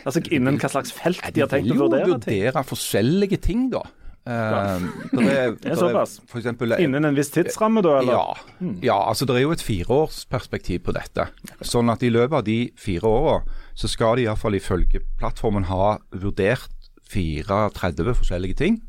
Altså 0.06 0.22
Innen 0.30 0.60
hva 0.62 0.70
slags 0.70 0.92
felt 0.94 1.22
de 1.34 1.42
har 1.42 1.50
tenkt 1.50 1.72
å 1.74 1.78
vurdere? 1.80 2.04
De 2.04 2.04
vil 2.04 2.12
jo 2.12 2.18
vurdere 2.20 2.62
forskjellige 2.68 3.40
ting, 3.42 3.68
da. 3.72 3.82
Ja. 4.26 4.78
der 5.12 5.28
er, 5.30 5.52
Det 5.54 5.70
er 5.70 5.78
såpass. 5.78 6.16
For 6.26 6.40
eksempel, 6.40 6.74
Innen 6.82 7.06
en 7.06 7.18
viss 7.18 7.30
tidsramme, 7.34 7.82
da? 7.82 7.98
eller? 8.00 8.12
Ja, 8.12 8.70
ja, 8.82 8.96
altså 9.08 9.26
det 9.26 9.36
er 9.36 9.44
jo 9.44 9.54
et 9.54 9.62
fireårsperspektiv 9.62 10.82
på 10.86 10.94
dette. 10.96 11.28
Sånn 11.62 11.90
at 11.92 12.02
i 12.02 12.10
løpet 12.10 12.40
av 12.40 12.46
de 12.46 12.58
fire 12.78 13.06
åra 13.10 13.36
så 13.78 13.90
skal 13.90 14.18
de 14.18 14.26
iallfall 14.26 14.58
ifølge 14.58 15.02
plattformen 15.20 15.68
ha 15.70 15.96
vurdert 16.14 16.70
34 17.12 18.16
forskjellige 18.22 18.58
ting. 18.62 18.80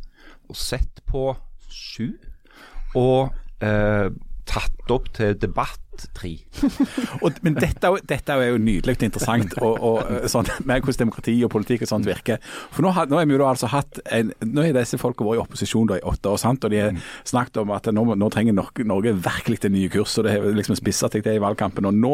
Og 0.50 0.58
sett 0.58 1.04
på 1.10 1.32
sju. 1.70 2.16
Og 2.98 3.30
eh, 3.62 4.08
tatt 4.48 4.94
opp 4.94 5.12
til 5.18 5.36
debatt 5.38 5.82
tre. 6.18 6.34
Og, 7.24 7.38
men 7.46 7.56
dette, 7.58 7.90
dette 8.10 8.34
er 8.36 8.52
jo 8.52 8.60
nydelig 8.62 8.98
og 8.98 9.06
interessant 9.08 9.54
og, 9.62 9.78
og, 9.84 10.00
eh, 10.12 10.28
sånn, 10.32 10.48
med 10.68 10.84
hvordan 10.86 11.02
demokrati 11.06 11.36
og 11.46 11.52
politikk 11.54 11.86
og 11.86 11.92
sånt 11.92 12.08
virker. 12.08 12.42
For 12.74 12.86
nå 12.86 12.92
har, 12.96 13.10
nå 13.10 13.20
har 13.20 13.28
vi 13.30 13.38
jo 13.38 13.46
altså 13.48 13.70
hatt 13.72 14.00
en, 14.14 14.32
nå 14.46 14.66
har 14.66 14.76
disse 14.78 15.00
folka 15.02 15.26
vært 15.26 15.40
i 15.40 15.44
opposisjon 15.44 15.90
da 15.92 16.00
i 16.00 16.06
åtte 16.08 16.32
år, 16.34 16.40
sant? 16.42 16.66
og 16.68 16.74
de 16.74 16.82
har 16.82 16.98
snakket 17.28 17.62
om 17.64 17.74
at 17.76 17.90
nå, 17.94 18.04
nå 18.18 18.30
trenger 18.34 18.56
Norge, 18.58 18.86
Norge 18.88 19.14
virkelig 19.16 19.60
en 19.68 19.76
nye 19.76 19.90
kurs. 19.94 20.18
og 20.20 20.28
Det 20.28 20.36
har 20.36 20.48
liksom 20.58 20.78
spissa 20.80 21.10
seg 21.12 21.26
det 21.26 21.38
i 21.38 21.42
valgkampen. 21.44 21.88
og 21.90 21.96
Nå 21.98 22.14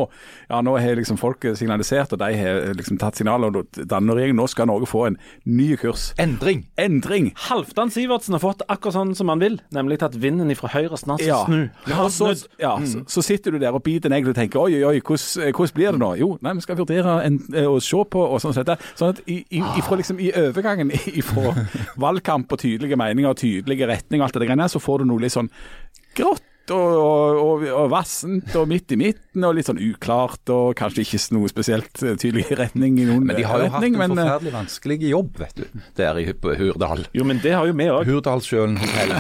ja, 0.50 0.62
nå 0.64 0.76
har 0.80 0.98
liksom 1.00 1.20
folk 1.22 1.46
signalisert, 1.58 2.14
og 2.16 2.22
de 2.24 2.32
har 2.40 2.74
liksom 2.78 3.00
tatt 3.02 3.20
signaler 3.20 3.62
og 3.64 3.82
danner 3.90 4.18
regjering. 4.18 4.38
Nå 4.40 4.48
skal 4.52 4.70
Norge 4.70 4.90
få 4.90 5.08
en 5.10 5.18
ny 5.46 5.74
kurs. 5.80 6.12
Endring. 6.22 6.66
Endring! 6.80 7.32
Halvdan 7.50 7.92
Sivertsen 7.94 8.38
har 8.38 8.44
fått 8.44 8.64
akkurat 8.68 8.98
sånn 8.98 9.16
som 9.18 9.32
han 9.32 9.42
vil, 9.44 9.60
nemlig 9.76 10.02
at 10.06 10.18
vinden 10.20 10.52
fra 10.60 10.72
høyre 10.74 10.98
snart 11.00 11.24
Ja. 11.26 11.44
snu. 11.48 11.70
Ja, 11.90 12.08
så, 12.10 12.34
ja, 12.62 12.76
så, 12.86 13.04
så 13.10 13.24
sitter 13.26 13.56
du 13.56 13.60
der 13.62 13.73
og 13.74 13.84
biter 13.86 14.12
negler 14.14 14.34
og 14.34 14.38
tenker 14.38 14.62
oi, 14.62 14.78
oi, 14.78 14.84
oi, 14.92 15.02
hvordan, 15.02 15.52
hvordan 15.56 15.76
blir 15.76 15.92
det 15.92 16.02
nå? 16.02 16.12
Jo, 16.22 16.30
nei, 16.46 16.56
vi 16.58 16.66
skal 16.66 16.80
vurdere 16.80 17.18
en, 17.28 17.40
eh, 17.54 17.68
å 17.70 17.80
se 17.84 18.06
på 18.16 18.24
og 18.24 18.42
sånn. 18.44 18.54
Sett. 18.54 18.70
sånn 19.00 19.16
at 19.16 19.22
i, 19.26 19.40
i, 19.50 19.62
ifra, 19.82 19.98
liksom, 20.00 20.22
i 20.22 20.32
overgangen 20.38 20.94
fra 21.30 21.54
valgkamp 22.00 22.52
og 22.54 22.62
tydelige 22.62 23.00
meninger 23.00 23.34
og 23.34 23.40
tydelige 23.42 23.90
retning 23.90 24.22
og 24.22 24.30
alt 24.30 24.42
det 24.42 24.50
greiene 24.50 24.70
så 24.72 24.82
får 24.84 25.04
du 25.04 25.10
noe 25.12 25.24
litt 25.26 25.36
sånn 25.36 25.52
grått. 26.18 26.46
Og, 26.72 27.38
og, 27.44 27.64
og, 27.68 27.90
vassent 27.92 28.54
og 28.56 28.70
midt 28.72 28.94
i 28.96 28.98
midten 29.00 29.44
og 29.44 29.58
litt 29.58 29.68
sånn 29.68 29.82
uklart 29.84 30.48
og 30.54 30.70
kanskje 30.80 31.04
ikke 31.04 31.20
noe 31.36 31.50
spesielt 31.52 32.04
eh, 32.06 32.16
tydelig 32.16 32.46
retning 32.56 33.02
i 33.04 33.08
noen 33.10 33.26
Men 33.28 33.36
de 33.36 33.44
har 33.44 33.66
jo 33.66 33.72
hatt 33.74 33.84
en 33.84 33.98
men, 34.00 34.14
eh, 34.16 34.24
forferdelig 34.24 34.54
vanskelig 34.56 34.98
jobb, 35.10 35.42
vet 35.42 35.60
du, 35.60 35.82
der 36.00 36.22
i 36.22 36.26
Hurdal. 36.32 37.04
Jo, 37.12 37.26
men 37.28 37.42
det 37.44 37.52
har 37.58 37.68
jo 37.68 37.76
vi 37.76 37.90
òg. 37.92 38.08
Hurdalssjøen 38.08 38.80
hotell. 38.80 39.12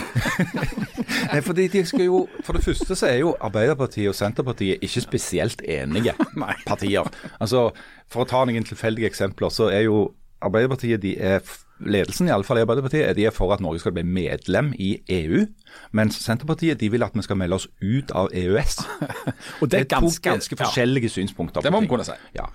Nei, 1.34 1.42
fordi 1.44 1.68
de 1.74 1.84
skal 1.88 2.08
jo, 2.08 2.24
For 2.46 2.56
det 2.56 2.64
første 2.64 2.96
så 2.96 3.10
er 3.10 3.20
jo 3.24 3.36
Arbeiderpartiet 3.44 4.12
og 4.14 4.16
Senterpartiet 4.16 4.84
ikke 4.86 5.04
spesielt 5.04 5.64
enige 5.68 6.16
partier. 6.70 7.12
Altså, 7.44 7.72
For 8.08 8.24
å 8.24 8.30
ta 8.30 8.46
noen 8.48 8.68
tilfeldige 8.68 9.12
eksempler, 9.12 9.52
så 9.52 9.68
er 9.74 9.90
jo 9.90 10.14
Arbeiderpartiet 10.44 11.04
de 11.04 11.18
er 11.20 11.44
Ledelsen 11.86 12.28
i 12.28 12.32
alle 12.34 12.44
fall 12.48 12.60
i 12.60 12.64
Arbeiderpartiet 12.64 13.06
er 13.10 13.14
de 13.18 13.26
er 13.28 13.34
for 13.36 13.54
at 13.54 13.62
Norge 13.64 13.80
skal 13.84 13.94
bli 13.96 14.04
medlem 14.08 14.72
i 14.80 14.96
EU, 15.10 15.44
mens 15.92 16.16
Senterpartiet 16.24 16.80
de 16.80 16.90
vil 16.94 17.04
at 17.04 17.16
vi 17.18 17.24
skal 17.26 17.38
melde 17.40 17.56
oss 17.60 17.68
ut 17.82 18.12
av 18.16 18.30
EØS. 18.34 18.78
og 19.62 19.72
Det 19.72 19.82
er 19.82 19.90
to 19.96 20.12
ganske- 20.24 20.58
forskjellige 20.60 21.10
ja. 21.12 21.16
synspunkter. 21.18 21.62
Det 21.66 21.72
må 21.74 21.82
vi 21.84 21.92
kunne 21.92 22.06
si. 22.08 22.16
Ja. 22.38 22.46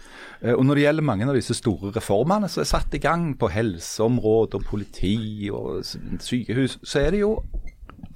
Eh, 0.42 0.54
Og 0.54 0.64
Når 0.66 0.74
det 0.74 0.84
gjelder 0.86 1.02
mange 1.02 1.28
av 1.28 1.34
disse 1.34 1.54
store 1.54 1.92
reformene 1.96 2.48
som 2.48 2.62
er 2.62 2.70
satt 2.70 2.94
i 2.94 3.02
gang 3.02 3.32
på 3.38 3.50
helseområdet 3.52 4.54
og 4.60 4.64
politi 4.64 5.50
og 5.52 5.84
sykehus, 5.84 6.78
så 6.82 7.00
er 7.06 7.10
det 7.16 7.20
jo 7.26 7.36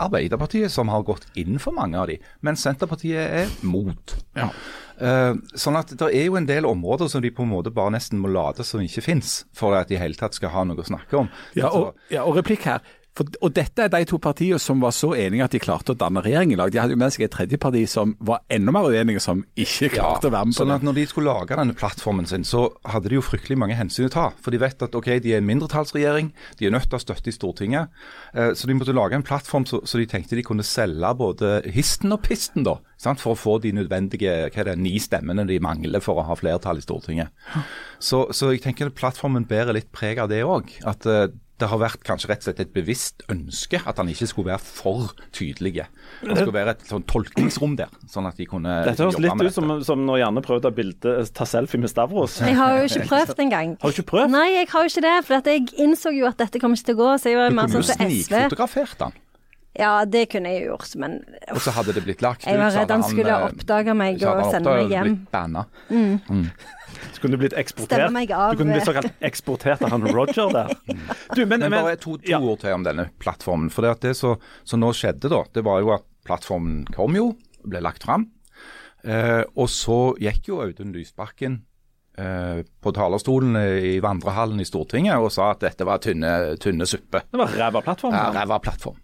Arbeiderpartiet 0.02 0.70
som 0.72 0.88
har 0.88 1.02
gått 1.06 1.26
inn 1.38 1.58
for 1.62 1.74
mange 1.76 1.98
av 1.98 2.08
de, 2.08 2.16
mens 2.42 2.62
Senterpartiet 2.64 3.18
er 3.42 3.50
mot. 3.66 4.14
Ja. 4.38 4.48
Eh, 5.02 5.34
sånn 5.58 5.78
at 5.80 5.90
det 5.98 6.08
er 6.14 6.28
jo 6.28 6.36
en 6.38 6.46
del 6.46 6.66
områder 6.68 7.08
som 7.10 7.22
de 7.24 7.32
på 7.34 7.42
en 7.42 7.50
måte 7.50 7.72
bare 7.74 7.96
nesten 7.96 8.20
må 8.22 8.30
late 8.30 8.62
som 8.66 8.82
ikke 8.84 9.02
fins, 9.02 9.40
for 9.56 9.74
at 9.74 9.90
de 9.90 9.98
i 9.98 10.02
hele 10.02 10.18
tatt 10.18 10.38
skal 10.38 10.52
ha 10.54 10.62
noe 10.68 10.78
å 10.78 10.86
snakke 10.86 11.24
om. 11.24 11.30
Ja, 11.58 11.72
og, 11.74 11.98
ja, 12.12 12.22
og 12.22 12.38
replikk 12.38 12.68
her. 12.70 12.84
For, 13.12 13.28
og 13.44 13.52
dette 13.52 13.84
er 13.84 13.90
de 13.92 14.06
to 14.08 14.16
partiene 14.22 14.56
som 14.62 14.80
var 14.80 14.94
så 14.96 15.10
enige 15.12 15.44
at 15.44 15.52
de 15.52 15.60
klarte 15.60 15.92
å 15.92 15.98
danne 15.98 16.22
regjering 16.24 16.54
i 16.54 16.56
lag. 16.56 16.70
De 16.72 16.80
hadde 16.80 16.94
jo 16.94 17.00
med 17.00 17.12
seg 17.12 17.26
et 17.26 17.34
tredje 17.34 17.58
parti 17.60 17.82
som 17.90 18.14
var 18.24 18.40
enda 18.52 18.72
mer 18.72 18.88
uenige, 18.88 19.20
som 19.20 19.42
ikke 19.52 19.90
klarte 19.98 20.30
å 20.30 20.32
være 20.32 20.48
med 20.48 20.56
på 20.56 20.60
sånn 20.62 20.72
det. 20.72 20.78
at 20.80 20.86
Når 20.88 20.96
de 20.96 21.04
skulle 21.10 21.34
lage 21.34 21.58
denne 21.60 21.76
plattformen 21.76 22.28
sin, 22.30 22.46
så 22.48 22.64
hadde 22.88 23.12
de 23.12 23.18
jo 23.18 23.24
fryktelig 23.26 23.58
mange 23.60 23.76
hensyn 23.76 24.08
å 24.08 24.14
ta. 24.14 24.30
For 24.40 24.54
de 24.54 24.62
vet 24.62 24.86
at 24.86 24.96
ok, 24.96 25.10
de 25.20 25.34
er 25.34 25.42
en 25.42 25.50
mindretallsregjering, 25.50 26.32
de 26.56 26.68
er 26.68 26.72
nødt 26.72 26.88
til 26.88 26.96
å 26.96 27.02
ha 27.02 27.04
støtte 27.04 27.28
i 27.28 27.36
Stortinget. 27.36 28.00
Eh, 28.32 28.54
så 28.56 28.70
de 28.70 28.78
måtte 28.78 28.96
lage 28.96 29.20
en 29.20 29.26
plattform 29.28 29.68
så, 29.68 29.82
så 29.84 30.00
de 30.00 30.08
tenkte 30.08 30.38
de 30.38 30.46
kunne 30.48 30.64
selge 30.64 31.12
både 31.20 31.52
histen 31.76 32.16
og 32.16 32.24
pisten, 32.24 32.64
da. 32.64 32.78
Sant? 33.02 33.20
For 33.20 33.34
å 33.34 33.38
få 33.38 33.58
de 33.60 33.74
nødvendige 33.76 34.46
hva 34.46 34.62
er 34.62 34.72
det, 34.72 34.78
ni 34.80 34.94
stemmene 35.02 35.44
de 35.48 35.60
mangler 35.60 36.00
for 36.00 36.20
å 36.20 36.26
ha 36.30 36.36
flertall 36.38 36.80
i 36.80 36.84
Stortinget. 36.84 37.32
Så, 38.00 38.24
så 38.32 38.52
jeg 38.54 38.62
tenker 38.64 38.88
at 38.88 38.96
plattformen 38.96 39.44
bærer 39.50 39.76
litt 39.76 39.92
preg 39.92 40.22
av 40.22 40.30
det 40.32 40.44
òg. 40.46 40.70
At 40.88 41.04
eh, 41.10 41.26
det 41.62 41.68
har 41.70 41.78
vært 41.80 42.02
kanskje 42.06 42.28
rett 42.32 42.42
og 42.42 42.48
slett 42.48 42.60
et 42.64 42.72
bevisst 42.74 43.22
ønske 43.32 43.78
at 43.86 44.00
han 44.02 44.10
ikke 44.10 44.26
skulle 44.30 44.50
være 44.52 44.64
for 44.66 45.12
tydelige. 45.34 45.86
Det 46.22 46.34
skulle 46.40 46.56
være 46.56 46.74
et 46.74 46.84
sånn 46.90 47.04
tolkningsrom 47.08 47.76
der, 47.78 47.92
sånn 48.10 48.26
at 48.28 48.36
de 48.40 48.46
kunne 48.50 48.80
Dette 48.88 49.06
høres 49.06 49.20
litt 49.22 49.44
ut 49.46 49.54
som, 49.56 49.72
som 49.86 50.02
når 50.08 50.22
Janne 50.24 50.42
prøvde 50.44 50.66
å 50.66 50.68
ta 50.68 50.74
bilde, 50.76 51.14
ta 51.38 51.46
selfie 51.48 51.80
med 51.82 51.92
Stavros. 51.92 52.40
Jeg 52.42 52.58
har 52.58 52.80
jo 52.80 52.88
ikke 52.90 53.06
prøvd 53.12 53.42
engang. 53.46 53.76
Har 53.82 53.94
du 53.94 54.00
ikke 54.00 54.08
prøvd? 54.12 54.34
Nei, 54.34 54.46
jeg 54.58 54.70
har 54.74 54.86
jo 54.88 54.92
ikke 54.92 55.04
det. 55.06 55.14
For 55.28 55.38
at 55.38 55.50
jeg 55.52 55.68
innså 55.86 56.12
jo 56.16 56.26
at 56.28 56.40
dette 56.42 56.58
kommer 56.62 56.80
ikke 56.80 56.90
til 56.90 56.98
å 56.98 57.02
gå. 57.04 57.10
Så 57.22 57.30
jeg 57.32 57.38
var 57.40 57.52
Du 57.54 57.58
mer 57.60 57.70
kunne 57.70 57.78
jo 57.80 57.86
sånn 57.86 58.00
som 58.02 58.10
SV. 58.10 58.26
snikfotografert 58.26 59.06
han, 59.06 59.16
Ja, 59.78 60.04
det 60.04 60.26
kunne 60.34 60.50
jeg 60.52 60.66
jo 60.66 60.74
gjort, 60.74 60.92
men 61.00 61.14
og 61.48 61.60
så 61.64 61.72
hadde 61.72 61.94
det 61.96 62.02
blitt 62.04 62.20
lagt 62.20 62.42
ut. 62.44 62.48
jeg 62.50 62.60
var 62.60 62.74
redd 62.76 62.90
han 62.92 63.04
skulle 63.06 63.32
eh, 63.32 63.44
oppdage 63.48 63.94
meg 63.96 64.20
og 64.28 64.42
sende 64.52 64.74
meg 64.76 64.92
hjem. 64.92 65.14
blitt 65.14 65.30
banna. 65.32 65.64
Så 67.12 67.22
kunne 67.22 67.38
du 67.38 67.40
blitt 67.40 67.56
eksportert. 67.56 68.02
Stemme 68.02 68.12
meg 68.18 68.34
av. 68.36 68.52
Du 68.52 68.60
kunne 68.60 68.76
blitt 68.76 68.88
såkalt 68.88 69.24
eksportert 69.24 69.80
av 69.86 69.94
han 69.94 70.04
Roger 70.12 70.52
der. 70.52 70.74
Du, 71.36 71.46
men, 71.46 71.62
Men 71.62 71.70
men, 71.70 71.78
bare 71.78 71.96
to, 71.96 72.18
to 72.20 72.28
ja. 72.34 72.42
ord 72.44 72.60
til 72.60 72.76
om 72.76 72.84
denne 72.84 73.08
plattformen. 73.22 73.72
For 73.72 73.86
det, 73.86 73.94
det 74.04 74.12
som 74.18 74.82
nå 74.82 74.92
skjedde, 74.96 75.32
da, 75.32 75.40
det 75.56 75.64
var 75.64 75.80
jo 75.80 75.94
at 75.96 76.04
plattformen 76.28 76.82
kom 76.92 77.16
jo, 77.16 77.30
ble 77.64 77.80
lagt 77.80 78.04
fram. 78.04 78.28
Eh, 79.02 79.40
og 79.56 79.70
så 79.72 80.12
gikk 80.20 80.52
jo 80.52 80.60
Audun 80.62 80.92
Lysbakken 80.94 81.62
eh, 82.20 82.60
på 82.60 82.92
talerstolen 82.94 83.56
i 83.56 83.96
vandrehallen 84.04 84.60
i 84.62 84.68
Stortinget 84.68 85.16
og 85.18 85.32
sa 85.34 85.48
at 85.54 85.64
dette 85.64 85.88
var 85.88 86.02
tynne, 86.04 86.58
tynne 86.62 86.86
suppe. 86.86 87.24
Det 87.32 87.40
var 87.40 87.56
ræva 87.56 87.82
plattform. 87.82 88.14
Ja, 88.14 88.28
ræva 88.36 88.60
plattform. 88.62 89.00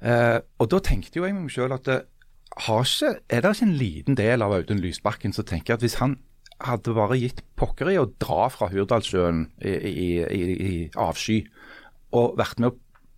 Eh, 0.00 0.38
og 0.60 0.70
da 0.72 0.82
tenkte 0.84 1.20
jo 1.20 1.26
jeg 1.26 1.36
med 1.36 1.46
meg 1.46 1.54
sjøl 1.54 1.74
at 1.76 1.90
har 2.66 2.86
ikke, 2.86 3.12
er 3.28 3.42
det 3.42 3.52
ikke 3.52 3.66
en 3.66 3.76
liten 3.76 4.16
del 4.16 4.44
av 4.44 4.54
Audun 4.56 4.80
Lysbakken 4.80 5.34
som 5.36 5.46
tenker 5.48 5.76
at 5.76 5.84
hvis 5.84 5.98
han 6.00 6.18
hadde 6.64 6.94
bare 6.96 7.18
gitt 7.20 7.42
pokker 7.60 7.90
i 7.92 7.98
å 8.00 8.08
dra 8.16 8.46
fra 8.52 8.70
Hurdalssjøen 8.72 9.44
i, 9.60 9.74
i, 9.74 10.08
i, 10.24 10.42
i 10.56 10.74
avsky 10.96 11.42
og 12.16 12.38
vært 12.40 12.62
med 12.62 12.70
å 12.70 12.76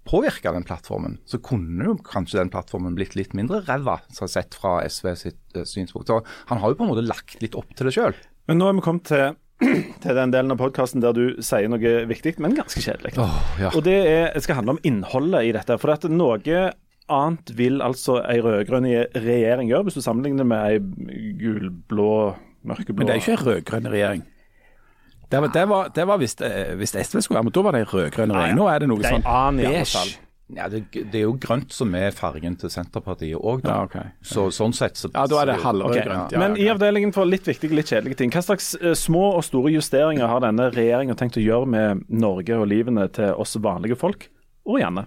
påvirke 0.09 0.53
den 0.55 0.65
plattformen, 0.67 1.19
så 1.29 1.41
kunne 1.45 1.91
jo 1.91 1.97
kanskje 2.03 2.41
den 2.41 2.51
plattformen 2.53 2.97
blitt 2.97 3.15
litt 3.19 3.35
mindre 3.37 3.61
ræva, 3.67 3.99
sett 4.11 4.57
fra 4.57 4.79
SV 4.89 5.11
sitt 5.21 5.59
eh, 5.59 5.67
synspunkt. 5.69 6.09
Så 6.09 6.23
han 6.49 6.63
har 6.63 6.73
jo 6.73 6.79
på 6.79 6.87
en 6.87 6.93
måte 6.95 7.05
lagt 7.05 7.37
litt 7.45 7.59
opp 7.59 7.75
til 7.77 7.89
det 7.89 7.95
sjøl. 7.97 8.17
Men 8.49 8.59
nå 8.59 8.71
er 8.71 8.79
vi 8.79 8.85
kommet 8.87 9.05
til, 9.11 9.37
til 10.03 10.19
den 10.19 10.35
delen 10.35 10.55
av 10.55 10.61
podkasten 10.61 11.03
der 11.03 11.17
du 11.17 11.41
sier 11.43 11.71
noe 11.71 11.95
viktig, 12.09 12.37
men 12.43 12.55
ganske 12.59 12.83
kjedelig. 12.83 13.17
ja. 13.59 13.73
Og 13.75 13.83
det, 13.87 13.97
er, 14.07 14.39
skal 14.45 14.61
handle 14.61 14.77
om 14.77 14.83
innholdet 14.87 15.49
i 15.49 15.55
dette. 15.57 15.79
For 15.83 15.95
at 15.95 16.07
noe 16.11 16.39
annet 17.09 17.53
vil 17.57 17.83
altså 17.83 18.21
ei 18.29 18.39
rød-grønn 18.45 18.87
regjering 19.17 19.71
gjøre, 19.71 19.89
hvis 19.89 19.99
du 19.99 20.05
sammenligner 20.05 20.47
med 20.47 20.77
ei 20.77 21.33
gulblå, 21.41 22.11
mørkeblå 22.69 23.01
Men 23.01 23.11
det 23.11 23.17
er 23.17 23.23
ikke 23.23 23.37
en 23.39 23.47
rød-grønn 23.47 23.91
regjering. 23.91 24.27
Det 25.29 25.41
var, 25.45 25.51
det 25.53 25.67
var, 25.69 25.91
det 25.93 26.07
var 26.09 26.21
hvis, 26.23 26.39
eh, 26.41 26.73
hvis 26.81 26.95
SV 26.97 27.21
skulle 27.21 27.37
være 27.37 27.49
med, 27.51 27.53
da 27.53 27.63
var 27.67 27.77
det 27.77 27.83
en 27.85 27.91
rød-grønn 27.93 28.33
regjering. 28.33 28.57
Nå 28.57 28.69
er 28.73 28.79
det 28.81 28.89
noe 28.89 29.03
Det 29.03 29.11
er 29.11 29.19
sånn 29.19 29.29
beige. 29.59 30.28
Ja, 30.57 30.65
det, 30.73 30.87
det 30.97 31.19
er 31.21 31.27
jo 31.27 31.35
grønt 31.37 31.75
som 31.77 31.93
er 31.99 32.15
fargen 32.17 32.55
til 32.57 32.71
Senterpartiet 32.73 33.37
òg, 33.37 33.61
da. 33.67 33.75
Ja, 33.75 33.85
okay. 33.85 34.15
Så 34.25 34.47
sånn 34.55 34.73
sett 34.77 34.97
så 34.97 35.11
Ja, 35.13 35.27
da 35.29 35.43
er 35.43 35.51
det 35.51 35.59
Ok, 35.61 35.91
okay. 35.91 36.07
grønt. 36.07 36.33
Ja, 36.33 36.41
Men 36.41 36.57
i 36.57 36.71
avdelingen 36.73 37.13
for 37.13 37.29
litt 37.29 37.45
viktige, 37.49 37.77
litt 37.77 37.93
kjedelige 37.93 38.23
ting, 38.23 38.33
hva 38.33 38.41
slags 38.47 38.73
eh, 38.81 38.97
små 38.97 39.27
og 39.37 39.45
store 39.45 39.75
justeringer 39.75 40.31
har 40.31 40.41
denne 40.47 40.71
regjeringa 40.73 41.19
tenkt 41.21 41.37
å 41.37 41.45
gjøre 41.45 41.69
med 41.69 42.09
Norge 42.09 42.57
og 42.57 42.65
livene 42.73 43.05
til 43.13 43.37
oss 43.37 43.59
vanlige 43.61 43.99
folk, 44.01 44.31
og 44.65 44.81
Janne? 44.81 45.05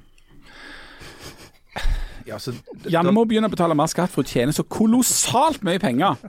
Ja, 2.30 2.38
så, 2.38 2.54
Janne 2.86 3.14
må 3.16 3.24
begynne 3.26 3.50
å 3.50 3.54
betale 3.54 3.74
mer 3.78 3.90
skatt 3.90 4.14
for 4.14 4.22
å 4.22 4.30
tjene 4.30 4.54
så 4.54 4.66
kolossalt 4.70 5.66
mye 5.66 5.82
penger. 5.82 6.22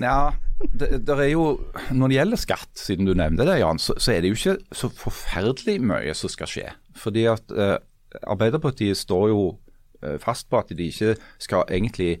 Ja, 0.00 0.32
det, 0.60 1.00
det 1.04 1.14
er 1.16 1.30
jo, 1.32 1.44
Når 1.90 2.10
det 2.12 2.16
gjelder 2.16 2.40
skatt, 2.40 2.70
siden 2.78 3.08
du 3.08 3.12
nevnte 3.18 3.44
det, 3.48 3.58
Jan, 3.60 3.80
så, 3.82 3.96
så 4.00 4.14
er 4.14 4.22
det 4.22 4.30
jo 4.30 4.38
ikke 4.38 4.76
så 4.76 4.88
forferdelig 4.94 5.74
mye 5.90 6.14
som 6.16 6.30
skal 6.32 6.48
skje. 6.48 6.66
Fordi 7.00 7.24
at 7.32 7.52
eh, 7.52 7.76
Arbeiderpartiet 8.22 8.98
står 8.98 9.28
jo 9.30 9.42
eh, 10.02 10.18
fast 10.22 10.48
på 10.50 10.58
at 10.58 10.72
de 10.76 10.90
ikke 10.90 11.16
skal 11.38 11.66
egentlig 11.68 12.20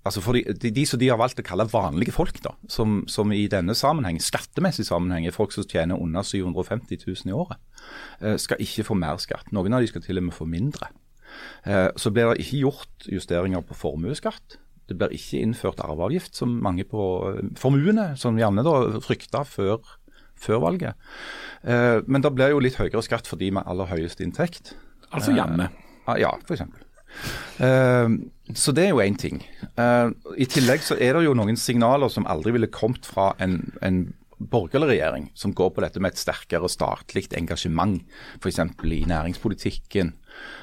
Altså 0.00 0.22
for 0.24 0.32
de, 0.32 0.54
de, 0.56 0.70
de 0.72 0.82
som 0.88 0.96
de 0.96 1.10
har 1.10 1.18
valgt 1.20 1.42
å 1.42 1.44
kalle 1.44 1.66
vanlige 1.68 2.14
folk, 2.16 2.38
da, 2.40 2.54
som, 2.72 3.02
som 3.04 3.34
i 3.36 3.42
denne 3.52 3.74
sammenheng, 3.76 4.16
skattemessig 4.24 4.86
sammenheng 4.88 5.26
er 5.28 5.34
folk 5.36 5.52
som 5.52 5.66
tjener 5.68 6.00
under 6.00 6.24
750 6.24 7.02
000 7.04 7.28
i 7.28 7.34
året, 7.36 7.60
eh, 8.24 8.38
skal 8.40 8.64
ikke 8.64 8.86
få 8.88 8.96
mer 8.96 9.20
skatt. 9.20 9.52
Noen 9.52 9.76
av 9.76 9.84
de 9.84 9.90
skal 9.92 10.00
til 10.06 10.16
og 10.16 10.24
med 10.30 10.36
få 10.38 10.48
mindre. 10.48 10.88
Eh, 11.68 11.90
Så 12.00 12.14
blir 12.16 12.32
det 12.32 12.46
ikke 12.46 12.62
gjort 12.62 13.10
justeringer 13.12 13.60
på 13.60 13.76
formuesskatt. 13.76 14.56
Det 14.88 14.96
blir 14.96 15.12
ikke 15.12 15.44
innført 15.44 15.84
arveavgift, 15.84 16.32
som 16.34 16.56
mange 16.64 16.88
på 16.88 17.04
formuene, 17.60 18.14
som 18.16 18.40
gjerne 18.40 18.64
da 18.64 19.02
frykta 19.04 19.44
før, 19.44 19.84
før 20.34 20.64
valget. 20.64 20.96
Men 21.62 22.24
det 22.24 22.32
blir 22.34 22.56
jo 22.56 22.64
litt 22.64 22.80
høyere 22.80 23.04
skatt 23.04 23.28
for 23.28 23.38
de 23.38 23.52
med 23.54 23.68
aller 23.70 23.86
høyest 23.86 24.24
inntekt. 24.24 24.72
Altså 25.10 25.34
hjemme. 25.34 25.70
Ah, 26.06 26.18
Ja, 26.20 26.34
f.eks. 26.46 26.62
Uh, 27.60 28.20
så 28.54 28.72
det 28.74 28.86
er 28.86 28.94
jo 28.94 29.02
én 29.02 29.18
ting. 29.18 29.42
Eh, 29.78 30.08
I 30.42 30.46
tillegg 30.50 30.82
så 30.82 30.96
er 30.98 31.14
det 31.16 31.26
jo 31.26 31.36
noen 31.38 31.58
signaler 31.60 32.10
som 32.12 32.26
aldri 32.30 32.54
ville 32.56 32.70
kommet 32.72 33.06
fra 33.06 33.32
en, 33.42 33.60
en 33.84 34.00
borgerlig 34.40 34.94
regjering, 34.94 35.28
som 35.36 35.52
går 35.54 35.72
på 35.76 35.82
dette 35.84 36.00
med 36.00 36.14
et 36.14 36.20
sterkere 36.20 36.68
statlig 36.72 37.26
engasjement, 37.36 38.00
f.eks. 38.40 38.60
i 38.88 39.02
næringspolitikken. 39.10 40.14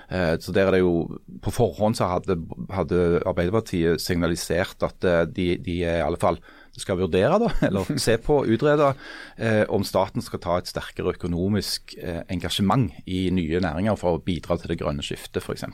Eh, 0.10 0.34
så 0.42 0.56
der 0.56 0.70
er 0.70 0.78
det 0.78 0.80
jo 0.80 1.20
På 1.44 1.52
forhånd 1.52 1.98
så 2.00 2.08
hadde, 2.08 2.38
hadde 2.72 3.22
Arbeiderpartiet 3.28 4.02
signalisert 4.02 4.84
at 4.88 5.04
eh, 5.04 5.26
de, 5.28 5.48
de 5.62 5.82
er 5.84 6.00
i 6.00 6.06
alle 6.06 6.20
fall 6.22 6.40
skal 6.78 7.00
vurdere, 7.02 7.40
da, 7.42 7.52
eller 7.68 7.98
se 8.02 8.18
på, 8.22 8.42
og 8.42 8.52
utrede, 8.54 8.94
eh, 9.38 9.64
om 9.74 9.86
staten 9.88 10.26
skal 10.26 10.44
ta 10.44 10.58
et 10.62 10.70
sterkere 10.70 11.16
økonomisk 11.18 11.98
eh, 12.00 12.24
engasjement 12.34 12.92
i 13.06 13.28
nye 13.34 13.64
næringer 13.64 13.98
for 14.00 14.18
å 14.18 14.24
bidra 14.24 14.60
til 14.60 14.74
det 14.74 14.82
grønne 14.84 15.06
skiftet, 15.06 15.44
f.eks. 15.44 15.66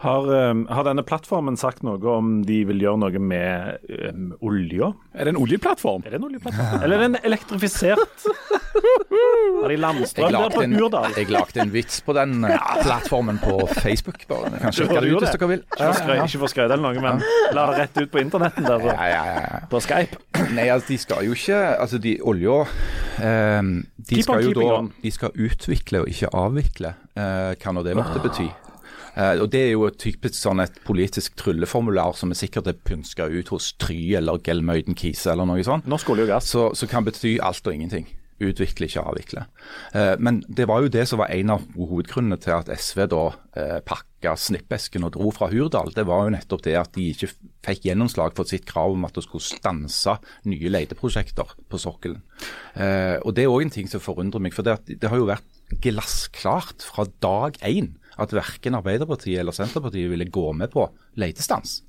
Har, 0.00 0.24
eh, 0.32 0.54
har 0.72 0.84
denne 0.86 1.02
plattformen 1.04 1.58
sagt 1.60 1.82
noe 1.84 2.00
om 2.08 2.38
de 2.48 2.62
vil 2.64 2.78
gjøre 2.80 3.00
noe 3.02 3.20
med 3.20 3.82
um, 4.08 4.30
olja? 4.48 4.94
Er 5.12 5.28
det 5.28 5.34
en 5.34 5.40
oljeplattform? 5.42 6.06
Er 6.08 6.14
det 6.14 6.20
en 6.22 6.24
oljeplattform? 6.30 6.78
Eller 6.86 6.96
er 6.96 7.04
den 7.10 7.18
elektrifisert? 7.28 8.24
Har 9.60 9.68
de 9.68 9.76
landstrøm 9.76 10.32
der 10.32 10.52
på 10.54 10.62
en, 10.64 10.76
Urdal? 10.80 11.12
jeg 11.18 11.28
lagde 11.28 11.60
en 11.60 11.72
vits 11.74 11.98
på 12.06 12.14
den 12.16 12.46
eh, 12.48 12.62
plattformen 12.80 13.36
på 13.42 13.58
Facebook. 13.76 14.22
bare. 14.30 14.54
Kan 14.62 14.72
sjekke 14.72 15.02
det 15.04 15.10
ut 15.12 15.20
hvis 15.26 15.34
dere 15.36 15.48
vil. 15.50 15.64
Ikke 15.68 15.84
for 15.90 15.98
skrø- 16.00 16.16
Ikke 16.24 16.40
for 16.46 16.52
skryt 16.54 16.64
eller 16.70 16.80
noe, 16.86 17.02
men 17.04 17.20
la 17.58 17.66
det 17.68 17.76
rett 17.82 18.00
ut 18.00 18.12
på 18.14 18.22
internetten 18.22 18.64
der 18.70 18.80
på, 18.80 18.94
Ja, 18.94 19.10
ja, 19.12 19.36
ja, 19.36 19.60
på 19.68 19.82
Skype. 19.84 20.16
Nei, 20.56 20.70
altså 20.72 20.94
de 20.94 20.98
skal 21.02 21.26
jo 21.28 21.34
ikke 21.36 21.58
Altså 21.76 21.98
de 22.00 22.14
olja 22.24 22.62
eh, 23.20 23.60
De 23.60 24.16
Keep 24.16 24.24
skal 24.24 24.46
jo 24.48 24.54
da 24.56 24.70
on. 24.78 24.88
De 25.04 25.12
skal 25.12 25.36
utvikle 25.36 26.00
og 26.06 26.08
ikke 26.14 26.32
avvikle, 26.40 26.94
eh, 27.20 27.52
hva 27.60 27.76
nå 27.76 27.84
det 27.84 27.98
måtte 28.00 28.24
bety. 28.24 28.48
Eh, 29.16 29.40
og 29.40 29.50
Det 29.50 29.64
er 29.66 29.72
jo 29.72 29.86
et 29.88 29.98
typisk 30.00 30.38
sånn 30.38 30.62
et 30.62 30.78
politisk 30.86 31.36
trylleformular 31.40 32.14
som 32.18 32.30
er 32.30 32.38
sikkert 32.38 32.70
er 32.70 32.78
pynska 32.78 33.26
ut 33.30 33.50
hos 33.54 33.72
Try 33.80 34.14
eller 34.20 34.40
Gelmøyden 34.44 34.98
Kise 34.98 35.32
eller 35.32 35.48
noe 35.48 35.64
sånt. 35.66 35.88
Norsk 35.90 36.14
olje 36.14 36.28
og 36.28 36.34
gass. 36.36 36.50
Så, 36.54 36.70
så 36.78 36.88
kan 36.90 37.06
bety 37.06 37.38
alt 37.42 37.66
og 37.66 37.76
ingenting. 37.76 38.08
Utvikle, 38.40 38.86
ikke 38.88 39.02
avvikle. 39.04 39.42
Eh, 39.92 40.14
men 40.16 40.38
det 40.48 40.64
var 40.70 40.80
jo 40.80 40.92
det 40.92 41.02
som 41.10 41.20
var 41.20 41.32
en 41.34 41.50
av 41.52 41.66
hovedgrunnene 41.76 42.38
til 42.40 42.54
at 42.56 42.70
SV 42.72 43.02
da 43.12 43.24
eh, 43.60 43.80
pakka 43.84 44.32
snippesken 44.40 45.04
og 45.04 45.12
dro 45.18 45.28
fra 45.36 45.50
Hurdal. 45.52 45.92
Det 45.92 46.06
var 46.08 46.24
jo 46.24 46.32
nettopp 46.32 46.64
det 46.64 46.78
at 46.80 46.94
de 46.96 47.10
ikke 47.12 47.28
fikk 47.66 47.90
gjennomslag 47.90 48.32
for 48.38 48.48
sitt 48.48 48.64
krav 48.68 48.96
om 48.96 49.04
at 49.04 49.18
det 49.18 49.26
skulle 49.26 49.44
stanse 49.44 50.16
nye 50.48 50.72
leteprosjekter 50.72 51.52
på 51.68 51.82
sokkelen. 51.82 52.22
Eh, 52.80 53.18
og 53.20 53.36
Det 53.36 53.44
er 53.44 53.52
òg 53.52 53.66
en 53.66 53.76
ting 53.76 53.92
som 53.92 54.00
forundrer 54.00 54.40
meg. 54.40 54.56
for 54.56 54.64
det, 54.64 54.78
det 54.88 55.12
har 55.12 55.20
jo 55.20 55.28
vært 55.28 55.60
glassklart 55.84 56.80
fra 56.80 57.04
dag 57.20 57.60
én 57.60 57.92
at 58.20 58.34
verken 58.36 58.76
Arbeiderpartiet 58.78 59.40
eller 59.40 59.56
Senterpartiet 59.56 60.10
ville 60.12 60.28
gå 60.28 60.50
med 60.56 60.72
på 60.72 60.86
letestans. 61.20 61.80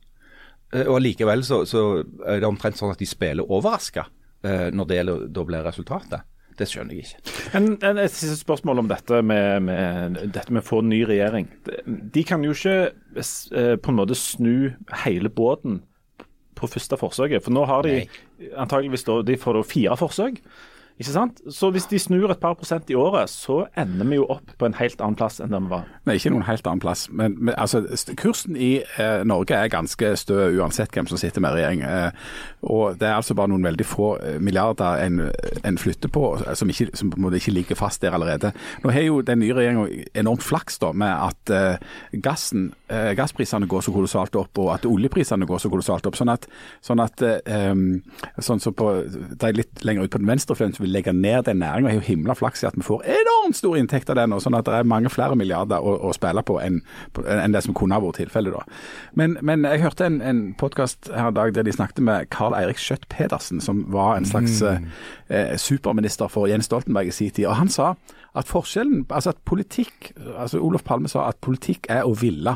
Eh, 0.74 0.88
Og 0.88 1.02
likevel 1.04 1.44
så, 1.48 1.64
så 1.68 2.04
er 2.26 2.42
det 2.42 2.50
omtrent 2.50 2.80
sånn 2.80 2.94
at 2.94 3.02
de 3.02 3.10
spiller 3.10 3.48
overraska 3.48 4.08
eh, 4.44 4.70
når 4.72 4.92
det 4.92 5.02
da 5.36 5.46
blir 5.48 5.66
resultatet. 5.68 6.28
Det 6.60 6.68
skjønner 6.68 6.94
jeg 6.98 7.08
ikke. 7.08 7.36
En, 7.58 7.70
en, 7.80 8.00
et 8.04 8.12
siste 8.14 8.36
spørsmål 8.42 8.84
om 8.84 8.90
dette 8.92 9.22
med, 9.26 9.64
med, 9.66 10.20
dette 10.36 10.52
med 10.54 10.62
å 10.62 10.68
få 10.68 10.82
en 10.84 10.92
ny 10.92 11.00
regjering. 11.10 11.48
De, 11.88 12.24
kan 12.28 12.44
jo 12.46 12.52
ikke 12.54 12.76
eh, 13.16 13.78
på 13.82 13.94
en 13.94 13.98
måte 13.98 14.18
snu 14.20 14.74
hele 15.06 15.32
båten 15.32 15.80
på 16.60 16.70
første 16.70 17.00
forsøket. 17.00 17.42
For 17.46 17.56
nå 17.56 17.64
har 17.66 17.88
de 17.88 18.04
antageligvis 18.60 19.08
da, 19.08 19.22
de 19.26 19.40
får 19.42 19.64
fire 19.66 19.98
forsøk. 19.98 20.42
Ikke 21.02 21.14
sant? 21.16 21.40
Så 21.50 21.72
hvis 21.74 21.88
de 21.90 21.98
snur 21.98 22.30
et 22.30 22.40
par 22.42 22.54
prosent 22.60 22.90
i 22.94 22.96
året, 22.98 23.30
så 23.32 23.64
ender 23.80 24.06
vi 24.06 24.20
jo 24.20 24.28
opp 24.30 24.52
på 24.60 24.68
en 24.68 24.76
helt 24.78 25.00
annen 25.02 25.18
plass 25.18 25.40
enn 25.42 25.50
der 25.50 25.64
vi 25.64 25.72
var. 25.72 25.88
Nei, 26.06 26.18
ikke 26.20 26.30
noen 26.34 26.46
helt 26.46 26.68
annen 26.70 26.84
plass. 26.84 27.08
Men, 27.10 27.40
men 27.42 27.56
altså, 27.58 27.82
kursen 28.20 28.54
i 28.54 28.84
eh, 29.02 29.24
Norge 29.26 29.58
er 29.58 29.72
ganske 29.74 30.12
stø 30.22 30.38
uansett 30.60 30.94
hvem 30.94 31.10
som 31.10 31.18
sitter 31.18 31.42
med 31.42 31.56
regjering. 31.58 31.82
Eh, 31.88 32.36
og 32.70 33.00
det 33.02 33.08
er 33.10 33.16
altså 33.16 33.34
bare 33.38 33.50
noen 33.50 33.66
veldig 33.66 33.88
få 33.88 34.12
eh, 34.20 34.38
milliarder 34.44 35.02
en, 35.08 35.24
en 35.66 35.80
flytter 35.82 36.12
på, 36.14 36.28
eh, 36.44 36.54
som, 36.60 36.70
ikke, 36.70 36.92
som 37.00 37.10
på 37.16 37.34
ikke 37.40 37.56
ligger 37.56 37.80
fast 37.80 38.06
der 38.06 38.14
allerede. 38.18 38.54
Nå 38.84 38.94
har 38.94 39.08
jo 39.08 39.24
den 39.26 39.42
nye 39.42 39.58
regjeringa 39.58 40.06
enormt 40.22 40.46
flaks 40.46 40.78
da, 40.86 40.94
med 40.94 41.16
at 41.16 41.56
eh, 41.56 41.90
gassen, 42.22 42.70
eh, 42.94 43.16
gassprisene 43.18 43.70
går 43.72 43.88
så 43.88 43.96
kolossalt 43.96 44.38
opp, 44.38 44.62
og 44.62 44.70
at 44.76 44.86
oljeprisene 44.86 45.50
går 45.50 45.66
så 45.66 45.74
kolossalt 45.74 46.06
opp. 46.06 46.22
Sånn 46.22 46.30
at, 46.30 46.46
sånn 46.86 47.02
at 47.02 47.26
sånn 48.46 48.62
så 48.62 48.76
på, 48.78 48.92
de 49.42 49.54
litt 49.58 49.82
lenger 49.88 50.06
ut 50.06 50.14
på 50.14 50.22
den 50.22 50.30
venstre 50.30 50.54
fløyen 50.58 50.78
vil 50.82 50.91
legge 50.92 51.14
ned 51.16 51.46
den 51.48 51.62
næringa, 51.62 51.90
har 51.90 52.00
jo 52.00 52.06
himla 52.06 52.36
flaks 52.38 52.64
i 52.64 52.68
at 52.70 52.78
vi 52.78 52.86
får 52.86 53.06
enormt 53.16 53.58
stor 53.58 53.78
inntekt 53.80 54.10
av 54.12 54.20
den, 54.20 54.36
og 54.36 54.44
sånn 54.44 54.58
at 54.58 54.68
det 54.68 54.78
er 54.78 54.88
mange 54.88 55.12
flere 55.14 55.38
milliarder 55.40 55.82
å, 55.82 55.96
å 56.10 56.14
spille 56.16 56.44
på 56.46 56.58
enn, 56.62 56.82
enn 57.26 57.56
det 57.56 57.64
som 57.66 57.76
kunne 57.78 57.98
ha 57.98 58.04
vært 58.04 58.22
tilfellet. 58.22 58.56
da. 58.56 58.82
Men, 59.18 59.38
men 59.42 59.66
jeg 59.68 59.84
hørte 59.86 60.08
en, 60.08 60.22
en 60.22 60.42
podkast 60.60 61.12
her 61.14 61.32
en 61.32 61.38
dag 61.38 61.56
der 61.56 61.68
de 61.68 61.76
snakket 61.76 62.04
med 62.06 62.32
Carl 62.34 62.56
Eirik 62.58 62.82
Skjøtt 62.82 63.08
Pedersen, 63.12 63.62
som 63.64 63.86
var 63.94 64.18
en 64.18 64.28
slags 64.30 64.62
mm. 64.62 64.90
eh, 65.30 65.54
superminister 65.62 66.32
for 66.32 66.50
Jens 66.52 66.70
Stoltenberg 66.70 67.12
i 67.12 67.16
sin 67.16 67.32
tid. 67.32 67.48
og 67.52 67.60
Han 67.62 67.72
sa 67.72 67.94
at 68.36 68.48
forskjellen, 68.48 69.06
altså 69.10 69.34
at 69.34 69.42
politikk 69.46 70.14
altså 70.38 70.62
Olof 70.64 70.84
Palme 70.88 71.10
sa 71.12 71.28
at 71.28 71.42
politikk 71.44 71.90
er 71.92 72.08
å 72.08 72.16
ville. 72.16 72.56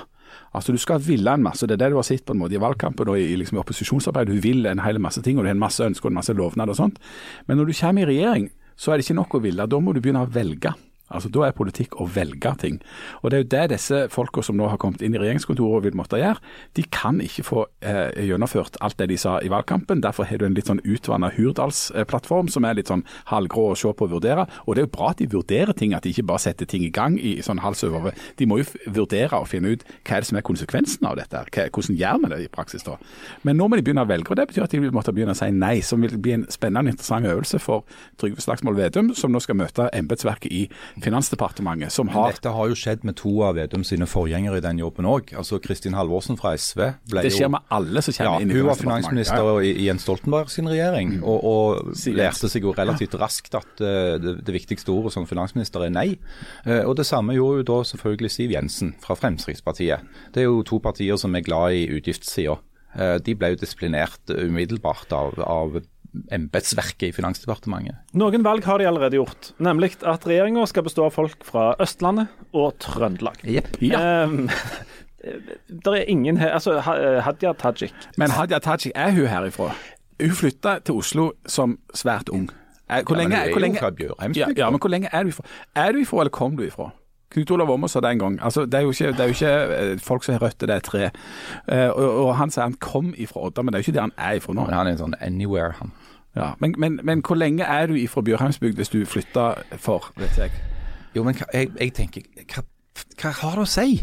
Altså 0.56 0.72
Du 0.76 0.80
skal 0.82 1.02
ville 1.04 1.32
en 1.32 1.44
masse, 1.44 1.68
det 1.68 1.78
er 1.78 1.86
det 1.86 1.92
du 1.94 2.00
har 2.00 2.08
sett 2.08 2.26
på 2.26 2.36
en 2.36 2.42
måte 2.42 2.58
i 2.58 2.62
valgkampen 2.62 3.12
og 3.12 3.20
i, 3.20 3.36
liksom 3.40 3.60
opposisjonsarbeid. 3.62 4.32
Du 4.32 4.42
vil 4.44 4.66
en 4.70 4.84
hel 4.84 5.00
masse 5.04 5.22
ting, 5.22 5.38
og 5.38 5.46
du 5.46 5.52
har 5.52 5.58
en 5.58 5.64
masse 5.64 5.84
ønsker 5.84 6.10
og 6.10 6.14
en 6.14 6.20
masse 6.22 6.36
lovnader 6.36 6.76
og 6.76 6.80
sånt. 6.80 7.00
Men 7.48 7.60
når 7.60 7.72
du 7.72 7.78
kommer 7.80 8.06
i 8.06 8.10
regjering, 8.14 8.50
så 8.76 8.92
er 8.92 8.98
det 8.98 9.08
ikke 9.08 9.22
nok 9.22 9.38
å 9.38 9.44
ville. 9.44 9.68
Da 9.68 9.80
må 9.80 9.94
du 9.96 10.02
begynne 10.04 10.26
å 10.26 10.32
velge. 10.32 10.74
Altså 11.14 11.30
Da 11.30 11.44
er 11.46 11.56
politikk 11.56 12.00
å 12.02 12.08
velge 12.10 12.52
ting. 12.62 12.80
Og 13.22 13.32
Det 13.32 13.38
er 13.38 13.44
jo 13.44 13.50
det 13.54 13.70
disse 13.76 14.00
folka 14.10 14.42
som 14.42 14.58
nå 14.58 14.70
har 14.72 14.80
kommet 14.82 15.04
inn 15.06 15.14
i 15.14 15.22
regjeringskontoret 15.22 15.84
vil 15.86 15.98
måtte 15.98 16.18
gjøre. 16.18 16.42
De 16.74 16.84
kan 16.90 17.20
ikke 17.22 17.46
få 17.46 17.66
eh, 17.86 18.26
gjennomført 18.26 18.80
alt 18.82 18.98
det 18.98 19.10
de 19.12 19.18
sa 19.18 19.38
i 19.44 19.52
valgkampen. 19.52 20.02
Derfor 20.02 20.26
har 20.26 20.42
du 20.42 20.46
en 20.48 20.56
litt 20.58 20.70
sånn 20.72 20.82
utvanna 20.82 21.30
Hurdalsplattform 21.36 22.50
som 22.50 22.66
er 22.66 22.80
litt 22.80 22.90
sånn 22.90 23.06
halvgrå 23.30 23.68
å 23.72 23.78
se 23.78 23.92
på 23.94 24.08
og 24.08 24.16
vurdere. 24.16 24.48
Og 24.66 24.76
det 24.76 24.84
er 24.84 24.88
jo 24.88 24.94
bra 24.98 25.12
at 25.12 25.22
de 25.22 25.30
vurderer 25.30 25.74
ting, 25.78 25.94
at 25.94 26.06
de 26.06 26.14
ikke 26.14 26.28
bare 26.30 26.44
setter 26.46 26.70
ting 26.70 26.86
i 26.86 26.92
gang 26.94 27.18
i 27.20 27.38
sånn 27.46 27.62
hals 27.64 27.84
over. 27.86 28.16
De 28.40 28.48
må 28.50 28.60
jo 28.62 28.68
vurdere 28.86 29.38
og 29.38 29.50
finne 29.52 29.76
ut 29.76 29.86
hva 29.86 30.18
er 30.18 30.26
det 30.26 30.30
som 30.30 30.40
er 30.40 30.46
konsekvensen 30.46 31.06
av 31.10 31.18
dette. 31.20 31.44
Hva, 31.54 31.68
hvordan 31.70 32.00
gjør 32.00 32.22
vi 32.24 32.32
det 32.34 32.42
i 32.46 32.52
praksis 32.52 32.86
da? 32.88 32.98
Men 33.46 33.60
nå 33.60 33.70
må 33.70 33.78
de 33.78 33.86
begynne 33.86 34.06
å 34.06 34.10
velge, 34.10 34.32
og 34.32 34.40
det 34.40 34.48
betyr 34.50 34.66
at 34.66 34.74
de 34.74 34.82
vil 34.84 34.96
måtte 34.96 35.14
begynne 35.16 35.36
å 35.36 35.40
si 35.40 35.52
nei. 35.54 35.78
Som 35.86 36.06
vil 36.06 36.18
bli 36.22 36.36
en 36.38 36.48
spennende 36.50 36.90
og 36.90 36.96
interessant 36.96 37.30
øvelse 37.30 37.62
for 37.62 37.86
Trygve 38.22 38.42
Slagsvold 38.42 38.80
Vedum, 38.80 39.14
som 39.18 39.34
nå 39.34 39.42
skal 39.44 39.60
møte 39.60 39.90
embetsverket 39.94 40.54
i 40.54 40.66
Finansdepartementet, 41.04 41.92
som 41.92 42.08
Men 42.08 42.16
har 42.16 42.36
dette 42.36 42.52
har 42.56 42.70
jo 42.72 42.78
skjedd 42.78 43.04
med 43.08 43.18
to 43.20 43.32
av 43.44 43.58
Vedum 43.58 43.84
sine 43.88 44.08
forgjengere 44.08 44.62
i 44.62 44.64
den 44.64 44.80
jobben 44.80 45.08
òg. 45.10 45.34
Altså 45.38 45.60
Kristin 45.64 45.98
Halvorsen 45.98 46.40
fra 46.40 46.54
SV 46.56 46.82
ble 47.12 47.24
jo 47.24 47.30
Det 47.30 47.34
skjer 47.36 47.52
med 47.52 47.66
alle 47.76 48.04
som 48.06 48.16
ja, 48.16 48.20
kommer 48.30 48.46
inn 48.46 48.54
i 48.54 48.60
Hun 48.60 48.70
var 48.70 48.80
finansminister 48.80 49.50
i, 49.62 49.74
i 49.74 49.88
Jens 49.90 50.06
Stoltenberg 50.08 50.54
sin 50.54 50.70
regjering, 50.72 51.18
og, 51.24 51.48
og 51.50 52.14
lærte 52.16 52.52
seg 52.52 52.68
jo 52.68 52.76
relativt 52.78 53.18
raskt 53.20 53.58
at 53.60 53.84
uh, 53.84 54.16
det, 54.22 54.38
det 54.48 54.56
viktigste 54.56 54.94
ordet 54.94 55.16
som 55.16 55.28
finansminister 55.30 55.88
er 55.88 55.96
nei. 55.96 56.08
Uh, 56.68 56.86
og 56.86 56.96
Det 57.00 57.08
samme 57.08 57.36
gjorde 57.36 57.64
jo 57.64 57.70
da 57.74 57.82
selvfølgelig 57.92 58.32
Siv 58.32 58.56
Jensen 58.56 58.96
fra 59.04 59.18
Fremskrittspartiet. 59.20 60.08
Det 60.34 60.44
er 60.44 60.50
jo 60.50 60.64
to 60.68 60.80
partier 60.84 61.20
som 61.20 61.36
er 61.36 61.46
glad 61.46 61.76
i 61.76 61.86
utgiftssida. 61.98 62.60
Eh, 62.96 63.18
de 63.24 63.36
ble 63.36 63.52
jo 63.54 63.60
disiplinert 63.60 64.32
umiddelbart 64.32 65.12
av, 65.16 65.40
av 65.44 65.80
embetsverket 66.32 67.10
i 67.10 67.14
Finansdepartementet. 67.16 67.96
Noen 68.18 68.44
valg 68.46 68.66
har 68.68 68.80
de 68.82 68.88
allerede 68.90 69.18
gjort, 69.20 69.52
nemlig 69.64 69.96
at 70.04 70.26
regjeringa 70.28 70.66
skal 70.70 70.86
bestå 70.88 71.06
av 71.08 71.14
folk 71.16 71.44
fra 71.48 71.72
Østlandet 71.84 72.28
og 72.54 72.76
Trøndelag. 72.84 73.42
Ja. 73.46 73.66
Um, 75.26 75.42
det 75.70 75.88
er 75.88 76.04
ingen 76.08 76.38
her 76.38 76.52
Altså, 76.54 76.76
Ha- 76.86 77.20
Hadia 77.26 77.54
Tajik. 77.58 77.94
Men 78.18 78.30
Hadia 78.30 78.60
Tajik, 78.62 78.92
er 78.96 79.10
hun 79.12 79.26
herifra? 79.26 79.72
Hun 80.22 80.36
flytta 80.38 80.76
til 80.86 81.00
Oslo 81.02 81.32
som 81.50 81.80
svært 81.98 82.30
ung. 82.30 82.50
Er- 82.90 83.02
Hvor 83.04 83.16
Ja, 83.18 83.24
lenge, 83.24 83.36
er 83.36 83.52
hvor 83.52 83.60
lenge, 83.60 83.80
ja, 84.36 84.48
ja, 84.58 84.70
men 84.70 84.80
hvor 84.80 84.90
lenge 84.90 85.10
er 85.12 85.24
du 85.24 85.30
ifra? 85.30 85.44
Er 85.76 85.92
du 85.92 85.98
ifra, 86.04 86.20
eller 86.20 86.30
kom 86.30 86.56
du 86.58 86.64
ifra? 86.64 86.92
Knut 87.34 87.52
Olav 87.52 87.70
Åmås 87.74 87.92
sa 87.92 88.00
det 88.00 88.12
en 88.12 88.20
gang. 88.20 88.40
Altså, 88.42 88.66
det, 88.66 88.74
er 88.74 88.82
jo 88.86 88.92
ikke, 88.94 89.12
det 89.12 89.20
er 89.20 89.24
jo 89.32 89.34
ikke 89.34 89.92
eh, 89.94 90.00
folk 90.00 90.24
som 90.24 90.34
har 90.38 90.44
rødt 90.46 90.60
til 90.60 90.68
det 90.70 90.76
er 90.76 90.80
tre. 90.86 91.10
Uh, 91.72 91.90
og, 91.90 92.26
og 92.28 92.36
han 92.38 92.52
sier 92.54 92.64
han 92.64 92.78
kom 92.80 93.14
ifra 93.18 93.48
Odda, 93.50 93.64
men 93.66 93.74
det 93.74 93.80
er 93.80 93.84
jo 93.84 93.90
ikke 93.90 93.98
det 93.98 94.06
han 94.06 94.14
er 94.18 94.38
ifra 94.40 94.54
nå. 94.54 94.66
Men 94.70 94.78
han 94.78 94.88
er 94.88 94.92
en 94.96 95.02
sånn 95.02 95.18
anywhere, 95.26 95.74
han. 95.82 95.92
Ja, 96.36 96.52
men, 96.60 96.76
men, 96.78 97.00
men 97.04 97.22
hvor 97.26 97.38
lenge 97.40 97.64
er 97.64 97.88
du 97.88 97.96
ifra 97.96 98.22
Bjørheimsbygd 98.22 98.80
hvis 98.80 98.92
du 98.92 99.06
flytter 99.08 99.62
for, 99.80 100.12
vet 100.20 100.38
jeg? 100.38 100.52
Jo, 101.16 101.24
men 101.24 101.38
jeg, 101.54 101.70
jeg 101.80 101.94
tenker, 101.96 102.26
hva, 102.52 102.66
hva 103.22 103.32
har 103.40 103.56
det 103.56 103.64
å 103.64 103.70
si? 103.70 104.02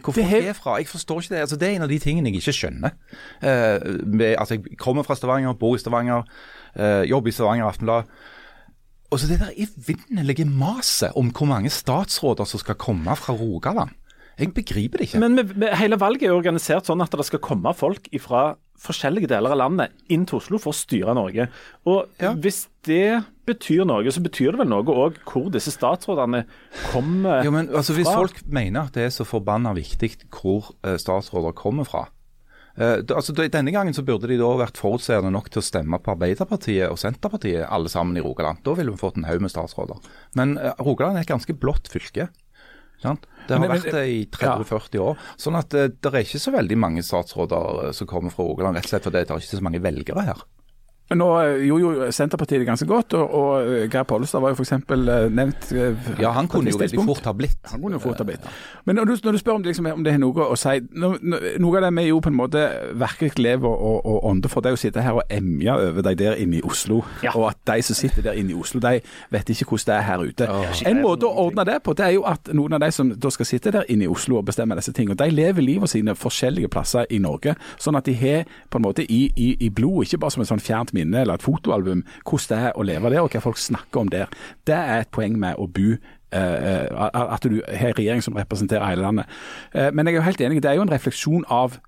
Hvor 0.00 0.16
folk 0.16 0.32
er 0.32 0.56
fra? 0.56 0.78
Jeg 0.80 0.88
forstår 0.88 1.20
ikke 1.20 1.34
det. 1.34 1.44
Altså, 1.44 1.58
det 1.60 1.68
er 1.68 1.76
en 1.76 1.84
av 1.84 1.92
de 1.92 1.98
tingene 2.00 2.30
jeg 2.30 2.40
ikke 2.40 2.56
skjønner. 2.56 2.96
Uh, 3.44 4.04
med, 4.06 4.34
altså, 4.40 4.56
jeg 4.56 4.78
kommer 4.80 5.04
fra 5.04 5.16
Stavanger, 5.18 5.52
bor 5.60 5.76
i 5.76 5.82
Stavanger, 5.82 6.24
uh, 6.80 7.02
jobber 7.08 7.28
i 7.28 7.36
Stavanger 7.36 7.68
Aftenblad. 7.68 8.08
Og 9.10 9.20
så 9.20 9.26
det 9.26 9.40
der 9.42 9.52
evinnelige 9.58 10.46
maset 10.46 11.12
om 11.18 11.32
hvor 11.34 11.50
mange 11.50 11.70
statsråder 11.74 12.46
som 12.46 12.62
skal 12.62 12.78
komme 12.78 13.16
fra 13.18 13.34
Rogaland. 13.34 13.92
Jeg 14.38 14.54
begriper 14.56 14.98
det 14.98 15.10
ikke. 15.10 15.20
Men 15.20 15.34
med, 15.36 15.54
med, 15.56 15.74
hele 15.76 15.98
valget 16.00 16.30
er 16.30 16.32
organisert 16.36 16.88
sånn 16.88 17.02
at 17.04 17.12
det 17.12 17.26
skal 17.28 17.42
komme 17.44 17.74
folk 17.76 18.06
fra 18.22 18.54
forskjellige 18.80 19.28
deler 19.30 19.54
av 19.54 19.60
landet 19.60 19.96
inn 20.12 20.24
til 20.28 20.38
Oslo 20.40 20.60
for 20.60 20.72
å 20.72 20.76
styre 20.76 21.14
Norge. 21.16 21.48
Og 21.86 22.08
Ja. 22.20 22.32
hvis 22.32 22.68
det 22.86 23.24
betyr 23.46 23.84
noe, 23.84 24.10
så 24.10 24.22
betyr 24.22 24.52
det 24.52 24.62
vel 24.62 24.68
noe 24.68 24.84
òg 24.84 25.18
hvor 25.26 25.50
disse 25.50 25.72
statsrådene 25.74 26.44
kommer 26.92 27.44
Jo, 27.44 27.50
men 27.50 27.68
altså, 27.68 27.92
Hvis 27.92 28.08
folk 28.08 28.40
mener 28.46 28.86
at 28.86 28.94
det 28.94 29.04
er 29.04 29.10
så 29.10 29.26
forbanna 29.26 29.74
viktig 29.74 30.16
hvor 30.30 30.72
eh, 30.84 30.96
statsråder 30.96 31.52
kommer 31.52 31.84
fra 31.84 32.08
Uh, 32.78 33.02
da, 33.02 33.16
altså, 33.18 33.34
da, 33.34 33.48
Denne 33.50 33.72
gangen 33.74 33.92
så 33.96 34.04
burde 34.06 34.28
de 34.30 34.38
da 34.38 34.50
vært 34.56 34.78
forutseende 34.78 35.32
nok 35.34 35.50
til 35.50 35.60
å 35.60 35.66
stemme 35.66 35.98
på 36.00 36.14
Arbeiderpartiet 36.14 36.86
og 36.88 37.00
Senterpartiet 37.02 37.66
alle 37.66 37.90
sammen 37.92 38.16
i 38.16 38.22
Rogaland. 38.24 38.62
Da 38.64 38.76
ville 38.78 38.94
vi 38.94 39.00
fått 39.00 39.18
en 39.18 39.26
haug 39.28 39.42
med 39.42 39.52
statsråder. 39.52 39.98
Men 40.38 40.54
uh, 40.56 40.72
Rogaland 40.78 41.18
er 41.18 41.26
et 41.26 41.32
ganske 41.32 41.56
blått 41.58 41.90
fylke. 41.92 42.28
Sant? 43.00 43.26
Det 43.48 43.56
har 43.56 43.60
Men- 43.66 43.70
vært 43.72 43.90
det 43.92 44.04
i 44.12 44.26
30-40 44.26 44.98
år. 45.00 45.16
Sånn 45.40 45.56
at 45.58 45.70
det, 45.70 46.00
det 46.02 46.12
er 46.12 46.20
ikke 46.24 46.38
så 46.42 46.52
veldig 46.52 46.76
mange 46.78 47.02
statsråder 47.02 47.86
eh, 47.86 47.92
som 47.96 48.06
kommer 48.06 48.30
fra 48.30 48.44
Rogaland, 48.44 48.76
rett 48.76 48.84
og 48.84 48.90
slett 48.92 49.06
fordi 49.08 49.22
det 49.24 49.30
er 49.30 49.40
ikke 49.40 49.56
så 49.58 49.62
mange 49.64 49.80
velgere 49.82 50.24
her. 50.26 50.42
Men 51.10 51.18
nå 51.18 51.26
eh, 51.42 51.64
gjorde 51.66 51.82
jo 51.82 52.08
Senterpartiet 52.14 52.60
det 52.62 52.66
ganske 52.68 52.86
godt, 52.86 53.16
og, 53.18 53.32
og 53.34 53.66
eh, 53.66 53.86
Geir 53.90 54.04
Pollestad 54.06 54.44
var 54.44 54.52
jo 54.52 54.60
f.eks. 54.62 54.76
nevnt 55.34 55.72
eh, 55.74 56.10
Ja, 56.22 56.30
han 56.36 56.46
kunne 56.50 56.70
jo 56.70 56.78
veldig 56.78 57.02
fort 57.08 57.24
ha 57.26 57.32
blitt. 57.34 57.58
Han 57.72 57.82
kunne 57.82 57.98
jo 57.98 58.02
fort 58.04 58.20
ha 58.22 58.26
blitt. 58.28 58.46
Men 58.86 59.00
når 59.00 59.08
du, 59.10 59.14
når 59.24 59.34
du 59.34 59.40
spør 59.42 59.56
om 59.58 59.64
det, 59.64 59.72
liksom, 59.72 59.88
om 59.90 60.04
det 60.06 60.12
er 60.14 60.20
noe 60.22 60.46
å 60.54 60.58
si 60.58 60.76
no, 60.94 61.16
no, 61.18 61.40
Noe 61.60 61.80
av 61.80 61.88
det 61.88 61.90
vi 61.96 62.04
jo 62.06 62.20
på 62.22 62.30
en 62.30 62.36
måte 62.38 62.62
virkelig 62.94 63.42
lever 63.42 63.66
og, 63.66 64.06
og 64.06 64.28
ånder 64.30 64.52
for, 64.52 64.62
det 64.62 64.70
er 64.70 64.78
å 64.78 64.80
sitte 64.80 65.02
her 65.02 65.18
og 65.18 65.34
emje 65.34 65.74
over 65.88 66.06
de 66.06 66.14
der 66.20 66.38
inne 66.38 66.60
i 66.60 66.62
Oslo. 66.62 67.00
Ja. 67.26 67.34
Og 67.34 67.48
at 67.48 67.58
de 67.66 67.82
som 67.82 67.98
sitter 67.98 68.28
der 68.28 68.38
inne 68.38 68.54
i 68.54 68.60
Oslo, 68.60 68.78
de 68.84 69.02
vet 69.34 69.50
ikke 69.50 69.66
hvordan 69.72 69.90
det 69.90 69.96
er 69.96 70.06
her 70.06 70.22
ute. 70.22 70.48
En 70.86 71.02
måte 71.02 71.26
å 71.26 71.46
ordne 71.48 71.66
det 71.66 71.80
på, 71.82 71.96
det 71.98 72.06
er 72.06 72.14
jo 72.20 72.22
at 72.30 72.52
noen 72.54 72.78
av 72.78 72.84
de 72.84 72.92
som 72.94 73.10
da 73.10 73.34
skal 73.34 73.50
sitte 73.50 73.74
der 73.74 73.90
inne 73.90 74.06
i 74.06 74.12
Oslo 74.12 74.38
og 74.38 74.46
bestemme 74.46 74.78
disse 74.78 74.94
tingene, 74.94 75.18
de 75.18 75.26
lever 75.34 75.66
livet 75.66 75.90
sine 75.90 76.14
forskjellige 76.14 76.70
plasser 76.70 77.10
i 77.10 77.18
Norge. 77.18 77.56
Sånn 77.82 77.98
at 77.98 78.06
de 78.06 78.14
har 78.20 78.46
på 78.70 78.78
en 78.78 78.86
måte 78.86 79.02
i, 79.02 79.24
i, 79.34 79.50
i 79.66 79.74
blod, 79.74 80.04
ikke 80.06 80.22
bare 80.22 80.36
som 80.36 80.46
et 80.46 80.52
sånn 80.52 80.62
fjernt 80.62 80.94
minne 80.94 80.99
eller 81.04 81.34
et 81.34 81.42
fotoalbum, 81.42 82.04
hvordan 82.28 82.48
det 82.50 82.62
er 82.68 82.76
å 82.76 82.86
leve 82.86 83.10
der, 83.10 83.20
og 83.24 83.34
hva 83.34 83.42
folk 83.44 83.58
snakker 83.58 84.00
om 84.00 84.08
der. 84.12 84.32
Det 84.66 84.76
er 84.76 85.04
et 85.04 85.12
poeng 85.14 85.38
med 85.40 85.60
å 85.60 85.68
bo 85.70 85.98
Uh, 86.30 86.86
at 87.34 87.42
du 87.42 87.56
har 87.66 87.88
en 87.88 87.96
regjering 87.98 88.20
som 88.22 88.36
representerer 88.38 88.86
hele 88.86 89.02
landet. 89.02 89.26
Uh, 89.74 89.90
Men 89.90 90.06
jeg 90.06 90.14
er 90.14 90.20
jo 90.20 90.26
helt 90.28 90.40
enig, 90.46 90.60
det 90.62 90.70
er 90.70 90.76
jo 90.78 90.84
en 90.84 90.92
refleksjon 90.92 91.42
av 91.50 91.80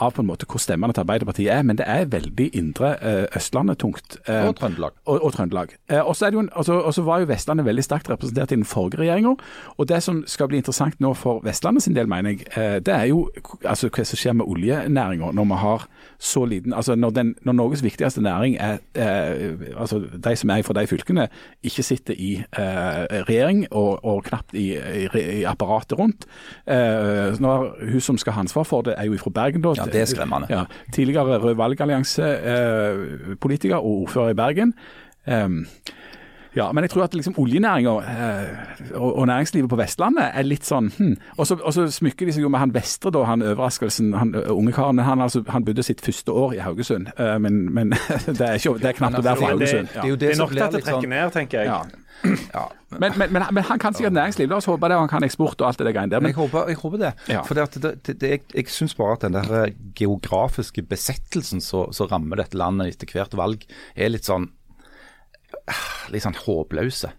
av 0.00 0.12
på 0.16 0.20
en 0.22 0.26
måte 0.28 0.46
hvor 0.46 0.60
stemmene 0.60 0.92
til 0.92 1.00
Arbeiderpartiet 1.04 1.50
er, 1.52 1.62
men 1.62 1.76
det 1.78 1.86
er 1.88 2.04
veldig 2.12 2.50
indre 2.54 2.90
eh, 3.00 3.26
Østlandet-tungt. 3.36 4.16
Eh, 4.28 4.46
Og 4.48 4.56
Trøndelag. 4.56 4.92
og, 5.06 5.24
og 5.24 5.32
Trøndelag. 5.32 5.74
Eh, 5.88 6.00
og 6.06 6.16
så 6.16 6.26
er 6.26 6.30
det 6.30 6.34
jo 6.34 6.40
en- 6.44 6.50
altså, 6.56 6.72
og 6.80 7.06
var 7.06 7.18
jo 7.20 7.26
Vestlandet 7.26 7.66
veldig 7.66 7.84
sterkt 7.84 8.10
representert 8.10 8.52
i 8.52 8.56
den 8.56 8.64
forrige 8.64 9.00
regjeringa. 9.00 9.36
Og 9.78 9.88
det 9.88 10.02
som 10.02 10.24
skal 10.26 10.48
bli 10.48 10.56
interessant 10.58 11.00
nå 11.00 11.14
for 11.16 11.40
Vestlandet 11.44 11.82
sin 11.82 11.94
del, 11.94 12.06
mener 12.08 12.30
jeg, 12.36 12.82
det 12.86 12.94
er 12.94 13.04
jo 13.08 13.30
altså, 13.64 13.88
hva 13.88 14.04
som 14.04 14.16
skjer 14.20 14.32
med 14.36 14.46
oljenæringa 14.46 15.32
når 15.32 15.44
vi 15.52 15.60
har 15.62 15.86
så 16.18 16.44
liten 16.48 16.72
altså 16.72 16.94
Når, 16.96 17.10
den, 17.12 17.34
når 17.44 17.52
Norges 17.52 17.82
viktigste 17.84 18.22
næring 18.22 18.56
er 18.60 18.78
altså 19.76 19.98
de 20.24 20.36
som 20.36 20.50
er 20.50 20.62
fra 20.66 20.74
de 20.80 20.86
fylkene, 20.86 21.28
ikke 21.66 21.82
sitter 21.84 22.14
i 22.18 22.30
eh, 22.58 23.22
regjering 23.28 23.66
og, 23.70 24.04
og 24.04 24.24
knapt 24.24 24.54
i, 24.54 24.66
i, 24.76 25.08
i 25.40 25.42
apparatet 25.48 25.98
rundt. 25.98 26.26
Eh, 26.66 27.36
når 27.40 27.66
hun 27.92 28.00
som 28.00 28.18
skal 28.18 28.32
ha 28.36 28.44
ansvar 28.44 28.64
for 28.68 28.82
det, 28.86 28.94
er 28.98 29.08
jo 29.10 29.18
fra 29.20 29.30
Bergen, 29.30 29.62
da. 29.64 29.74
Ja, 29.76 29.85
det 29.92 30.00
er 30.00 30.04
skremmende. 30.04 30.46
Ja, 30.50 30.64
tidligere 30.92 31.38
Rød 31.38 31.54
Valgallianse-politiker 31.54 33.76
og 33.76 33.86
ordfører 33.86 34.30
i 34.30 34.34
Bergen. 34.34 34.74
Ehm, 35.28 35.66
Ja, 36.56 36.70
men 36.72 36.86
jeg 36.86 36.90
tror 36.94 37.04
at 37.04 37.14
liksom 37.14 37.34
oljenæringa 37.38 37.92
eh, 38.00 38.92
og, 38.96 39.10
og 39.20 39.26
næringslivet 39.28 39.68
på 39.68 39.76
Vestlandet 39.76 40.30
er 40.32 40.46
litt 40.46 40.64
sånn 40.64 40.88
hm. 40.96 41.12
Og 41.36 41.44
så 41.50 41.84
smykker 41.92 42.26
de 42.30 42.32
seg 42.36 42.46
jo 42.46 42.50
med 42.52 42.62
han 42.62 42.72
Vestre, 42.72 43.12
da, 43.12 43.26
han 43.28 43.44
overraskelsen, 43.44 44.14
han 44.16 44.32
unge 44.54 44.72
karen. 44.76 45.02
Han, 45.04 45.20
altså, 45.20 45.44
han 45.52 45.66
bodde 45.68 45.84
sitt 45.84 46.00
første 46.04 46.32
år 46.32 46.56
i 46.56 46.62
Haugesund, 46.64 47.12
eh, 47.20 47.36
men, 47.42 47.66
men 47.76 47.92
det, 48.26 48.40
er 48.40 48.56
ikke, 48.56 48.78
det 48.80 48.90
er 48.94 48.98
knapt 49.02 49.20
å 49.20 49.26
være 49.26 49.36
fra 49.42 49.52
altså, 49.52 49.52
Haugesund. 49.52 49.92
det 49.92 50.02
er 50.02 50.10
jo 50.14 50.18
Det 50.24 50.32
er 50.32 50.42
nok 50.42 50.56
til 50.56 50.64
at 50.66 50.74
det 50.78 50.82
trekker 50.86 51.04
sånn- 51.04 51.14
ned, 51.14 51.32
tenker 51.36 51.62
jeg. 51.62 51.70
Ja. 51.74 51.84
Ja, 52.56 52.70
Men, 52.88 53.12
men, 53.18 53.32
men, 53.34 53.42
men 53.52 53.64
han 53.66 53.80
kan 53.82 53.94
sikkert 53.94 54.14
næringsliv. 54.16 54.48
La 54.48 54.56
oss 54.60 54.68
håpe 54.70 54.88
det, 54.88 54.96
og 54.96 55.02
han 55.04 55.10
kan 55.10 55.24
eksport 55.26 55.60
og 55.60 55.66
alt 55.68 55.80
det 55.82 55.92
greiene 55.92 56.12
der. 56.14 56.22
Men 56.22 56.30
jeg 56.32 56.38
håper, 56.38 56.68
jeg 56.70 56.78
håper 56.80 57.00
det. 57.02 57.10
Ja. 57.28 57.42
For 57.44 57.58
det, 57.58 57.66
det, 57.82 58.14
det, 58.22 58.30
jeg, 58.30 58.42
jeg 58.54 58.70
syns 58.72 58.94
bare 58.96 59.18
at 59.18 59.26
den 59.26 59.36
der 59.36 59.50
eh, 59.58 59.74
geografiske 59.98 60.84
besettelsen 60.86 61.60
som 61.60 61.90
rammer 62.10 62.40
dette 62.40 62.56
landet 62.56 62.94
etter 62.94 63.10
hvert 63.12 63.34
valg, 63.36 63.66
er 63.98 64.14
litt 64.14 64.28
sånn 64.28 64.48
litt 66.12 66.22
sånn 66.26 66.36
håpløse. 66.46 67.12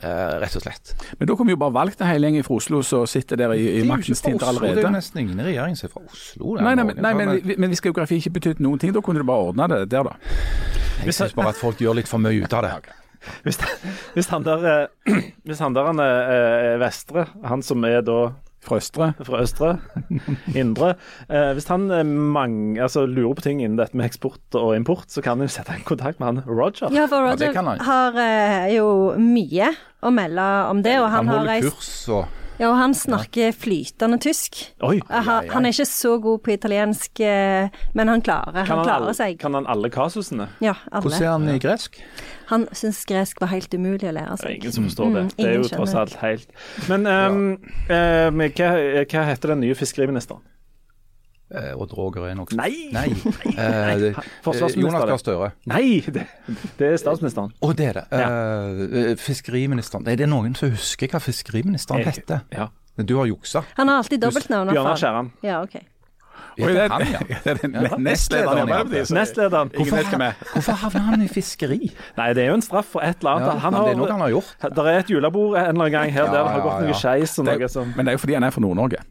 Uh, 0.00 0.38
rett 0.40 0.54
og 0.56 0.62
slett. 0.64 0.94
men 1.18 1.28
da 1.28 1.34
kommer 1.36 1.52
jo 1.52 1.58
bare 1.60 1.74
valgt 1.76 2.00
en 2.00 2.08
hel 2.08 2.24
gjeng 2.24 2.38
fra 2.46 2.54
Oslo 2.56 2.78
som 2.86 3.02
sitter 3.10 3.36
der 3.36 3.52
i, 3.52 3.66
i 3.80 3.84
maktens 3.84 4.22
Det 4.24 4.32
allerede. 4.32 4.54
tider 4.56 4.70
ikke 4.70 4.74
Det 4.78 4.80
er 4.80 4.88
jo 4.88 4.94
nesten 4.96 5.20
ingen 5.20 5.40
i 5.42 5.44
regjeringen 5.50 5.76
som 5.76 5.88
er 5.90 5.92
fra 5.92 6.02
Oslo. 6.08 6.54
er 6.56 6.62
Nei, 6.64 6.74
nei, 6.74 6.84
Norge. 6.84 6.94
men, 6.94 7.02
nei, 7.04 7.12
men, 7.18 7.42
vi- 7.44 7.56
men 7.60 7.68
hvis 7.74 7.82
geografi 7.84 8.16
ikke 8.16 8.32
betydde 8.38 8.64
noen 8.64 8.80
ting, 8.80 8.94
da 8.96 9.02
kunne 9.04 9.20
du 9.20 9.26
bare 9.28 9.50
ordna 9.50 9.66
det 9.68 9.82
der, 9.92 10.08
da. 10.08 10.14
jeg 11.04 11.12
syns 11.18 11.34
bare 11.36 11.52
at 11.52 11.60
folk 11.60 11.76
gjør 11.84 11.98
litt 12.00 12.08
for 12.08 12.16
mye 12.22 12.40
ut 12.46 12.52
av 12.56 12.64
det. 12.64 12.72
Hvis, 13.44 13.58
hvis 14.16 14.28
han 14.32 14.42
der, 14.46 14.64
eh, 14.64 15.12
hvis 15.44 15.58
han 15.60 15.74
der 15.76 15.84
han 15.90 15.98
er 16.00 16.30
eh, 16.32 16.78
Vestre, 16.80 17.26
han 17.44 17.60
som 17.60 17.84
er 17.84 18.00
da 18.00 18.30
Fra 18.60 18.76
Østre. 18.76 19.12
fra 19.24 19.40
Østre, 19.40 19.70
Indre 20.60 20.90
eh, 21.30 21.52
Hvis 21.56 21.68
han 21.70 21.86
eh, 21.90 22.04
mang, 22.04 22.76
altså, 22.78 23.06
lurer 23.08 23.38
på 23.38 23.46
ting 23.46 23.62
innen 23.62 23.78
dette 23.80 23.96
med 23.96 24.04
eksport 24.10 24.58
og 24.58 24.74
import, 24.76 25.08
så 25.08 25.24
kan 25.24 25.38
han 25.38 25.48
jo 25.48 25.54
sette 25.54 25.72
en 25.72 25.86
kontakt 25.88 26.20
med 26.20 26.28
han 26.28 26.42
Roger. 26.44 26.92
Ja, 26.92 27.06
for 27.08 27.24
Roger 27.24 27.56
ja, 27.56 27.76
har 27.86 28.20
eh, 28.20 28.74
jo 28.76 28.90
mye 29.16 29.72
å 30.04 30.12
melde 30.12 30.50
om 30.68 30.84
det, 30.84 30.98
og 31.00 31.08
han, 31.08 31.24
Han 31.24 31.32
har 31.32 31.40
holder 31.40 31.52
reist 31.54 31.80
kurs 31.80 31.96
og 32.12 32.39
Ja, 32.60 32.68
og 32.68 32.76
han 32.76 32.92
snakker 32.94 33.54
flytende 33.56 34.18
tysk. 34.20 34.58
Oi! 34.84 34.98
Eh, 35.00 35.22
Han, 35.24 35.48
han 35.48 35.64
er 35.64 35.72
ikke 35.72 35.86
så 35.88 36.18
god 36.20 36.42
på 36.44 36.52
italiensk, 36.52 37.20
eh, 37.24 37.70
men 37.96 38.08
han 38.12 38.20
klarer, 38.20 38.52
han 38.60 38.66
han, 38.68 38.84
klarer 38.84 39.06
alle, 39.06 39.14
seg. 39.16 39.38
kan 39.40 39.54
han 39.56 39.66
alle 39.66 39.88
kasusene? 39.90 40.50
Ja, 40.60 40.74
Hvordan 40.92 41.22
er 41.22 41.30
han 41.32 41.48
i 41.48 41.58
gresk? 41.62 41.96
Han 42.50 42.66
syns 42.76 43.00
gresk 43.08 43.40
var 43.40 43.48
helt 43.54 43.72
umulig 43.74 44.10
å 44.10 44.12
lære 44.12 44.36
Det 44.36 44.44
er 44.44 44.44
seg. 44.44 44.56
ingen 44.60 44.72
som 44.76 44.84
forstår 44.90 45.12
det. 45.14 45.22
Mm, 45.24 45.32
Det 45.38 45.48
er 45.48 45.54
jo 45.56 45.68
tross 45.70 45.94
alt 45.94 46.14
helt 46.20 46.48
Men 46.90 47.06
um, 47.06 47.58
ja. 47.88 48.28
uh, 48.28 48.40
hva, 48.58 48.70
hva 49.08 49.24
heter 49.30 49.54
den 49.54 49.60
nye 49.64 49.74
fiskeriministeren? 49.78 50.42
Eh, 51.50 51.72
Odd 51.74 51.92
Roger 51.98 52.28
Enoksen? 52.30 52.60
Nei! 52.60 52.90
Nei. 52.94 53.08
nei, 53.56 53.94
det- 53.98 54.12
Forsvarsminister, 54.44 54.80
Jonas 54.80 55.02
det. 55.02 55.08
Gahr 55.10 55.18
Støre. 55.18 55.50
Nei, 55.66 56.00
det, 56.06 56.26
det 56.78 56.90
er 56.92 56.96
statsministeren. 57.02 57.50
Å, 57.58 57.72
det 57.74 57.88
er 57.90 58.00
det. 58.00 58.04
Eh, 58.14 59.14
fiskeriministeren. 59.18 60.06
Er 60.06 60.20
det 60.20 60.28
noen 60.30 60.54
som 60.58 60.70
husker 60.70 61.10
hva 61.10 61.22
fiskeriministeren 61.22 62.06
heter? 62.06 62.44
Ja. 62.54 62.68
Du 63.00 63.16
har 63.16 63.26
juksa. 63.26 63.64
Han 63.78 63.88
har 63.88 64.02
alltid 64.02 64.20
dobbeltnavn. 64.20 64.70
i 64.70 64.76
Bjørnar 64.76 64.94
fall. 64.94 65.02
Skjæran. 65.02 65.32
Ja, 65.42 65.62
ok. 65.64 65.80
Oi, 66.60 66.72
det, 66.74 66.86
han, 66.90 67.02
ja. 67.06 67.20
det 67.44 67.52
er 67.64 67.98
nestlederen 67.98 68.58
i 68.58 68.62
Arbeiderpartiet. 68.64 69.12
Nestlederen. 69.16 69.70
Er. 69.70 70.34
Hvorfor 70.54 70.78
havna 70.82 71.02
han 71.12 71.22
i 71.24 71.28
fiskeri? 71.30 71.78
Nei, 72.18 72.26
det 72.36 72.44
er 72.44 72.50
jo 72.50 72.58
en 72.58 72.64
straff 72.64 72.90
for 72.96 73.06
et 73.06 73.22
eller 73.22 73.38
annet. 73.38 73.46
Ja, 73.46 73.62
han 73.64 73.78
har, 73.78 73.86
det 73.88 73.94
er 73.94 74.00
noe 74.00 74.10
han 74.10 74.24
har 74.26 74.34
gjort. 74.34 74.50
det 74.66 74.84
er 74.84 74.98
et 74.98 75.12
julebord 75.14 75.56
en 75.56 75.62
eller 75.62 75.70
annen 75.72 75.94
gang 75.94 76.12
her 76.14 76.26
Ja, 76.26 76.32
der 76.34 76.42
det 76.42 76.52
har 76.56 76.66
gått 76.66 76.84
noe 76.84 76.92
ja. 76.92 76.98
skeis 77.00 77.38
noe 77.40 77.56
er, 77.56 77.94
men 77.96 78.04
det 78.06 78.12
er 78.12 78.18
jo 78.18 78.22
fordi 78.26 78.36
han 78.38 78.46
er 78.46 78.54
fra 78.54 78.64
Nord-Norge. 78.66 79.02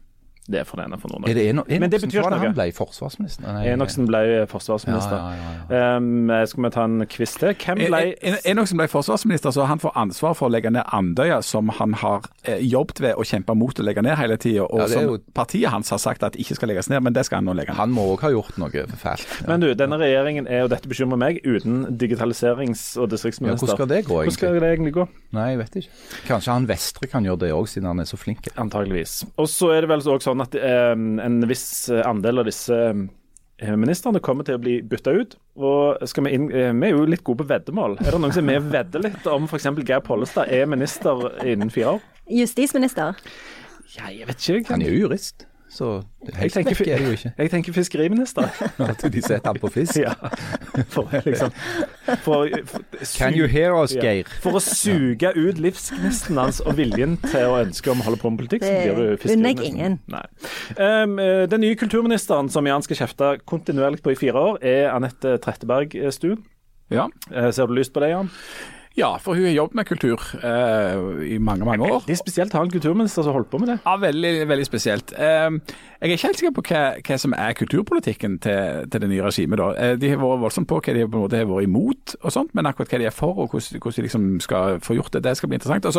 Det 0.50 0.64
for 0.66 0.76
denne 0.82 0.98
for 0.98 1.08
noen 1.12 1.28
Er 1.30 1.34
det 1.38 1.44
Eno- 1.54 1.64
Men 1.68 1.90
det 1.90 2.00
betyr 2.02 2.20
ikke 2.24 2.30
noe. 2.30 2.38
han 2.42 2.54
ble 2.56 2.72
forsvarsminister? 2.74 3.42
Nei, 3.46 3.68
Enoksen 3.70 4.06
ble 4.08 4.46
forsvarsminister. 4.50 5.16
Ja, 5.16 5.30
ja, 5.30 5.50
ja, 5.70 5.96
Um, 5.96 6.30
skal 6.46 6.64
vi 6.64 6.70
ta 6.74 6.84
en 6.84 7.06
quiz 7.06 7.36
til? 7.38 7.54
Hvem 7.54 7.76
ble 7.86 8.00
En- 8.22 8.34
en- 8.34 8.38
Enoksen 8.56 8.76
ble 8.76 8.88
forsvarsminister, 8.88 9.50
så 9.54 9.66
han 9.66 9.78
får 9.78 9.92
ansvar 9.94 10.34
for 10.34 10.48
å 10.48 10.52
legge 10.52 10.70
ned 10.72 10.82
Andøya, 10.92 11.42
som 11.44 11.68
han 11.68 11.92
har 11.94 12.22
eh, 12.44 12.58
jobbet 12.58 13.00
ved 13.00 13.14
og 13.14 13.24
kjempa 13.24 13.54
mot 13.56 13.74
å 13.78 13.84
legge 13.84 14.02
ned 14.02 14.16
hele 14.18 14.36
tida, 14.36 14.64
og 14.64 14.80
Ja, 14.80 14.86
som 14.88 15.02
jo- 15.04 15.18
partiet 15.34 15.68
hans 15.70 15.88
har 15.90 15.98
sagt 15.98 16.22
at 16.24 16.32
ikke 16.36 16.54
skal 16.56 16.68
legges 16.68 16.88
ned, 16.90 17.02
men 17.02 17.12
det 17.12 17.24
skal 17.26 17.36
han 17.38 17.44
nå 17.46 17.54
legge 17.54 17.68
ned. 17.68 17.76
Han 17.76 17.90
må 17.92 18.16
òg 18.16 18.20
ha 18.20 18.30
gjort 18.30 18.58
noe 18.58 18.70
fælt. 18.70 19.26
Ja. 19.40 19.46
Men 19.48 19.60
du, 19.60 19.74
denne 19.74 19.98
regjeringen 19.98 20.48
er, 20.48 20.64
og 20.64 20.70
dette 20.70 20.88
bekymrer 20.88 21.18
meg, 21.18 21.40
uten 21.44 21.96
digitaliserings- 21.96 22.96
og 22.96 23.08
Ja, 23.08 23.16
distriktsminister. 23.16 23.66
hvordan 23.66 23.76
skal 23.76 23.86
det 23.86 24.04
gå, 24.06 24.14
Hvordan 24.14 24.30
skal 24.32 24.48
egentlig? 24.48 24.60
det 24.60 24.78
egentlig 24.78 24.94
gå? 24.94 25.08
Nei, 25.32 25.48
jeg 25.50 25.58
vet 25.58 25.76
ikke. 25.76 25.90
Kanskje 26.26 26.52
han 26.52 26.66
Vestre 26.66 27.06
kan 27.08 27.24
gjøre 27.24 27.38
det 27.38 27.50
òg, 27.52 27.68
siden 27.68 27.86
han 27.86 28.00
er 28.00 28.04
så 28.04 28.16
flink. 28.18 28.48
Antageligvis. 28.56 29.24
Og 29.38 29.46
så 29.46 29.70
er 29.76 29.80
det 29.82 29.88
vel 29.90 30.00
òg 30.00 30.20
sånn 30.22 30.39
at 30.44 30.56
eh, 30.58 30.92
en 30.94 31.40
viss 31.48 31.90
andel 32.04 32.42
av 32.42 32.48
disse 32.48 32.76
eh, 32.76 33.74
ministrene 33.76 34.22
kommer 34.24 34.46
til 34.46 34.58
å 34.58 34.62
bli 34.62 34.78
bytta 34.86 35.14
ut. 35.16 35.36
Og 35.60 36.08
skal 36.10 36.26
vi, 36.26 36.34
inn, 36.36 36.48
eh, 36.50 36.72
vi 36.72 36.88
er 36.88 36.96
jo 36.96 37.06
litt 37.08 37.24
gode 37.26 37.44
på 37.44 37.50
veddemål. 37.52 37.98
Er 38.00 38.14
det 38.14 38.22
noen 38.22 38.34
som 38.36 38.50
vi 38.50 38.58
vedder 38.70 39.06
litt 39.08 39.28
om 39.30 39.48
f.eks. 39.48 39.70
Geir 39.82 40.04
Pollestad 40.06 40.52
er 40.52 40.70
minister 40.70 41.28
innen 41.44 41.72
fire 41.72 41.96
år? 41.96 42.06
Justisminister. 42.30 43.18
Ja, 43.96 44.10
jeg 44.12 44.28
vet 44.28 44.48
ikke. 44.48 44.74
Han 44.74 44.84
er 44.84 44.92
jo 44.92 45.06
jurist, 45.06 45.46
så 45.70 45.88
helt 46.34 46.52
tenker, 46.52 46.74
vekk 46.74 46.88
er 46.90 46.98
det 46.98 47.06
jo 47.06 47.14
ikke. 47.14 47.30
jeg 47.38 47.50
tenker 47.52 47.74
fiskeriminister. 47.76 48.48
At 48.90 49.04
de 49.06 49.22
setter 49.22 49.52
han 49.52 49.60
på 49.62 49.70
fisk. 49.70 50.00
ja. 50.02 50.16
For 50.90 51.06
liksom 51.24 51.52
for, 52.24 52.48
for, 52.66 52.82
Can 53.16 53.34
you 53.38 53.46
hear 53.46 53.76
us, 53.78 53.94
Ja. 53.94 54.02
Geir? 54.02 54.30
For 54.42 54.58
å 54.58 54.62
suge 54.64 55.30
ut 55.36 55.60
livsgnisten 55.62 56.40
hans 56.40 56.58
og 56.64 56.74
viljen 56.80 57.16
til 57.28 57.46
å 57.46 57.60
ønske 57.60 57.92
om 57.92 58.02
å 58.02 58.08
holde 58.08 58.18
på 58.20 58.32
med 58.32 58.42
politikk, 58.42 58.66
så 58.66 58.72
Det 58.74 58.96
blir 58.96 59.12
du 59.12 59.22
fiskeriminister. 59.22 59.98
Nei. 60.10 60.24
Um, 60.74 61.16
den 61.54 61.64
nye 61.64 61.78
kulturministeren 61.78 62.50
som 62.50 62.66
Jan 62.66 62.82
skal 62.86 63.04
kjefte 63.04 63.36
kontinuerlig 63.46 64.02
på 64.02 64.14
i 64.14 64.18
fire 64.18 64.42
år, 64.50 64.60
er 64.66 64.90
Anette 64.90 65.38
Trettebergstuen. 65.44 66.42
Ja. 66.90 67.06
Eh, 67.30 67.50
ser 67.54 67.70
du 67.70 67.74
lyst 67.78 67.94
på 67.94 68.02
det, 68.02 68.10
Jan? 68.10 68.30
Ja, 68.98 69.10
for 69.22 69.38
hun 69.38 69.46
har 69.46 69.54
jobbet 69.54 69.78
med 69.78 69.86
kultur 69.86 70.24
eh, 70.42 71.34
i 71.34 71.38
mange, 71.38 71.64
mange 71.64 71.86
år. 71.86 72.02
Det 72.06 72.16
er 72.16 72.18
spesielt 72.20 72.54
å 72.54 72.58
ha 72.58 72.66
en 72.66 72.72
kulturminister 72.72 73.22
som 73.22 73.36
holder 73.36 73.50
på 73.52 73.60
med 73.62 73.70
det. 73.70 73.76
Ja, 73.84 73.94
veldig, 74.02 74.32
veldig 74.50 74.66
spesielt. 74.66 75.14
Eh, 75.14 75.46
jeg 76.00 76.08
er 76.08 76.16
ikke 76.16 76.26
helt 76.30 76.38
sikker 76.40 76.54
på 76.56 76.62
hva, 76.70 76.82
hva 77.04 77.16
som 77.20 77.34
er 77.36 77.52
kulturpolitikken 77.58 78.38
til, 78.40 78.86
til 78.88 79.02
det 79.02 79.08
nye 79.10 79.24
regimet. 79.26 79.58
da. 79.60 79.66
Eh, 79.76 79.96
de 80.00 80.08
har 80.08 80.16
vært 80.22 80.40
voldsomt 80.46 80.68
på 80.70 80.78
hva 80.80 80.94
de 80.96 81.02
på 81.04 81.18
en 81.18 81.24
måte 81.26 81.36
har 81.36 81.44
vært 81.50 81.66
imot, 81.68 82.14
og 82.22 82.32
sånt, 82.32 82.54
men 82.56 82.68
akkurat 82.70 82.88
hva 82.94 83.00
de 83.02 83.08
er 83.10 83.12
for 83.12 83.36
og 83.36 83.50
hvordan, 83.52 83.82
hvordan 83.82 83.96
de 83.98 84.04
liksom 84.06 84.24
skal 84.40 84.80
få 84.80 84.96
gjort 84.96 85.12
det, 85.12 85.22
det 85.26 85.36
skal 85.36 85.52
bli 85.52 85.58
interessant. 85.60 85.84
Og 85.84 85.92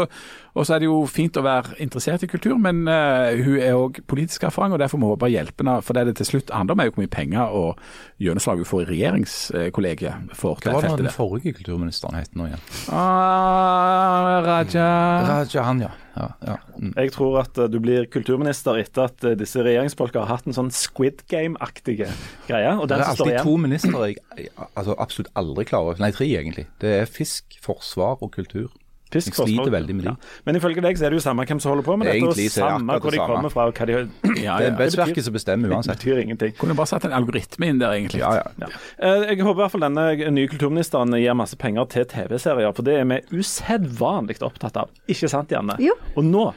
så- 0.65 0.73
er 0.73 0.79
det 0.79 0.87
jo 0.89 1.05
fint 1.05 1.37
å 1.37 1.43
være 1.45 1.75
interessert 1.83 2.23
i 2.23 2.27
kultur, 2.31 2.57
men 2.57 2.87
uh, 2.87 3.29
hun 3.43 3.59
er 3.59 3.75
òg 3.77 3.99
politisk 4.07 4.43
erfaring, 4.47 4.73
og 4.73 4.79
derfor 4.79 4.97
må 4.97 5.09
hun 5.11 5.19
bare 5.19 5.35
hjelpe 5.35 5.61
henne. 5.61 5.81
For 5.83 5.93
det 5.93 6.07
det 6.07 6.15
til 6.15 6.25
slutt 6.25 6.49
handler 6.49 6.73
om, 6.73 6.79
er 6.79 6.85
jo 6.89 6.91
hvor 6.95 7.03
mye 7.03 7.11
penger 7.11 7.41
og 7.51 7.77
gjennomslag 8.19 8.57
hun 8.57 8.65
får 8.65 8.81
i 8.81 8.89
regjeringskollegiet. 8.95 10.33
for 10.33 10.55
Hva 10.55 10.73
var 10.73 10.87
det 10.95 11.05
den 11.05 11.13
forrige 11.13 11.53
kulturministeren 11.59 12.15
het 12.15 12.33
nå 12.35 12.47
igjen? 12.49 12.63
Ah, 12.89 14.41
Raja 14.45 14.87
Raja, 15.27 15.63
han, 15.63 15.81
ja. 15.81 15.91
Ja, 16.15 16.27
ja. 16.43 16.55
Mm. 16.75 16.91
Jeg 16.97 17.13
tror 17.15 17.37
at 17.43 17.57
eh, 17.61 17.69
du 17.71 17.77
blir 17.83 18.07
kulturminister 18.11 18.79
etter 18.81 19.07
at 19.07 19.25
eh, 19.27 19.37
disse 19.39 19.63
regjeringsfolka 19.63 20.23
har 20.23 20.37
hatt 20.37 20.49
en 20.49 20.57
sånn 20.57 20.71
Squid 20.75 21.23
Game-aktige 21.31 22.09
greie. 22.49 22.73
Og 22.75 22.89
Det 22.91 22.97
er 22.97 23.05
alltid 23.07 23.39
to 23.45 23.55
ministre 23.61 24.11
jeg 24.11 24.49
altså, 24.75 24.95
absolutt 24.97 25.31
aldri 25.39 25.67
klarer 25.69 26.01
Nei, 26.01 26.11
tre 26.15 26.27
egentlig. 26.27 26.67
Det 26.83 26.95
er 27.03 27.09
fisk, 27.09 27.57
forsvar 27.63 28.19
og 28.19 28.33
kultur. 28.35 28.71
Fisk, 29.11 29.27
Jeg 29.35 29.47
sliter 29.47 29.71
veldig 29.73 29.95
med 29.95 30.05
de. 30.07 30.13
Men 30.47 30.55
ifølge 30.55 30.81
deg 30.81 30.97
så 30.97 31.05
er 31.05 31.09
det 31.11 31.17
jo 31.19 31.23
samme 31.25 31.43
hvem 31.45 31.59
som 31.59 31.71
holder 31.73 31.83
på 31.83 31.97
med 31.99 32.07
dette, 32.07 32.17
og 32.23 32.31
Egentlig 32.31 32.37
det 32.37 32.45
er 32.45 32.51
det 32.51 32.71
samme 32.71 32.97
hvor 33.01 33.11
de 33.11 33.17
samme. 33.19 33.35
kommer 33.35 33.51
fra 33.51 33.65
og 33.67 33.73
hva 33.75 33.85
de 33.85 33.93
Ja, 33.93 34.05
Det 34.31 34.39
er 34.39 34.43
ja. 34.45 34.69
embetsverket 34.71 35.23
som 35.27 35.33
bestemmer 35.35 35.69
uansett. 35.75 35.99
Det 35.99 36.05
betyr 36.05 36.21
ingenting. 36.23 36.53
Kunne 36.57 36.75
bare 36.79 36.87
satt 36.87 37.05
en 37.05 37.11
algoritme 37.17 37.67
inn 37.67 37.79
der, 37.79 37.91
egentlig. 37.97 38.19
Ja, 38.23 38.33
ja. 38.39 38.47
Ja. 38.63 38.67
Eh, 38.99 39.27
Jeg 39.35 39.41
håper 39.43 39.59
i 39.59 39.63
hvert 39.65 39.71
fall 39.75 39.81
denne 39.87 40.31
nye 40.31 40.47
kulturministeren 40.47 41.11
gir 41.19 41.33
masse 41.35 41.55
penger 41.59 41.85
til 41.91 42.05
TV-serier, 42.05 42.71
for 42.73 42.83
det 42.87 42.95
er 43.01 43.05
vi 43.05 43.19
usedvanlig 43.41 44.41
opptatt 44.41 44.77
av. 44.77 44.89
Ikke 45.11 45.29
sant, 45.29 45.51
Janne? 45.51 45.75
Jo. 45.79 45.93
Og 46.15 46.23
nå 46.25 46.53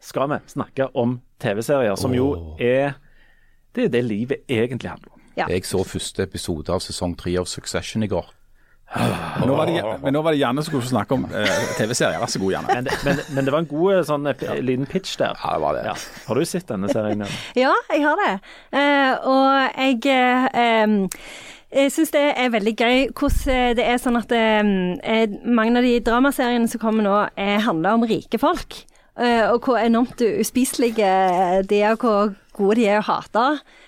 skal 0.00 0.28
vi 0.32 0.38
snakke 0.50 0.88
om 0.98 1.20
TV-serier, 1.40 1.96
som 1.96 2.12
jo 2.16 2.56
er 2.58 2.94
Det 3.74 3.84
er 3.84 3.88
det 3.88 4.04
livet 4.04 4.42
egentlig 4.48 4.90
handler 4.90 5.12
om. 5.14 5.20
Ja. 5.36 5.46
Jeg 5.48 5.64
så 5.64 5.80
første 5.84 6.22
episode 6.26 6.68
av 6.68 6.80
sesong 6.84 7.14
tre 7.16 7.36
av 7.40 7.46
Succession 7.48 8.02
i 8.02 8.08
går. 8.10 8.26
Nå 8.92 9.54
var 9.56 9.70
det, 9.70 9.80
men 10.02 10.12
nå 10.12 10.20
var 10.24 10.34
det 10.34 10.40
Janne 10.42 10.62
som 10.64 10.72
skulle 10.74 10.88
snakke 10.90 11.16
om 11.16 11.24
eh, 11.32 11.62
TV-serier. 11.78 12.20
Vær 12.20 12.28
så 12.32 12.42
god, 12.42 12.52
Janne. 12.52 12.74
Men 12.76 12.88
det, 12.88 12.98
men, 13.06 13.22
men 13.32 13.46
det 13.46 13.54
var 13.54 13.64
en 13.64 13.70
god 13.70 13.94
eh, 13.94 14.02
sånn 14.08 14.28
liten 14.66 14.90
pitch 14.90 15.16
der. 15.20 15.38
Ja, 15.40 15.54
det 15.56 15.64
var 15.64 15.78
det. 15.78 15.86
Ja. 15.88 15.94
Har 16.26 16.40
du 16.40 16.44
sett 16.48 16.68
denne 16.68 16.92
serien? 16.92 17.24
Janne? 17.24 17.40
Ja, 17.62 17.72
jeg 17.92 18.04
har 18.04 18.20
det. 18.20 18.32
Eh, 18.76 19.26
og 19.32 19.80
jeg 19.80 20.12
eh, 20.12 20.46
em, 20.60 20.96
jeg 21.72 21.92
syns 21.94 22.12
det 22.12 22.24
er 22.36 22.52
veldig 22.52 22.72
gøy 22.76 22.96
hvordan 23.16 23.76
det 23.78 23.84
er 23.88 24.00
sånn 24.00 24.18
at 24.20 24.32
eh, 24.36 25.36
mange 25.48 25.80
av 25.80 25.86
de 25.86 25.94
dramaseriene 26.04 26.68
som 26.68 26.82
kommer 26.82 27.06
nå, 27.06 27.14
er, 27.40 27.62
handler 27.64 27.96
om 27.96 28.04
rike 28.08 28.40
folk. 28.42 28.82
Eh, 29.16 29.44
og 29.48 29.64
hvor 29.64 29.80
enormt 29.80 30.20
uspiselige 30.24 31.08
de 31.68 31.80
er, 31.80 31.96
og 31.96 32.04
hvor 32.04 32.34
gode 32.56 32.80
de 32.80 32.90
er 32.92 33.00
å 33.00 33.06
hate. 33.08 33.46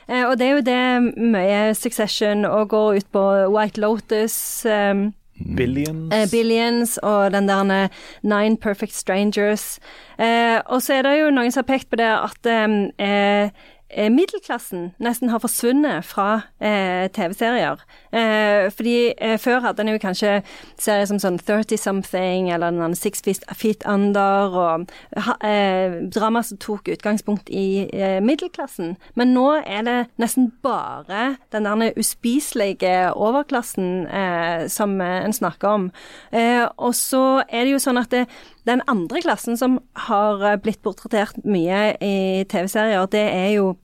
Eh, 0.08 0.24
og 0.24 0.38
det 0.38 0.46
er 0.46 0.54
jo 0.54 0.64
det 0.66 1.26
mye 1.34 1.74
Succession 1.74 2.44
og 2.44 2.68
går 2.68 3.00
ut 3.00 3.12
på 3.12 3.26
White 3.54 3.80
Lotus. 3.80 4.66
Um, 4.66 5.12
Billions. 5.56 6.14
Eh, 6.14 6.30
Billions 6.30 6.98
og 7.02 7.32
den 7.32 7.48
der 7.48 7.88
Nine 8.22 8.56
Perfect 8.56 8.94
Strangers. 8.94 9.78
Eh, 10.18 10.60
og 10.66 10.82
så 10.82 10.94
er 10.94 11.02
det 11.02 11.14
jo 11.18 11.30
noen 11.34 11.52
som 11.52 11.64
har 11.64 11.72
pekt 11.72 11.90
på 11.90 11.98
det 11.98 12.10
at 12.10 12.46
eh, 12.46 12.76
eh, 13.02 13.64
middelklassen 14.10 14.92
nesten 15.02 15.30
har 15.30 15.42
forsvunnet 15.42 16.04
fra 16.06 16.40
eh, 16.60 17.06
TV-serier. 17.14 17.82
Eh, 18.12 18.70
fordi 18.74 19.12
eh, 19.18 19.36
før 19.38 19.60
hadde 19.64 19.84
en 19.84 19.98
kanskje 20.02 20.40
serier 20.80 21.06
som 21.10 21.20
sånn 21.22 21.38
30 21.38 21.78
Something 21.80 22.50
eller 22.54 22.74
den 22.74 22.96
Six 22.98 23.22
Feet, 23.54 23.84
Under, 23.86 24.54
og 24.54 24.90
ha, 25.26 25.36
eh, 25.46 25.98
drama 26.14 26.42
som 26.42 26.58
tok 26.62 26.88
utgangspunkt 26.94 27.50
i 27.50 27.86
eh, 27.92 28.20
middelklassen. 28.24 28.96
Men 29.14 29.34
nå 29.36 29.46
er 29.62 29.84
det 29.86 29.98
nesten 30.20 30.50
bare 30.64 31.36
den 31.54 31.68
der 31.68 31.98
uspiselige 32.00 33.12
overklassen 33.14 34.06
eh, 34.06 34.66
som 34.72 35.00
eh, 35.00 35.20
en 35.24 35.36
snakker 35.36 35.68
om. 35.68 35.88
Eh, 36.32 36.64
og 36.76 36.94
så 36.98 37.44
er 37.48 37.64
det 37.64 37.76
jo 37.76 37.82
sånn 37.82 38.00
at 38.00 38.12
det, 38.14 38.26
den 38.68 38.82
andre 38.90 39.22
klassen 39.24 39.58
som 39.60 39.78
har 40.08 40.42
eh, 40.42 40.58
blitt 40.60 40.82
portrettert 40.84 41.42
mye 41.44 41.94
i 42.00 42.44
TV-serier, 42.50 43.06
det 43.12 43.26
er 43.30 43.50
jo 43.58 43.74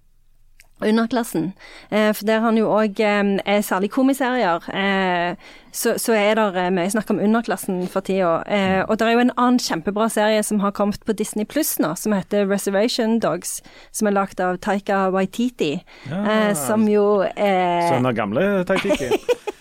underklassen. 0.86 1.52
Eh, 1.90 2.12
for 2.14 2.26
der 2.28 2.40
han 2.44 2.58
jo 2.58 2.68
òg 2.72 3.00
eh, 3.00 3.32
er 3.44 3.60
særlig 3.66 3.90
komiserier. 3.94 4.64
Eh, 4.74 5.34
så, 5.72 5.94
så 6.02 6.14
er 6.18 6.34
det 6.38 6.46
eh, 6.58 6.70
mye 6.74 6.90
snakk 6.90 7.10
om 7.14 7.20
underklassen 7.22 7.84
for 7.90 8.00
tida. 8.06 8.40
Eh, 8.50 8.80
og 8.88 8.98
det 8.98 9.06
er 9.06 9.14
jo 9.16 9.24
en 9.26 9.34
annen 9.36 9.60
kjempebra 9.62 10.08
serie 10.10 10.42
som 10.46 10.60
har 10.64 10.74
kommet 10.76 11.04
på 11.06 11.14
Disney 11.16 11.44
Pluss 11.46 11.76
nå, 11.82 11.92
som 12.00 12.14
heter 12.16 12.48
Reservation 12.50 13.18
Dogs. 13.22 13.60
Som 13.92 14.10
er 14.10 14.16
lagd 14.16 14.40
av 14.40 14.58
Taika 14.64 15.08
Waititi. 15.14 15.76
Eh, 16.10 16.52
som 16.58 16.88
jo 16.90 17.22
er 17.36 17.88
Sønn 17.90 18.10
av 18.10 18.16
gamle 18.18 18.50
Taitiki. 18.68 19.12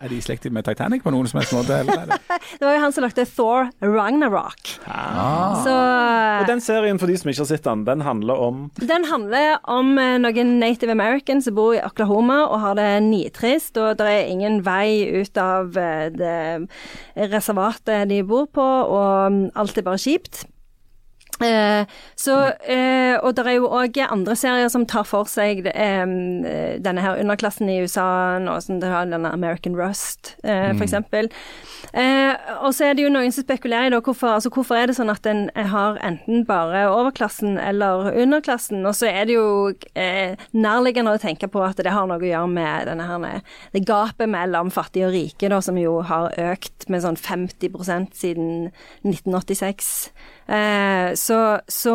Er 0.00 0.08
de 0.08 0.16
i 0.16 0.22
slekt 0.24 0.46
med 0.50 0.64
Titanic 0.64 1.02
på 1.04 1.10
noen 1.12 1.26
som 1.28 1.38
helst 1.40 1.52
måte? 1.54 1.76
Eller? 1.82 2.06
det- 2.08 2.20
Det 2.58 2.64
var 2.66 2.74
jo 2.76 2.80
han 2.80 2.92
som 2.94 3.04
lagde 3.04 3.24
Thor 3.28 3.68
Ragnarok. 3.82 4.70
Ah. 4.88 5.60
Så 5.64 5.74
Og 6.40 6.46
den 6.48 6.60
serien, 6.64 6.98
for 6.98 7.06
de 7.10 7.16
som 7.20 7.28
ikke 7.30 7.42
har 7.44 7.50
sett 7.50 7.64
den, 7.66 7.84
den 7.84 8.00
handler 8.06 8.40
om 8.46 8.62
Den 8.80 9.04
handler 9.10 9.58
om 9.68 9.92
eh, 9.98 10.16
noen 10.22 10.54
native 10.60 10.92
americans 10.96 11.44
som 11.48 11.54
bor 11.58 11.74
i 11.76 11.82
Oklahoma 11.84 12.40
og 12.46 12.60
har 12.64 12.78
det 12.80 12.88
nitrist, 13.10 13.76
og 13.76 13.98
det 14.00 14.08
er 14.08 14.32
ingen 14.32 14.62
vei 14.66 15.04
ut 15.20 15.36
av 15.40 15.76
eh, 15.76 16.08
det 16.14 16.34
reservatet 17.30 18.08
de 18.10 18.22
bor 18.26 18.46
på, 18.52 18.64
og 18.64 19.32
mm, 19.32 19.44
alt 19.60 19.78
er 19.78 19.86
bare 19.86 20.00
kjipt. 20.00 20.44
Eh, 21.44 21.86
så, 22.16 22.38
eh, 22.64 23.14
og 23.20 23.34
det 23.36 23.44
er 23.46 23.58
jo 23.58 23.68
òg 23.68 23.98
andre 24.06 24.36
serier 24.38 24.70
som 24.72 24.86
tar 24.88 25.06
for 25.08 25.28
seg 25.30 25.66
eh, 25.70 26.04
denne 26.84 27.04
her 27.04 27.20
underklassen 27.20 27.70
i 27.70 27.80
USA, 27.84 28.38
nå, 28.42 28.56
som 28.64 28.80
det 28.82 28.90
har 28.90 29.08
denne 29.10 29.32
American 29.34 29.76
Rust, 29.78 30.34
eh, 30.42 30.72
for 30.74 30.86
eksempel. 30.86 31.30
Eh, 31.92 32.32
og 32.64 32.72
så 32.74 32.88
er 32.88 32.96
det 32.96 33.04
jo 33.04 33.12
noen 33.12 33.32
som 33.34 33.44
spekulerer 33.44 33.90
i 33.90 33.92
da, 33.94 34.00
hvorfor, 34.04 34.36
altså, 34.38 34.50
hvorfor 34.54 34.78
er 34.78 34.88
det 34.90 34.96
sånn 34.98 35.12
at 35.12 35.26
en 35.30 35.46
har 35.54 35.98
enten 36.04 36.46
bare 36.48 36.86
overklassen 36.90 37.58
eller 37.60 38.10
underklassen, 38.12 38.84
og 38.86 38.96
så 38.98 39.10
er 39.10 39.28
det 39.28 39.36
jo 39.36 39.48
eh, 39.98 40.40
nærliggende 40.56 41.14
å 41.14 41.22
tenke 41.22 41.50
på 41.50 41.62
at 41.66 41.82
det 41.84 41.92
har 41.94 42.08
noe 42.08 42.20
å 42.22 42.30
gjøre 42.30 42.50
med 42.50 42.88
denne 42.90 43.08
her, 43.08 43.42
det 43.74 43.84
gapet 43.86 44.30
mellom 44.30 44.72
fattige 44.74 45.08
og 45.08 45.14
rike, 45.14 45.50
da, 45.52 45.60
som 45.64 45.78
jo 45.78 46.00
har 46.06 46.32
økt 46.40 46.88
med 46.92 47.04
sånn 47.04 47.20
50% 47.20 48.16
siden 48.16 48.70
1986. 49.04 49.92
Eh, 50.46 51.14
så, 51.16 51.38
så, 51.68 51.94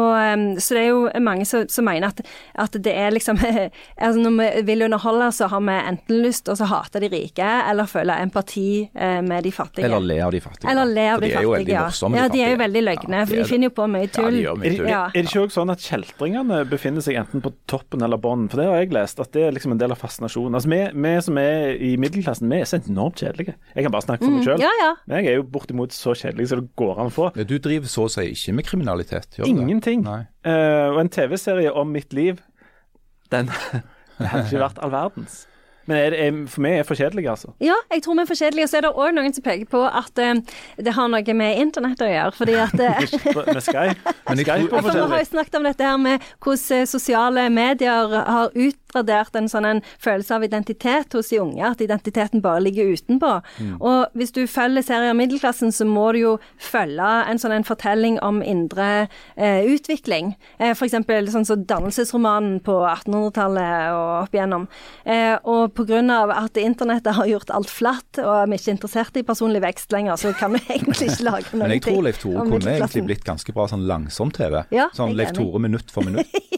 så 0.58 0.76
det 0.76 0.82
er 0.82 0.88
jo 0.90 1.04
mange 1.22 1.46
som, 1.46 1.68
som 1.70 1.86
mener 1.86 2.10
at, 2.10 2.22
at 2.58 2.78
det 2.82 2.94
er 2.98 3.14
liksom 3.14 3.38
altså 3.46 4.20
Når 4.20 4.32
vi 4.40 4.64
vil 4.72 4.86
underholde, 4.88 5.32
så 5.36 5.50
har 5.52 5.62
vi 5.62 5.76
enten 5.78 6.22
lyst 6.24 6.48
til 6.48 6.56
å 6.56 6.70
hate 6.72 7.02
de 7.04 7.12
rike, 7.12 7.46
eller 7.70 7.90
føle 7.90 8.16
empati 8.24 8.90
eh, 8.94 9.20
med 9.26 9.46
de 9.46 9.54
fattige. 9.54 9.86
Eller 9.86 10.04
le 10.04 10.20
av 10.26 10.34
de 10.34 10.42
fattige. 10.44 10.70
Eller 10.72 10.90
le 10.90 11.06
av 11.14 11.22
de 11.22 11.30
de 11.30 11.36
fattige, 11.36 11.74
ja. 11.74 11.86
morsomme, 11.88 12.20
ja, 12.20 12.28
de 12.32 12.42
er 12.44 12.54
jo 12.54 12.60
veldig 12.64 12.84
løgne, 12.86 13.20
Ja, 13.20 13.26
for 13.26 13.36
de 13.36 13.40
de 13.40 13.46
er 13.46 13.50
finner 13.50 13.70
jo 13.70 13.76
på 13.78 13.88
mye 13.92 14.10
tull. 14.14 14.40
Ja, 14.42 14.56
mye 14.58 14.74
tull. 14.76 14.90
Ja. 14.90 15.04
er 15.10 15.18
det 15.20 15.30
ikke 15.30 15.46
òg 15.46 15.54
sånn 15.54 15.74
at 15.74 15.84
kjeltringene 15.86 16.62
befinner 16.70 17.06
seg 17.06 17.20
enten 17.22 17.44
på 17.46 17.54
toppen 17.70 18.06
eller 18.06 18.22
bånn? 18.22 18.48
For 18.52 18.62
det 18.62 18.68
har 18.70 18.82
jeg 18.84 18.94
lest, 18.96 19.22
at 19.22 19.34
det 19.36 19.46
er 19.48 19.56
liksom 19.56 19.76
en 19.76 19.82
del 19.82 19.94
av 19.96 20.02
fascinasjonen. 20.02 20.58
Altså, 20.58 20.72
vi, 20.74 20.82
vi 21.06 21.14
som 21.26 21.40
er 21.42 21.76
i 21.76 21.94
middelklassen, 22.02 22.50
vi 22.52 22.62
er 22.64 22.70
så 22.70 22.82
enormt 22.82 23.22
kjedelige. 23.22 23.56
Jeg 23.76 23.86
kan 23.86 23.96
bare 23.96 24.08
snakke 24.08 24.26
for 24.26 24.36
meg 24.36 24.48
sjøl. 24.48 24.60
Mm, 24.60 24.66
ja, 24.66 24.74
ja. 24.82 24.92
Men 25.06 25.22
jeg 25.22 25.34
er 25.34 25.40
jo 25.40 25.48
bortimot 25.54 25.96
så 25.96 26.16
kjedelig 26.18 26.50
som 26.52 26.64
det 26.64 26.74
går 26.80 27.04
an 27.04 27.12
å 27.12 27.16
få. 27.16 27.30
Du 27.40 27.58
driver 27.58 27.92
så 27.92 28.08
å 28.08 28.14
si 28.14 28.28
ikke 28.40 28.56
med 28.62 28.68
kriminalitet? 28.72 29.30
gjør 29.38 29.46
Ingenting. 29.52 30.04
det? 30.08 30.16
Ingenting. 30.16 30.28
Eh, 30.48 30.88
og 30.96 31.02
en 31.04 31.10
TV-serie 31.14 31.72
om 31.76 31.88
mitt 31.94 32.14
liv, 32.16 32.40
den 33.34 33.52
hadde 33.54 34.46
ikke 34.48 34.64
vært 34.66 34.80
all 34.84 34.92
verdens. 34.96 35.46
Men 35.90 35.98
er, 35.98 36.10
det- 36.14 36.20
er, 36.22 36.36
for 36.54 36.62
meg 36.62 36.76
er 36.78 36.84
for 36.86 36.94
kjedelig, 37.00 37.24
altså. 37.32 37.50
Ja, 37.66 37.74
jeg 37.90 38.04
tror 38.06 38.14
vi 38.20 38.22
er 38.22 38.28
forskjellige. 38.30 38.66
Og 38.68 38.70
så 38.70 38.78
er 38.78 38.84
det 38.86 38.92
òg 38.94 39.14
noen 39.16 39.34
som 39.34 39.42
peker 39.48 39.66
på 39.72 39.80
at 39.90 40.20
eh, 40.22 40.42
det 40.86 40.94
har 40.94 41.08
noe 41.10 41.34
med 41.34 41.58
internett 41.64 42.04
å 42.06 42.10
gjøre. 42.12 42.36
Fordi 42.38 42.58
at 42.62 42.76
eh, 42.78 43.00
Med 43.56 43.64
Skype. 43.66 44.14
Men 44.30 44.38
Skype 44.44 44.70
er 44.70 44.84
For 44.86 44.92
Vi 44.94 45.08
har 45.16 45.24
jo 45.24 45.30
snakket 45.32 45.58
om 45.58 45.66
dette 45.66 45.88
her 45.90 45.98
med 45.98 46.28
hvordan 46.46 46.86
sosiale 46.92 47.48
medier 47.50 48.14
har 48.22 48.54
utradert 48.90 49.36
en 49.38 49.50
sånn 49.50 49.68
en 49.70 49.82
følelse 50.02 50.36
av 50.36 50.44
identitet 50.44 51.14
hos 51.14 51.30
de 51.30 51.40
unge, 51.42 51.64
at 51.66 51.82
identiteten 51.82 52.42
bare 52.42 52.64
ligger 52.66 52.94
utenpå. 52.96 53.32
Og 53.80 54.18
hvis 54.18 54.34
du 54.36 54.46
følger 54.50 54.86
serier 54.86 55.14
middelklassen, 55.18 55.72
så 55.72 55.86
må 55.86 56.12
du 56.14 56.20
jo 56.20 56.34
følge 56.58 57.10
en 57.30 57.40
sånn 57.40 57.54
en 57.56 57.68
fortelling 57.68 58.20
om 58.26 58.42
indre 58.42 59.08
eh, 59.36 59.66
utvikling. 59.70 60.36
Eh, 60.58 60.74
eksempel 60.90 61.30
sånn 61.32 61.46
som 61.46 61.66
dannelsesromanen 61.70 62.60
på 62.66 62.80
1800-tallet 62.82 63.94
og 63.94 64.12
opp 64.24 64.38
igjennom. 64.38 64.68
Eh, 65.06 65.36
og 65.44 65.76
av 66.10 66.34
at 66.34 66.58
internettet 66.58 67.16
har 67.16 67.30
gjort 67.30 67.52
alt 67.54 67.70
flatt, 67.70 68.22
og 68.22 68.50
vi 68.50 68.58
er 68.58 68.62
ikke 68.62 68.76
interessert 68.76 69.20
i 69.20 69.26
personlig 69.28 69.62
vekst 69.64 69.94
lenger, 69.94 70.18
så 70.20 70.34
kan 70.38 70.56
vi 70.56 70.64
egentlig 70.76 71.12
ikke 71.12 71.28
lage 71.28 71.54
noe 71.54 71.66
Men 71.68 71.76
jeg 71.78 71.86
tror 71.86 72.02
Leif 72.06 72.22
Tore 72.24 72.48
kunne 72.50 72.76
egentlig 72.76 73.06
blitt 73.10 73.28
ganske 73.28 73.56
bra 73.56 73.68
sånn 73.70 73.86
langsom-TV. 73.90 74.64
Ja, 74.76 74.90
sånn 74.96 75.16
Leif. 75.18 75.36
Tore 75.38 75.62
minutt 75.62 75.94
for 75.94 76.08
minutt. 76.08 76.34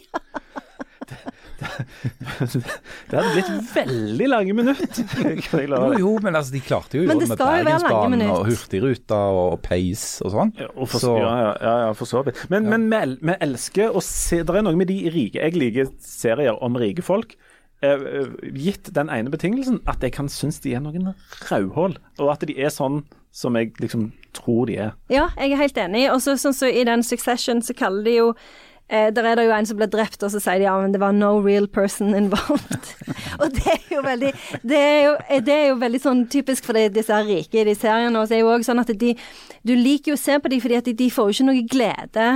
Det 1.62 3.18
hadde 3.18 3.32
blitt 3.36 3.72
veldig 3.76 4.28
lange 4.32 4.56
minutter. 4.58 5.06
Jo, 5.68 5.92
jo, 6.00 6.12
men 6.24 6.36
altså, 6.38 6.54
de 6.56 6.62
klarte 6.66 6.98
jo 6.98 7.04
å 7.04 7.06
gjøre 7.06 7.20
det 7.22 7.30
med 7.30 7.38
skal 7.38 7.46
jo 7.46 7.52
være 7.52 7.66
lange 7.66 7.86
Bergensbanen 7.86 8.18
minutt. 8.18 8.34
og 8.36 8.50
Hurtigruta 8.50 9.20
og 9.42 9.56
Pace 9.66 10.26
og 10.26 10.34
sånn. 10.36 10.54
Ja, 10.62 10.70
og 10.76 10.90
for, 10.92 11.04
Så- 11.04 11.16
ja, 11.22 11.32
ja, 11.62 11.76
ja, 11.86 11.94
for 11.98 12.10
så 12.10 12.24
vidt. 12.28 12.42
Men, 12.54 12.70
men 12.72 12.90
vi, 12.92 13.18
vi 13.32 13.38
elsker 13.48 13.94
å 13.98 14.02
se 14.06 14.42
Det 14.44 14.56
er 14.58 14.66
noe 14.66 14.76
med 14.80 14.88
de 14.90 14.98
rike 15.14 15.40
Jeg 15.42 15.56
liker 15.60 15.92
serier 16.02 16.58
om 16.64 16.76
rike 16.80 17.04
folk. 17.06 17.36
eh, 17.84 17.98
eh, 17.98 18.28
gitt 18.54 18.92
den 18.94 19.10
ene 19.10 19.32
betingelsen 19.34 19.80
at 19.90 20.02
jeg 20.06 20.14
kan 20.14 20.28
synes 20.30 20.60
de 20.62 20.76
er 20.78 20.84
noen 20.84 21.14
rødhål, 21.50 21.96
og 22.20 22.30
at 22.32 22.44
de 22.46 22.54
er 22.62 22.70
sånn 22.70 23.00
som 23.34 23.56
jeg 23.56 23.72
liksom 23.80 24.12
tror 24.38 24.68
de 24.68 24.76
er. 24.78 24.92
Ja, 25.10 25.30
jeg 25.40 25.54
er 25.56 25.62
helt 25.64 25.78
enig. 25.82 26.04
Og 26.12 26.20
så 26.22 26.36
sånn 26.38 26.54
så 26.54 26.68
i 26.70 26.84
den 26.86 27.02
Succession 27.02 27.62
så 27.64 27.74
kaller 27.74 28.04
de 28.06 28.14
jo 28.20 28.28
eh, 28.92 29.10
Der 29.16 29.24
er 29.26 29.40
det 29.40 29.48
jo 29.48 29.56
en 29.56 29.70
som 29.70 29.80
ble 29.80 29.88
drept, 29.92 30.22
og 30.24 30.34
så 30.34 30.42
sier 30.44 30.62
de 30.62 30.68
ja, 30.68 30.76
men 30.82 30.94
det 30.94 31.02
var 31.02 31.16
no 31.16 31.34
real 31.40 31.68
person 31.68 32.14
involved. 32.18 32.92
og 33.42 33.56
det 33.56 33.76
er 33.78 33.96
jo 33.96 34.04
veldig 34.06 34.32
Det 34.62 34.78
er 34.78 35.02
jo, 35.08 35.18
det 35.48 35.58
er 35.58 35.68
jo 35.72 35.82
veldig 35.82 36.04
sånn 36.04 36.26
typisk 36.32 36.68
for 36.70 36.78
disse 36.78 37.22
rike 37.28 37.64
i 37.64 37.68
de 37.68 37.76
seriene. 37.78 38.14
Og 38.20 38.28
så 38.30 38.38
er 38.38 38.44
jo 38.44 38.54
også 38.54 38.72
sånn 38.72 38.84
at 38.84 38.94
de 39.00 39.16
Du 39.64 39.76
liker 39.78 40.14
jo 40.14 40.20
å 40.20 40.22
se 40.22 40.40
på 40.42 40.52
dem 40.52 40.62
fordi 40.62 40.80
at 40.80 40.92
de 40.98 41.12
får 41.14 41.30
jo 41.30 41.38
ikke 41.38 41.50
noe 41.50 41.68
glede 41.70 42.28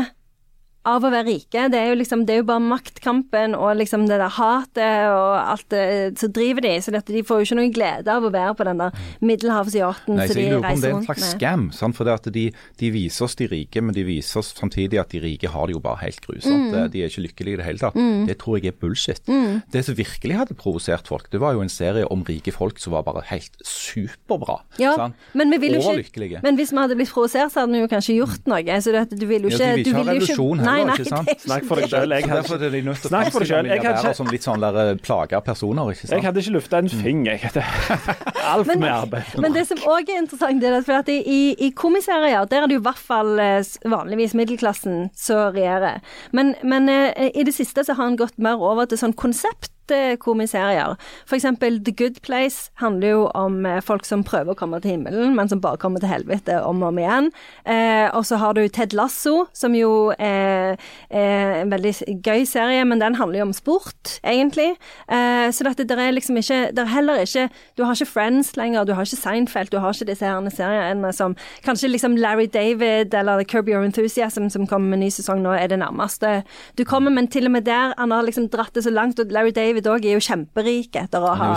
av 0.85 1.05
å 1.05 1.11
være 1.11 1.27
rike. 1.27 1.65
Det 1.73 1.79
er 1.79 1.91
jo 1.91 1.97
liksom, 1.99 2.25
det 2.27 2.35
er 2.35 2.41
jo 2.41 2.47
bare 2.49 2.63
maktkampen 2.63 3.55
og 3.57 3.75
liksom 3.79 4.05
det 4.09 4.19
der 4.21 4.33
hatet 4.37 5.09
og 5.09 5.33
alt 5.39 5.67
det 5.73 5.85
som 6.21 6.33
driver 6.35 6.65
de. 6.65 6.73
Så 6.83 6.93
dette, 6.93 7.13
de 7.15 7.23
får 7.25 7.41
jo 7.41 7.47
ikke 7.49 7.59
noen 7.59 7.73
glede 7.75 8.13
av 8.13 8.25
å 8.25 8.31
være 8.33 8.55
på 8.59 8.67
den 8.67 8.83
der 8.83 8.99
middelhavsyachten 9.25 10.19
Nei, 10.19 10.27
som 10.27 10.33
så 10.33 10.39
de 10.39 10.45
jeg 10.45 10.53
lurer 10.53 10.65
på 10.65 10.73
om 10.75 10.83
det 10.83 10.91
er 10.91 10.97
en 10.99 11.07
slags 11.07 11.29
skam. 11.33 11.67
For 11.95 12.07
det 12.07 12.15
at 12.19 12.29
de, 12.35 12.45
de 12.81 12.91
viser 12.93 13.27
oss 13.27 13.37
de 13.39 13.49
rike, 13.51 13.83
men 13.83 13.95
de 13.95 14.05
viser 14.07 14.41
oss 14.41 14.53
samtidig 14.57 15.01
at 15.01 15.13
de 15.13 15.21
rike 15.23 15.51
har 15.51 15.69
det 15.69 15.77
jo 15.77 15.81
bare 15.83 16.01
helt 16.03 16.21
grusomt. 16.25 16.73
Mm. 16.73 16.91
De 16.93 17.03
er 17.03 17.11
ikke 17.11 17.25
lykkelige 17.27 17.57
i 17.57 17.61
det 17.61 17.67
hele 17.69 17.81
tatt. 17.81 17.99
Det 18.29 18.37
tror 18.41 18.59
jeg 18.59 18.73
er 18.73 18.79
bullshit. 18.79 19.33
Det 19.73 19.85
som 19.87 19.97
virkelig 19.97 20.39
hadde 20.41 20.57
provosert 20.59 21.09
folk, 21.09 21.29
det 21.33 21.41
var 21.41 21.57
jo 21.57 21.63
en 21.65 21.71
serie 21.71 22.05
om 22.11 22.23
rike 22.27 22.53
folk 22.55 22.79
som 22.81 22.95
var 22.95 23.05
bare 23.07 23.23
helt 23.31 23.57
superbra. 23.65 24.61
Ja, 24.81 24.95
sant? 24.99 25.17
men, 25.33 25.51
vi 25.53 25.61
vil 25.65 25.77
jo 25.79 25.95
ikke, 25.99 26.41
men 26.43 26.59
hvis 26.59 26.73
vi 26.73 26.81
hadde 26.81 26.97
blitt 26.97 27.13
provosert, 27.13 27.53
så 27.53 27.63
hadde 27.63 27.75
vi 27.75 27.83
jo 27.83 27.89
kanskje 27.91 28.17
gjort 28.19 28.49
noe. 28.49 28.79
Så 28.81 28.93
det, 28.93 29.05
du 29.15 29.25
vil 29.29 29.47
jo 29.47 29.53
Ja, 29.53 29.55
ikke 29.55 29.65
de 29.65 29.73
vil 29.75 29.85
ikke 29.85 29.95
ha 29.95 30.03
vil 30.03 30.11
revolusjon 30.13 30.61
heller, 30.61 30.74
nei, 30.75 30.83
nei, 30.89 30.95
ikke 30.99 31.11
sant? 31.11 31.31
Snakk 31.45 31.67
for 31.69 31.81
deg 31.81 31.89
sjøl. 31.89 32.05
selv. 32.05 32.15
Jeg 32.15 32.29
hadde 32.29 32.41
Derfor 32.41 32.65
er 32.67 32.73
de 32.75 32.81
nødt 32.85 33.01
til 33.01 33.09
å 33.09 33.11
Snakk 33.13 33.31
for 33.33 33.45
deg 33.45 33.49
selv. 33.51 33.69
Jeg 33.71 33.83
hadde 33.83 34.01
ikke- 34.03 34.15
som 34.19 34.31
litt 34.33 34.47
sånn 34.47 34.65
der 34.65 34.95
plaga 35.05 35.41
personer, 35.45 35.91
ikke 35.93 36.07
sant? 36.07 36.15
Jeg 36.15 36.23
hadde 36.27 36.43
ikke 36.43 36.55
lufta 36.57 36.77
en 36.83 36.89
finger. 36.89 37.39
Jeg 37.41 37.63
Alt 38.55 38.67
mye 38.79 38.91
arbeid. 38.93 39.35
Men 39.41 39.53
det 39.55 39.65
som 39.67 39.77
òg 39.89 40.09
er 40.09 40.21
interessant, 40.21 40.61
det 40.61 40.71
er 40.71 40.81
for 40.85 40.99
at 40.99 41.09
i, 41.09 41.19
i, 41.25 41.41
i 41.67 41.71
komiserier 41.71 42.45
der 42.49 42.63
er 42.63 42.67
det 42.67 42.77
jo 42.77 42.83
i 42.83 42.87
hvert 42.87 43.01
fall 43.11 43.39
eh, 43.39 43.61
vanligvis 43.85 44.35
middelklassen 44.37 45.09
som 45.15 45.53
regjerer. 45.55 46.01
Men, 46.31 46.55
men 46.63 46.89
eh, 46.89 47.31
i 47.33 47.43
det 47.47 47.55
siste 47.55 47.83
så 47.85 47.95
har 47.95 48.03
han 48.11 48.19
gått 48.19 48.37
mer 48.37 48.61
over 48.61 48.85
til 48.89 49.01
sånn 49.01 49.15
konsept 49.17 49.71
sitcomiserier. 49.85 50.95
For 51.25 51.35
eksempel 51.35 51.79
The 51.85 51.91
Good 51.91 52.21
Place 52.21 52.71
handler 52.81 53.09
jo 53.09 53.25
om 53.33 53.65
eh, 53.65 53.81
folk 53.81 54.05
som 54.05 54.23
prøver 54.23 54.53
å 54.53 54.59
komme 54.59 54.79
til 54.81 54.95
himmelen, 54.95 55.35
men 55.35 55.49
som 55.49 55.61
bare 55.61 55.77
kommer 55.81 55.99
til 55.99 56.09
helvete 56.09 56.61
om 56.63 56.83
og 56.83 56.93
om 56.93 56.99
igjen. 57.01 57.31
Eh, 57.65 58.07
og 58.15 58.25
så 58.25 58.39
har 58.41 58.53
du 58.53 58.67
Ted 58.67 58.93
Lasso, 58.93 59.45
som 59.53 59.75
jo 59.75 60.13
er, 60.17 60.77
er 61.09 61.61
en 61.61 61.71
veldig 61.73 61.93
gøy 62.25 62.45
serie, 62.49 62.85
men 62.85 63.01
den 63.01 63.15
handler 63.19 63.41
jo 63.41 63.49
om 63.49 63.55
sport, 63.55 64.17
egentlig. 64.23 64.75
Eh, 65.09 65.49
så 65.51 65.67
dette, 65.67 65.87
der 65.87 66.01
er 66.01 66.15
liksom 66.15 66.37
ikke 66.37 66.71
Det 66.75 66.81
er 66.81 66.89
heller 66.89 67.21
ikke 67.21 67.49
Du 67.77 67.83
har 67.83 67.95
ikke 67.95 68.09
Friends 68.09 68.55
lenger, 68.57 68.85
du 68.85 68.93
har 68.93 69.05
ikke 69.05 69.19
Seinfeld, 69.19 69.71
du 69.71 69.79
har 69.79 69.93
ikke 69.93 70.07
disse 70.09 70.25
her 70.25 70.49
seriene 70.53 71.11
som 71.13 71.35
Kanskje 71.65 71.89
liksom 71.89 72.15
Larry 72.17 72.47
David 72.51 73.13
eller 73.13 73.43
Kirby 73.43 73.73
Your 73.73 73.85
Enthusiasm 73.85 74.49
som 74.49 74.67
kommer 74.67 74.93
med 74.93 75.03
ny 75.03 75.09
sesong 75.13 75.41
nå, 75.43 75.53
er 75.55 75.67
det 75.71 75.79
nærmeste 75.79 76.43
du 76.77 76.83
kommer, 76.87 77.11
men 77.11 77.27
til 77.31 77.47
og 77.47 77.51
med 77.55 77.65
der 77.65 77.93
Han 77.97 78.11
har 78.11 78.25
liksom 78.25 78.49
dratt 78.49 78.73
det 78.75 78.83
så 78.83 78.89
langt, 78.93 79.19
og 79.19 79.31
Larry 79.31 79.51
David 79.55 79.74
òg 79.83 80.05
er 80.07 80.15
jo 80.15 80.23
kjemperik 80.23 80.95
etter 80.95 81.19
å 81.19 81.33
ha 81.35 81.49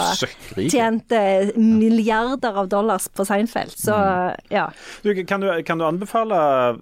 tjent 0.59 1.15
eh, 1.15 1.53
milliarder 1.57 2.59
av 2.63 2.69
dollars 2.73 3.07
på 3.15 3.27
Seinfeld. 3.29 3.77
Så 3.79 3.95
ja. 4.51 4.67
Du, 5.05 5.13
kan, 5.29 5.45
du, 5.45 5.51
kan 5.63 5.79
du 5.79 5.87
anbefale 5.87 6.41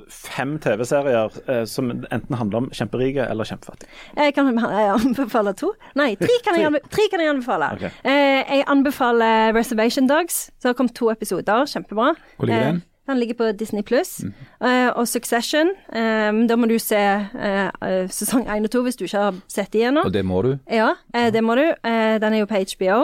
fem 0.08 0.56
TV-serier 0.62 1.36
eh, 1.46 1.62
som 1.68 1.92
enten 1.92 2.38
handler 2.40 2.64
om 2.64 2.70
kjemperike 2.72 3.28
eller 3.28 3.48
kjempefattige? 3.48 3.92
Jeg 4.16 4.36
kan 4.36 4.50
jeg 4.56 4.90
anbefale 4.96 5.52
to. 5.58 5.72
Nei, 5.98 6.14
tre 6.20 6.40
kan 6.44 6.58
jeg, 6.58 6.70
anbe 6.70 6.82
tre 6.90 7.08
kan 7.12 7.22
jeg 7.22 7.34
anbefale. 7.34 7.72
Okay. 7.76 7.92
Eh, 8.08 8.42
jeg 8.56 8.66
anbefaler 8.72 9.54
Reservation 9.56 10.08
Dogs. 10.10 10.46
Så 10.56 10.66
det 10.66 10.74
har 10.74 10.80
kommet 10.80 10.96
to 10.96 11.10
episoder. 11.12 11.66
Kjempebra. 11.70 12.14
Hvor 12.36 12.48
ligger 12.50 12.66
Eh, 12.66 12.95
den? 13.06 13.20
Ligger 13.20 13.38
på 13.38 13.52
Disney 13.58 13.82
pluss. 13.86 14.24
og 14.60 15.08
Succession. 15.08 15.70
Um, 15.88 16.46
da 16.48 16.56
må 16.56 16.68
du 16.70 16.78
se 16.82 16.98
eh, 16.98 18.08
sesong 18.10 18.46
én 18.50 18.66
og 18.66 18.72
to 18.72 18.82
hvis 18.82 18.98
du 18.98 19.06
ikke 19.06 19.24
har 19.28 19.40
sett 19.52 19.72
de 19.72 19.86
ennå. 19.88 20.04
Og 20.06 20.12
det 20.12 20.24
må 20.26 20.42
du. 20.42 20.56
Ja, 20.70 20.92
uh, 21.16 21.28
det 21.32 21.42
må 21.44 21.56
du. 21.58 21.64
Den 21.86 22.32
er 22.32 22.38
jo 22.42 22.50
på 22.50 22.62
HBO. 22.74 23.00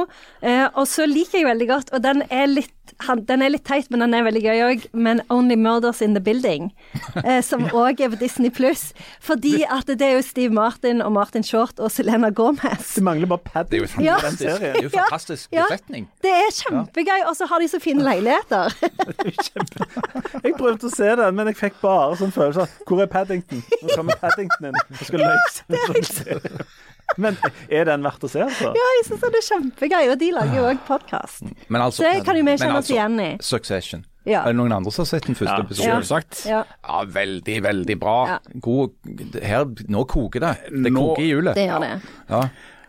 Og 0.74 0.86
så 0.88 1.06
liker 1.06 1.42
jeg 1.42 1.48
veldig 1.48 1.68
godt, 1.68 1.92
og 1.92 2.02
den 2.04 2.24
er 2.30 2.50
litt 2.50 2.74
han, 3.00 3.24
Den 3.24 3.42
er 3.42 3.48
litt 3.50 3.64
teit, 3.64 3.90
men 3.90 4.00
den 4.00 4.14
er 4.14 4.22
veldig 4.24 4.42
gøy 4.42 4.60
òg, 4.68 4.86
men 4.92 5.20
Only 5.30 5.56
Murders 5.56 6.00
in 6.02 6.14
the 6.14 6.20
Building. 6.20 6.72
Eh, 7.22 7.42
som 7.44 7.62
òg 7.76 8.00
er 8.00 8.08
på 8.08 8.16
Disney 8.18 8.50
pluss. 8.50 8.92
Fordi 9.20 9.62
at 9.70 9.86
det 9.86 10.02
er 10.02 10.14
jo 10.16 10.22
Steve 10.22 10.52
Martin 10.54 11.02
og 11.04 11.12
Martin 11.12 11.42
Short 11.44 11.78
og 11.78 11.90
Selena 11.92 12.30
Gomez. 12.30 12.94
Det 12.96 13.02
mangler 13.04 13.26
bare 13.30 13.64
Det 13.68 13.78
er 13.78 13.82
jo 13.82 13.86
padding. 13.92 14.06
Ja. 14.06 14.16
det 14.38 14.48
er 14.48 14.82
jo 14.82 14.88
Ja. 14.92 15.04
fantastisk 15.04 15.52
Ja. 15.52 15.66
besetning. 15.70 16.08
Det 16.22 16.30
er 16.32 16.50
kjempegøy, 16.56 17.26
og 17.28 17.36
så 17.36 17.46
har 17.46 17.58
de 17.60 17.68
så 17.68 17.78
fine 17.80 18.02
leiligheter. 18.02 18.72
Jeg 20.44 20.54
prøvde 20.58 20.88
å 20.88 20.92
se 20.92 21.10
den, 21.18 21.34
men 21.36 21.46
jeg 21.52 21.56
fikk 21.58 21.80
bare 21.82 22.16
sånn 22.18 22.32
følelse 22.34 22.64
av 22.64 22.68
Hvor 22.88 23.02
er 23.04 23.10
Paddington? 23.12 23.62
Nå 23.82 23.96
kommer 23.96 24.16
Paddington 24.20 24.70
inn 24.70 24.78
og 24.80 25.04
skal 25.06 25.22
løse 25.22 25.62
en 25.68 25.84
sånn 25.88 26.08
serie. 26.08 26.66
Men 27.18 27.36
er 27.68 27.84
den 27.90 28.02
verdt 28.06 28.24
å 28.24 28.30
se, 28.30 28.40
altså? 28.44 28.70
Ja, 28.76 28.86
jeg 28.98 29.04
syns 29.08 29.20
det 29.26 29.40
er 29.40 29.46
kjempegøy, 29.48 30.10
og 30.12 30.18
de 30.22 30.30
lager 30.32 30.56
jo 30.56 30.64
òg 30.70 30.80
podkast. 30.86 31.42
Altså, 31.68 32.02
Så 32.02 32.06
det 32.08 32.24
kan 32.24 32.36
jo 32.38 32.44
vi 32.46 32.56
kjenne 32.56 32.78
oss 32.78 32.84
altså, 32.84 32.94
igjen 32.96 33.20
i. 33.20 33.30
Succession. 33.40 34.04
Ja. 34.24 34.44
Er 34.44 34.52
det 34.52 34.58
noen 34.60 34.72
andre 34.76 34.92
som 34.94 35.02
har 35.02 35.08
sett 35.10 35.26
den 35.26 35.34
første 35.34 35.56
Ja. 35.58 35.64
episoden? 35.66 35.88
Ja. 35.90 36.00
Selvsagt. 36.00 36.44
Ja, 36.46 36.62
Ja, 36.86 37.04
veldig, 37.04 37.56
veldig 37.62 37.96
bra. 38.00 38.26
Ja. 38.28 38.38
God, 38.60 38.90
her, 39.42 39.64
nå 39.88 40.04
koker 40.06 40.40
det. 40.40 40.52
Det 40.70 40.92
Nå- 40.92 41.08
koker 41.08 41.22
i 41.22 41.28
hjulet. 41.32 41.54
det 41.58 41.68
gjør 41.68 41.80
det. 41.80 42.00
Ja. 42.30 42.42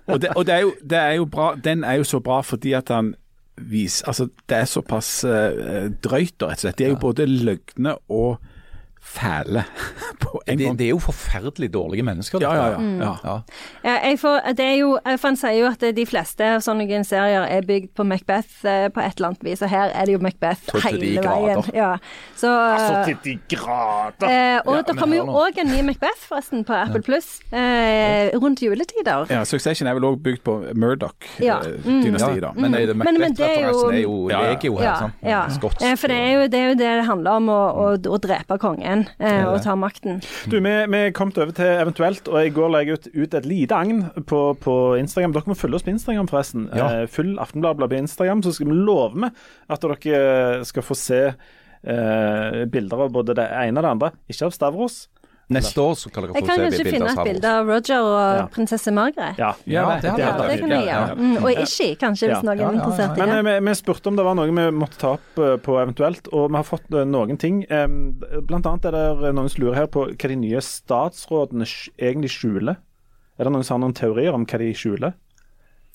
Og, 0.08 0.20
det, 0.22 0.30
og 0.36 0.46
det, 0.46 0.54
er 0.54 0.60
jo, 0.62 0.74
det 0.84 0.98
er 1.00 1.14
jo 1.16 1.26
bra, 1.26 1.56
den 1.56 1.84
er 1.84 1.94
jo 1.98 2.04
så 2.04 2.20
bra 2.22 2.42
fordi 2.42 2.74
at 2.78 2.90
han 2.90 3.16
viser 3.56 4.08
Altså, 4.08 4.30
det 4.50 4.58
er 4.58 4.66
såpass 4.66 5.24
uh, 5.24 5.90
drøyt, 6.04 6.42
rett 6.42 6.44
og 6.44 6.58
slett. 6.60 6.78
De 6.78 6.86
er 6.86 6.90
jo 6.90 6.96
både 7.02 7.26
løgne 7.28 7.96
og 8.10 8.38
fæle 9.04 9.64
på 10.24 10.40
en 10.48 10.58
Det, 10.58 10.66
gang. 10.66 10.78
det 10.80 10.86
er 10.86 10.90
jo 10.94 11.00
forferdelig 11.04 11.70
dårlige 11.74 12.04
mennesker. 12.08 12.40
Ja, 12.42 12.54
ja, 12.56 12.68
ja. 12.72 12.80
ja. 13.04 13.14
Ja. 13.24 13.36
Ja, 13.84 13.96
jeg 14.10 14.20
får, 14.20 14.40
det 14.58 14.66
er 14.66 14.78
jo, 14.80 14.98
Han 15.24 15.36
sier 15.38 15.58
jo 15.60 15.68
at 15.70 15.84
de 15.96 16.06
fleste 16.08 16.48
av 16.56 16.62
sånne 16.64 17.04
serier 17.06 17.44
er 17.46 17.62
bygd 17.68 17.92
på 17.96 18.04
Macbeth 18.08 18.66
eh, 18.66 18.88
på 18.94 19.00
et 19.04 19.18
eller 19.20 19.28
annet 19.34 19.44
vis, 19.44 19.62
og 19.62 19.70
her 19.70 19.92
er 19.94 20.06
det 20.10 20.14
jo 20.16 20.20
Macbeth 20.24 20.62
Så 20.72 20.82
hele 20.88 21.22
veien. 21.24 21.64
Ja. 21.76 21.92
Så, 22.36 22.48
altså 22.50 23.04
til 23.06 23.18
de 23.24 23.56
grader! 23.56 24.28
eh, 24.30 24.60
og 24.66 24.76
Ja, 24.78 24.82
det 24.88 24.98
kommer 25.00 25.18
jo 25.18 25.26
òg 25.44 25.60
en 25.62 25.68
ny 25.72 25.82
Macbeth, 25.88 26.24
forresten, 26.30 26.64
på 26.68 26.74
Apple 26.74 27.02
Pluss 27.06 27.40
eh, 27.52 28.32
rundt 28.40 28.62
juletider. 28.64 29.28
Ja, 29.32 29.44
Succession 29.48 29.88
er 29.88 29.94
vel 30.00 30.08
òg 30.10 30.20
bygd 30.24 30.44
på 30.48 30.58
Murdoch-dynastiet, 30.74 32.40
Ja, 32.40 32.40
da. 32.48 32.52
men 32.56 32.74
er 32.74 32.86
det 32.88 32.96
Men- 32.98 33.18
men 33.20 33.34
det 33.34 33.40
er 33.42 33.68
jo- 33.68 33.90
Macbeth-referansen 33.90 33.94
er 33.94 34.02
jo 34.02 34.30
Ja, 34.30 34.42
ja. 34.42 34.50
legio 34.54 34.78
her. 34.78 34.84
Ja, 34.84 34.96
sant? 35.00 35.14
ja. 35.24 35.42
Eh, 35.92 35.96
for 35.98 36.08
det 36.08 36.18
er, 36.18 36.32
jo, 36.34 36.48
det 36.48 36.60
er 36.60 36.68
jo 36.70 36.76
det 36.76 36.90
det 36.94 37.06
handler 37.06 37.32
om, 37.32 37.48
å, 37.50 37.62
å, 37.74 37.86
å 37.98 38.18
drepe 38.22 38.58
kongen 38.60 38.93
eh, 39.18 39.46
og 39.48 39.58
tar 39.66 39.78
makten. 39.80 40.22
Du, 40.52 40.58
vi, 40.60 40.74
vi 40.94 41.00
er 41.00 41.16
kommet 41.16 41.40
over 41.42 41.56
til 41.58 41.72
eventuelt, 41.82 42.30
og 42.32 42.38
i 42.42 42.52
går 42.54 42.72
la 42.74 42.84
jeg 42.84 43.00
ut, 43.00 43.10
ut 43.16 43.38
et 43.40 43.48
lite 43.50 43.78
agn 43.78 44.04
på, 44.30 44.42
på 44.64 44.76
Instagram. 45.00 45.34
Dere 45.36 45.52
må 45.52 45.58
følge 45.58 45.80
oss 45.80 45.88
på 45.88 45.94
Instagram, 45.96 46.30
forresten. 46.32 46.70
Ja. 46.76 46.90
Eh, 47.04 47.10
følg 47.12 47.40
Aftenbladet 47.42 47.90
på 47.90 48.00
Instagram, 48.02 48.44
så 48.46 48.54
skal 48.56 48.70
vi 48.72 48.78
love 48.78 49.26
med 49.26 49.44
at 49.74 49.84
dere 49.84 50.64
skal 50.68 50.86
få 50.86 50.98
se 51.00 51.24
eh, 51.32 52.62
bilder 52.72 53.08
av 53.08 53.14
både 53.16 53.36
det 53.40 53.50
ene 53.64 53.80
og 53.80 53.86
det 53.88 53.94
andre. 53.98 54.14
Ikke 54.32 54.50
av 54.50 54.56
Stavros. 54.56 55.04
Neste 55.52 55.82
år 55.84 55.94
så 56.00 56.10
kan 56.10 56.24
dere 56.24 56.34
Jeg 56.34 56.44
få 56.44 56.48
kan 56.48 56.56
se 56.56 56.64
kanskje 56.64 56.84
bilder 56.84 56.94
finne 56.94 57.12
et 57.12 57.28
bilde 57.34 57.50
av 57.52 57.68
Roger 57.68 58.00
og 58.00 58.38
Ja. 58.38 58.46
prinsesse 58.48 58.92
Margaret. 58.96 59.38
Ja. 59.38 59.50
Ja, 59.68 60.00
det 60.00 60.02
det, 60.16 60.28
det 60.48 60.60
kan 60.62 60.70
jeg 60.72 60.86
gjøre. 60.88 60.88
ja. 60.88 61.16
Mm, 61.20 61.36
og 61.44 61.50
ikke, 61.52 61.88
kanskje, 62.00 62.30
hvis 62.32 62.44
noen 62.44 62.54
er 62.54 62.62
Ja, 62.62 62.64
ja, 62.64 62.72
ja. 62.72 62.80
interessert 62.80 63.18
i 63.18 63.20
Men 63.20 63.30
det. 63.30 63.44
Men 63.44 63.64
vi, 63.64 63.70
vi 63.70 63.76
spurte 63.76 64.08
om 64.08 64.16
det 64.16 64.26
var 64.26 64.36
noe 64.40 64.46
vi 64.48 64.66
måtte 64.72 64.98
ta 64.98 65.12
opp 65.18 65.38
eh, 65.44 65.58
på 65.58 65.76
eventuelt, 65.84 66.28
og 66.32 66.50
vi 66.50 66.56
har 66.56 66.64
fått 66.64 66.88
eh, 66.96 67.04
noen 67.06 67.38
ting. 67.38 67.64
Eh, 67.70 67.88
Blant 68.48 68.66
annet 68.66 68.86
er 68.86 68.92
det 68.92 69.34
noen 69.36 69.50
som 69.50 69.64
lurer 69.64 69.76
her 69.76 69.88
på 69.88 70.08
hva 70.08 70.28
de 70.32 70.36
nye 70.36 70.62
statsrådene 70.64 71.68
egentlig 72.00 72.32
skjuler. 72.32 72.78
Er 73.38 73.44
det 73.44 73.52
noen 73.54 73.64
som 73.68 73.82
har 73.82 73.88
noen 73.90 73.96
teorier 73.98 74.34
om 74.34 74.46
hva 74.46 74.58
de 74.64 74.72
skjuler? 74.74 75.14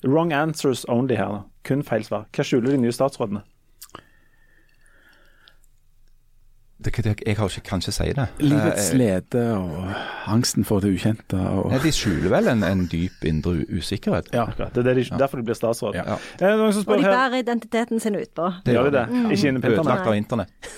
Wrong 0.05 0.31
answers 0.31 0.85
only 0.87 1.15
her, 1.15 1.27
da. 1.27 1.43
Kun 1.63 1.81
feil 1.83 2.03
svar. 2.03 2.25
Hva 2.31 2.43
skjuler 2.45 2.71
de 2.71 2.77
nye 2.85 2.91
statsrådene? 2.95 3.41
Det, 6.79 6.93
det, 7.03 7.13
jeg 7.27 7.35
har 7.35 7.49
ikke, 7.51 7.61
kan 7.67 7.81
ikke 7.83 7.91
si 7.91 8.05
det. 8.15 8.25
Livets 8.39 8.85
Eh, 8.93 8.97
lede 8.97 9.41
og 9.57 9.89
angsten 10.31 10.63
for 10.63 10.79
det 10.79 10.93
ukjente. 10.95 11.35
Og, 11.35 11.71
Nei, 11.73 11.79
de 11.83 11.91
skjuler 11.91 12.29
vel 12.31 12.47
en, 12.53 12.63
en 12.63 12.85
dyp 12.87 13.25
indre 13.27 13.65
usikkerhet. 13.67 14.29
ja. 14.33 14.45
Akkurat. 14.47 14.71
Det 14.75 14.85
er 14.85 14.93
det 14.93 14.95
de, 15.09 15.17
derfor 15.19 15.41
de 15.41 15.43
blir 15.49 15.57
statsråd. 15.59 15.97
Ja. 15.99 16.05
Ja. 16.07 16.15
Er 16.39 16.53
det 16.53 16.59
noen 16.61 16.73
som 16.77 16.85
Og 16.87 16.97
de 17.01 17.03
her? 17.03 17.11
bærer 17.17 17.41
identiteten 17.43 17.99
sin 17.99 18.15
utpå. 18.15 18.47
Gjør 18.65 18.87
de 18.87 18.93
det? 18.95 19.03
Ikke 19.35 19.51
inne 19.51 19.59
på 19.59 19.73
internett? 19.73 19.81
Ødelagt 19.83 20.07
av 20.07 20.15
internett. 20.15 20.69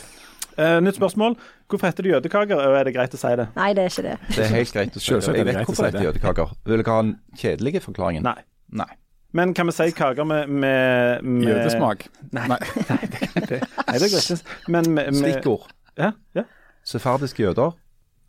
Uh, 0.57 0.79
nytt 0.83 0.97
spørsmål. 0.97 1.35
Hvorfor 1.69 1.87
heter 1.87 2.03
det 2.03 2.11
jødekaker, 2.15 2.55
og 2.59 2.75
er 2.79 2.83
det 2.89 2.93
greit 2.95 3.13
å 3.15 3.19
si 3.21 3.29
det? 3.39 3.45
Nei, 3.55 3.69
det 3.77 3.83
er 3.85 3.93
ikke 3.93 4.03
det. 4.09 4.15
Det 4.35 4.41
er 4.43 4.49
helt 4.57 4.73
greit 4.75 4.97
å 4.97 5.03
si 5.05 5.13
det. 5.13 5.35
Jeg 5.37 5.45
vet 5.47 5.61
hvorfor 5.69 5.85
det 5.85 5.91
heter 5.93 6.07
jødekaker. 6.09 6.55
Vil 6.65 6.81
dere 6.81 6.95
ha 6.97 7.03
den 7.05 7.13
kjedelige 7.39 7.83
forklaringen? 7.85 8.25
Nei. 8.25 8.41
Nei. 8.81 8.89
Men 9.37 9.53
kan 9.55 9.69
vi 9.69 9.71
si 9.77 9.85
kaker 9.95 10.25
med, 10.27 10.49
med, 10.51 11.21
med 11.23 11.45
Jødesmak. 11.47 12.07
Nei. 12.35 12.47
Nei. 12.51 12.57
Nei, 12.89 13.99
det 14.01 14.09
går 14.11 14.17
ikke. 14.25 14.37
Men 14.67 14.89
med, 14.91 15.13
med 15.13 15.21
Stikkord. 15.21 15.69
Ja, 15.97 16.11
ja. 16.35 16.43
Sefardiske 16.83 17.43
jøder, 17.43 17.71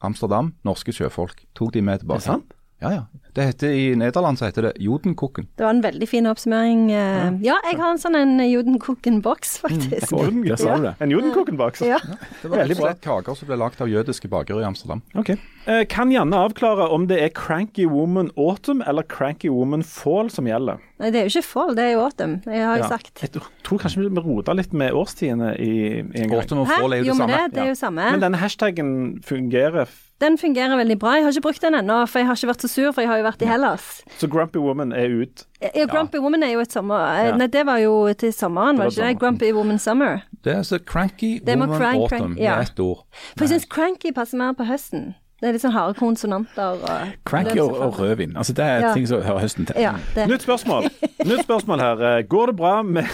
Amsterdam, 0.02 0.54
norske 0.64 0.92
sjøfolk. 0.92 1.44
Tok 1.54 1.74
de 1.74 1.82
med 1.82 1.94
Er 1.94 1.98
tilbake. 1.98 2.18
det 2.18 2.22
sant? 2.26 2.54
Ja, 2.82 2.90
ja. 2.98 3.02
Det 3.32 3.44
heter, 3.46 3.70
I 3.72 3.94
Nederland 3.96 4.36
så 4.36 4.44
heter 4.44 4.66
det 4.66 4.72
Jodenkokken. 4.84 5.46
Det 5.56 5.64
var 5.64 5.70
en 5.72 5.80
veldig 5.80 6.04
fin 6.10 6.26
oppsummering. 6.28 6.82
Ja, 6.92 7.30
Ja, 7.40 7.54
jeg 7.64 7.78
har 7.78 7.92
en 7.94 8.00
sånn 8.02 8.16
en 8.18 8.34
Jodenkokken-boks, 8.44 9.54
faktisk. 9.62 10.12
Oi, 10.18 10.26
ja, 10.50 10.56
sa 10.60 10.74
du 10.76 10.82
det. 10.88 10.92
En 11.00 11.14
Jodenkokken-boks? 11.14 11.80
Ja. 11.86 11.96
Det 12.42 12.50
var 12.50 12.58
Veldig 12.60 12.76
rett 12.82 12.98
og 12.98 13.06
kaker 13.24 13.38
som 13.38 13.48
ble 13.48 13.56
lagd 13.62 13.80
av 13.80 13.88
jødiske 13.88 14.28
bakere 14.28 14.60
i 14.60 14.66
Amsterdam. 14.68 15.00
Ok. 15.16 15.30
Eh, 15.64 15.84
kan 15.88 16.12
Janne 16.12 16.36
avklare 16.44 16.90
om 16.92 17.06
det 17.08 17.22
er 17.22 17.32
Cranky 17.32 17.86
Woman 17.88 18.28
Autumn 18.36 18.82
eller 18.84 19.02
Cranky 19.08 19.48
Woman 19.48 19.82
Fall 19.86 20.28
som 20.34 20.44
gjelder? 20.50 20.82
Nei, 21.00 21.08
det 21.14 21.22
er 21.22 21.28
jo 21.30 21.38
ikke 21.38 21.48
fall, 21.54 21.72
det 21.78 21.84
er 21.88 21.92
jo 21.94 22.04
autumn. 22.04 22.36
Det 22.44 22.52
har 22.60 22.76
jeg 22.76 22.84
Ja. 22.84 22.88
sagt. 22.88 23.14
Jeg 23.22 23.32
tror- 23.32 23.78
kanskje 23.80 24.10
vi 24.10 24.20
rota 24.20 24.52
litt 24.52 24.72
med 24.74 24.92
årstidene 24.92 25.54
i, 25.58 25.72
i 26.02 26.20
en 26.20 26.28
gang. 26.28 26.42
Autumn 26.42 26.60
og 26.60 26.68
fall 26.68 26.92
er 26.92 26.98
jo 27.00 27.04
Jo, 27.04 27.12
det 27.14 27.18
men 27.18 27.28
samme. 27.28 27.48
det, 27.48 27.54
det 27.54 27.62
er 27.62 27.68
jo 27.72 27.80
samme. 27.80 28.10
Men 28.12 28.20
denne 28.20 28.36
hashtaggen 28.44 29.22
fungerer. 29.24 29.88
Den 30.22 30.36
fungerer 30.38 30.76
veldig 30.78 30.96
bra. 31.02 31.16
Jeg 31.18 31.24
har 31.26 31.32
ikke 31.34 31.42
brukt 31.48 31.62
den 31.64 31.74
ennå, 31.74 31.96
for 32.06 32.20
jeg 32.22 32.28
har 32.28 32.36
ikke 32.38 32.48
vært 32.52 32.62
så 32.62 32.68
sur, 32.70 32.92
for 32.94 33.02
jeg 33.02 33.10
har 33.10 33.18
jo 33.18 33.24
vært 33.26 33.42
i 33.42 33.48
Hellas. 33.50 33.88
Så 34.20 34.28
Grumpy 34.30 34.60
Woman 34.62 34.92
er 34.94 35.10
ut. 35.22 35.42
Ja, 35.62 35.86
Grumpy 35.90 36.20
Woman 36.22 36.42
er 36.46 36.52
jo 36.54 36.60
et 36.62 36.72
sommer... 36.72 37.02
eh, 37.18 37.26
Ja. 37.32 37.36
Nei, 37.40 37.46
det 37.50 37.64
var 37.66 37.78
jo 37.82 37.96
til 38.14 38.32
sommeren, 38.32 38.78
var 38.78 38.88
det 38.92 38.96
var 38.98 39.08
ikke 39.08 39.08
det? 39.08 39.18
Grumpy 39.24 39.50
Woman 39.56 39.78
Summer. 39.82 40.22
Det 40.44 40.54
er 40.56 40.62
så 40.62 40.78
cranky 40.78 41.40
Det 41.44 41.58
woman 41.58 41.74
crank, 41.78 42.00
autumn 42.00 42.18
crank, 42.18 42.38
ja. 42.38 42.56
med 42.56 42.70
ett 42.70 42.80
ord. 42.80 43.02
For 43.36 43.44
jeg 43.44 43.48
syns 43.56 43.66
cranky 43.70 44.12
passer 44.14 44.38
mer 44.38 44.52
på 44.58 44.64
høsten. 44.70 45.14
Det 45.42 45.48
er 45.48 45.52
litt 45.56 45.62
sånn 45.64 45.74
harde 45.74 45.98
konsonanter 45.98 46.76
og 46.86 47.14
Cranky 47.26 47.58
og, 47.58 47.72
og 47.82 47.96
rødvin. 47.98 48.36
Altså, 48.38 48.52
det 48.54 48.62
er 48.64 48.80
Ja. 48.86 48.92
ting 48.94 49.08
som 49.10 49.22
hører 49.26 49.40
høsten 49.42 49.66
til. 49.66 49.74
Ja. 49.82 49.96
Nytt 50.30 50.42
spørsmål. 50.46 50.86
Nytt 51.26 51.42
spørsmål 51.48 51.80
her. 51.82 52.02
Eh, 52.18 52.22
Går 52.30 52.46
det 52.52 52.56
bra 52.56 52.82
med, 52.82 53.10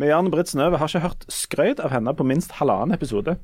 med 0.00 0.08
Jan 0.08 0.30
Britt 0.32 0.50
Snøve? 0.52 0.78
Har 0.80 0.90
ikke 0.90 1.02
hørt 1.04 1.26
skrøyt 1.32 1.80
av 1.82 1.92
henne 1.92 2.14
på 2.16 2.24
minst 2.26 2.54
halvannen 2.58 2.94
episode. 2.96 3.34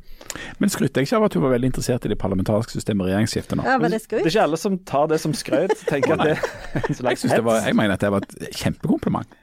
Men 0.62 0.72
skrytte 0.72 1.00
jeg 1.00 1.08
ikke 1.08 1.20
av 1.20 1.26
at 1.28 1.36
hun 1.36 1.44
var 1.44 1.54
veldig 1.54 1.70
interessert 1.70 2.06
i 2.06 2.12
det 2.12 2.18
parlamentariske 2.20 2.76
systemet 2.76 3.04
og 3.04 3.10
regjeringsskiftet 3.10 3.58
nå? 3.58 3.66
Ja, 3.66 3.76
var 3.82 3.92
det 3.92 4.00
Det 4.10 4.20
er 4.22 4.30
ikke 4.30 4.46
alle 4.46 4.60
som 4.60 4.78
tar 4.88 5.10
det 5.12 5.20
som 5.22 5.34
skrøyt. 5.36 5.74
Tenker 5.90 6.16
at 6.16 6.24
det 6.24 6.36
er 6.36 6.88
en 6.88 6.98
slags 7.00 7.26
jeg, 7.26 7.34
det 7.34 7.44
var, 7.46 7.60
jeg 7.66 7.78
mener 7.78 7.98
at 7.98 8.04
det 8.04 8.12
var 8.14 8.26
et 8.26 8.60
kjempekompliment. 8.62 9.36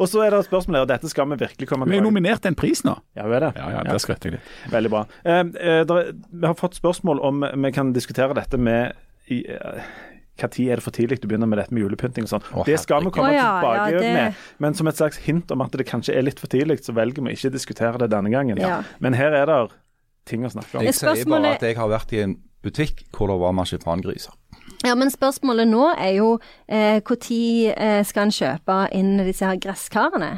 Og 0.00 0.08
så 0.08 0.24
er 0.24 0.32
det 0.32 0.40
et 0.40 0.48
spørsmål 0.48 0.78
her, 0.78 0.86
og 0.86 0.90
dette 0.94 1.10
skal 1.12 1.28
vi 1.30 1.38
virkelig 1.42 1.68
komme 1.68 1.84
til? 1.84 1.92
Vi 1.92 1.98
er 1.98 2.00
tilbake 2.00 2.10
nominert 2.10 2.44
til 2.44 2.54
en 2.54 2.58
pris 2.58 2.84
nå. 2.86 2.96
Ja, 3.18 3.28
vi 3.28 3.38
er 3.38 3.48
det. 3.48 3.52
Ja, 3.60 3.68
ja, 3.76 3.84
der 3.86 4.00
skrøt 4.02 4.24
jeg 4.24 4.38
litt. 4.38 4.54
Veldig 4.72 4.92
bra. 4.94 5.04
Eh, 5.24 5.42
eh, 5.42 5.82
der, 5.90 6.10
vi 6.14 6.48
har 6.48 6.56
fått 6.58 6.78
spørsmål 6.78 7.22
om 7.24 7.44
vi 7.44 7.72
kan 7.76 7.92
diskutere 7.96 8.36
dette 8.38 8.60
med 8.60 8.94
i, 9.32 9.44
eh, 9.50 9.84
Når 10.40 10.66
er 10.72 10.80
det 10.80 10.82
for 10.82 10.90
tidlig 10.94 11.20
du 11.22 11.28
begynner 11.28 11.46
med 11.46 11.60
dette 11.60 11.74
med 11.74 11.84
julepynting 11.84 12.26
og 12.26 12.32
sånn. 12.32 12.46
Det 12.66 12.78
skal 12.82 13.04
vi 13.06 13.12
komme 13.14 13.30
Å, 13.30 13.34
ja, 13.36 13.50
tilbake 13.60 13.92
ja, 13.92 14.00
det- 14.00 14.14
med, 14.14 14.34
men 14.58 14.74
som 14.74 14.88
et 14.90 14.98
slags 14.98 15.20
hint 15.22 15.50
om 15.54 15.62
at 15.62 15.70
det 15.72 15.86
kanskje 15.86 16.16
er 16.16 16.22
litt 16.26 16.40
for 16.42 16.50
tidlig, 16.50 16.80
så 16.82 16.92
velger 16.92 17.22
vi 17.22 17.36
ikke 17.36 17.52
å 17.52 17.54
diskutere 17.54 17.98
det 18.02 18.10
denne 18.10 18.30
gangen. 18.30 18.58
Ja. 18.58 18.82
Men 18.98 19.14
her 19.14 19.32
er 19.32 19.46
det 19.46 19.60
ting 20.26 20.44
å 20.44 20.50
snakke 20.50 20.78
om. 20.78 20.84
Jeg 20.84 20.94
sier 20.94 21.24
bare 21.28 21.54
at 21.54 21.62
jeg 21.62 21.76
har 21.76 21.88
vært 21.88 22.12
i 22.12 22.22
en 22.24 22.36
butikk 22.64 23.04
hvor 23.12 23.28
det 23.28 23.38
var 23.38 23.52
marsipangriser. 23.52 24.32
Ja, 24.84 24.94
men 24.94 25.10
spørsmålet 25.12 25.68
nå 25.68 25.84
er 25.96 26.16
jo 26.18 26.38
når 26.68 27.70
eh, 27.72 28.02
skal 28.04 28.28
en 28.28 28.34
kjøpe 28.34 28.78
inn 28.96 29.16
disse 29.24 29.46
her 29.46 29.60
gresskarene? 29.60 30.32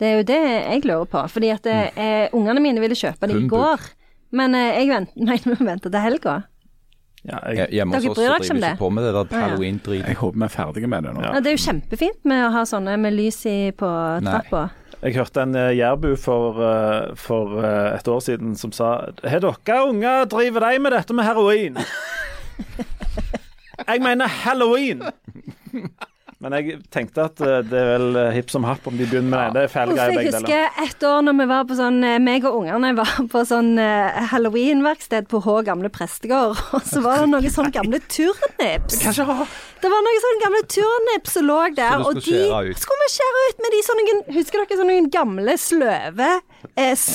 Det 0.00 0.08
er 0.08 0.20
jo 0.20 0.26
det 0.30 0.38
jeg 0.40 0.84
lurer 0.88 1.08
på. 1.10 1.22
Fordi 1.28 1.50
at 1.54 1.66
eh, 1.70 2.28
ungene 2.36 2.62
mine 2.62 2.82
ville 2.82 2.98
kjøpe 2.98 3.28
det 3.30 3.36
i 3.36 3.48
går. 3.50 3.88
Men 4.36 4.54
eh, 4.54 4.78
jeg 4.80 4.90
venter, 4.92 5.22
nei, 5.28 5.38
vi 5.44 5.66
venter 5.66 5.92
til 5.92 6.04
helga. 6.06 6.36
Ja, 7.28 7.38
jeg, 7.52 7.68
Hjemme 7.76 7.98
hos 7.98 8.06
oss 8.08 8.16
så 8.16 8.22
driver 8.22 8.40
vi 8.40 8.60
ikke 8.62 8.76
på 8.80 8.88
med 8.96 9.04
det 9.04 9.12
der 9.12 9.40
halloween-drit. 9.42 10.04
Jeg 10.08 10.16
håper 10.22 10.38
vi 10.40 10.46
er 10.46 10.52
ferdige 10.54 10.88
med 10.88 11.04
det 11.04 11.14
nå. 11.16 11.24
Ja. 11.24 11.32
Det 11.44 11.52
er 11.52 11.56
jo 11.58 11.64
kjempefint 11.66 12.20
med 12.30 12.44
å 12.46 12.52
ha 12.54 12.62
sånne 12.68 12.96
med 13.00 13.16
lys 13.16 13.42
i 13.50 13.56
på 13.76 13.90
trappa. 14.24 14.62
jeg 15.02 15.16
hørte 15.18 15.44
en 15.44 15.58
uh, 15.58 15.68
jærbu 15.76 16.14
for, 16.20 16.60
eh, 16.64 17.12
for 17.16 17.60
eh, 17.60 17.98
et 17.98 18.08
år 18.08 18.20
siden 18.24 18.56
som 18.56 18.72
sa 18.72 18.90
Har 19.24 19.40
dere 19.40 19.78
unger 19.88 20.24
driver 20.32 20.66
de 20.66 20.78
med 20.78 20.92
dette 20.96 21.16
med 21.16 21.24
heroin? 21.28 21.78
jeg 23.88 24.02
mener 24.04 24.28
halloween! 24.28 25.04
Men 26.40 26.54
jeg 26.56 26.78
tenkte 26.88 27.26
at 27.28 27.40
eh, 27.44 27.58
det 27.68 27.76
er 27.76 27.88
vel 27.98 28.16
eh, 28.16 28.30
hipp 28.32 28.48
som 28.48 28.64
happ 28.64 28.86
om 28.88 28.94
de 28.96 29.04
begynner 29.04 29.28
med 29.28 29.58
det. 29.58 29.66
Det 29.68 29.80
er 29.82 29.90
greier 29.90 29.98
jeg 30.08 30.16
begge 30.16 30.30
deler. 30.32 30.48
Jeg 30.48 30.70
husker 30.70 30.86
et 30.86 31.04
år 31.10 31.26
når 31.26 31.36
vi 31.36 31.46
var 31.50 31.66
på 31.68 31.76
sånn 31.76 31.98
eh, 32.08 32.16
meg 32.24 32.46
og 32.48 32.56
ungene 32.62 32.92
var 32.96 33.12
på 33.34 33.42
sånn 33.50 33.68
halloweenverksted 34.30 35.28
på 35.28 35.42
Hå 35.44 35.58
gamle 35.68 35.90
prestegård, 35.92 36.56
og 36.78 36.88
så 36.88 37.04
var 37.04 37.20
det 37.20 37.28
noen 37.34 37.52
sånne 37.52 37.74
gamle 37.76 38.00
turnips. 38.08 39.02
Det 39.04 39.92
var 39.92 40.06
noen 40.08 40.24
sånne 40.24 40.42
gamle 40.46 40.64
turnips 40.72 41.36
som 41.36 41.48
lå 41.50 41.60
der, 41.76 42.06
og 42.08 42.16
de 42.16 42.40
skulle 42.80 43.04
vi 43.04 43.12
skjære 43.18 43.46
ut 43.50 43.64
med 43.66 43.76
de 43.76 43.84
sånne 43.90 44.08
Husker 44.32 44.62
dere 44.62 44.78
sånne 44.80 44.98
gamle 45.12 45.54
sløve 45.60 46.30
eh? 46.80 47.08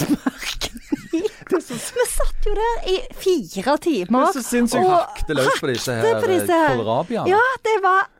Vi 1.16 2.06
satt 2.12 2.46
jo 2.46 2.54
der 2.58 2.90
i 2.94 2.98
fire 3.18 3.78
timer. 3.82 4.30
Det 4.30 4.30
er 4.30 4.38
så 4.38 4.46
sinnssykt 4.46 4.86
og 4.86 5.00
Hakte 5.00 5.38
løs 5.38 5.62
på 5.62 5.72
disse 5.72 5.98
her. 5.98 6.76
kålrabiene. 6.76 7.32
Ja, 7.34 7.42
det 7.66 7.80
var 7.86 8.12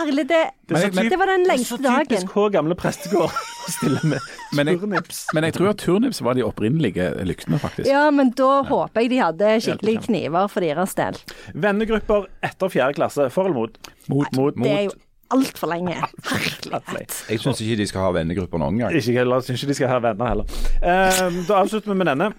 Herlig, 0.00 0.24
det, 0.28 0.40
Det 0.68 0.76
så 0.80 0.90
det, 0.94 1.18
var 1.18 1.26
den 1.30 1.44
Det 1.44 1.50
er 1.50 1.56
lengste 1.56 1.76
så 1.76 1.82
dagen. 1.82 2.06
typisk 2.08 2.32
Hå 2.34 2.44
gamle 2.52 2.74
prestegård 2.78 3.30
å 3.34 3.70
stille 3.72 4.00
med 4.04 4.20
Men 4.56 4.66
jeg- 4.70 4.80
turnips. 4.80 5.20
Men 5.34 5.44
jeg 5.48 5.54
tror 5.56 5.70
at 5.70 5.78
turnips 5.82 6.20
var 6.24 6.34
de 6.38 6.44
opprinnelige 6.46 7.08
lyktene, 7.26 7.58
faktisk. 7.62 7.86
Ja, 7.90 8.10
men 8.10 8.30
da 8.36 8.62
håper 8.68 9.00
jeg 9.04 9.10
de 9.14 9.18
hadde 9.22 9.52
skikkelig 9.64 9.96
kniver 10.06 10.48
for 10.52 10.60
deres 10.66 10.94
del. 10.98 11.18
Vennegrupper 11.54 12.26
etter 12.42 12.72
fjerde 12.72 12.94
klasse, 12.98 13.30
for 13.34 13.44
eller 13.48 13.54
mot? 13.58 13.78
Mot. 14.08 14.36
Mot. 14.36 14.54
Det 14.62 14.70
er 14.72 14.84
jo 14.88 14.94
altfor 15.34 15.70
lenge. 15.72 15.96
Herlighet. 16.30 17.14
Jeg 17.30 17.40
syns 17.42 17.60
ikke 17.64 17.76
de 17.80 17.86
skal 17.90 18.04
ha 18.06 18.10
vennegrupper 18.14 18.60
noen 18.62 18.78
gang. 18.84 18.94
Ikke 18.94 19.16
heller, 19.18 19.40
synes 19.42 19.62
ikke 19.64 19.72
de 19.72 19.78
skal 19.80 19.88
ha 19.94 19.98
venner 20.04 20.30
heller. 20.30 20.60
Um, 20.84 21.40
da 21.48 21.62
avslutter 21.64 21.90
vi 21.90 21.98
med 22.02 22.12
denne. 22.12 22.32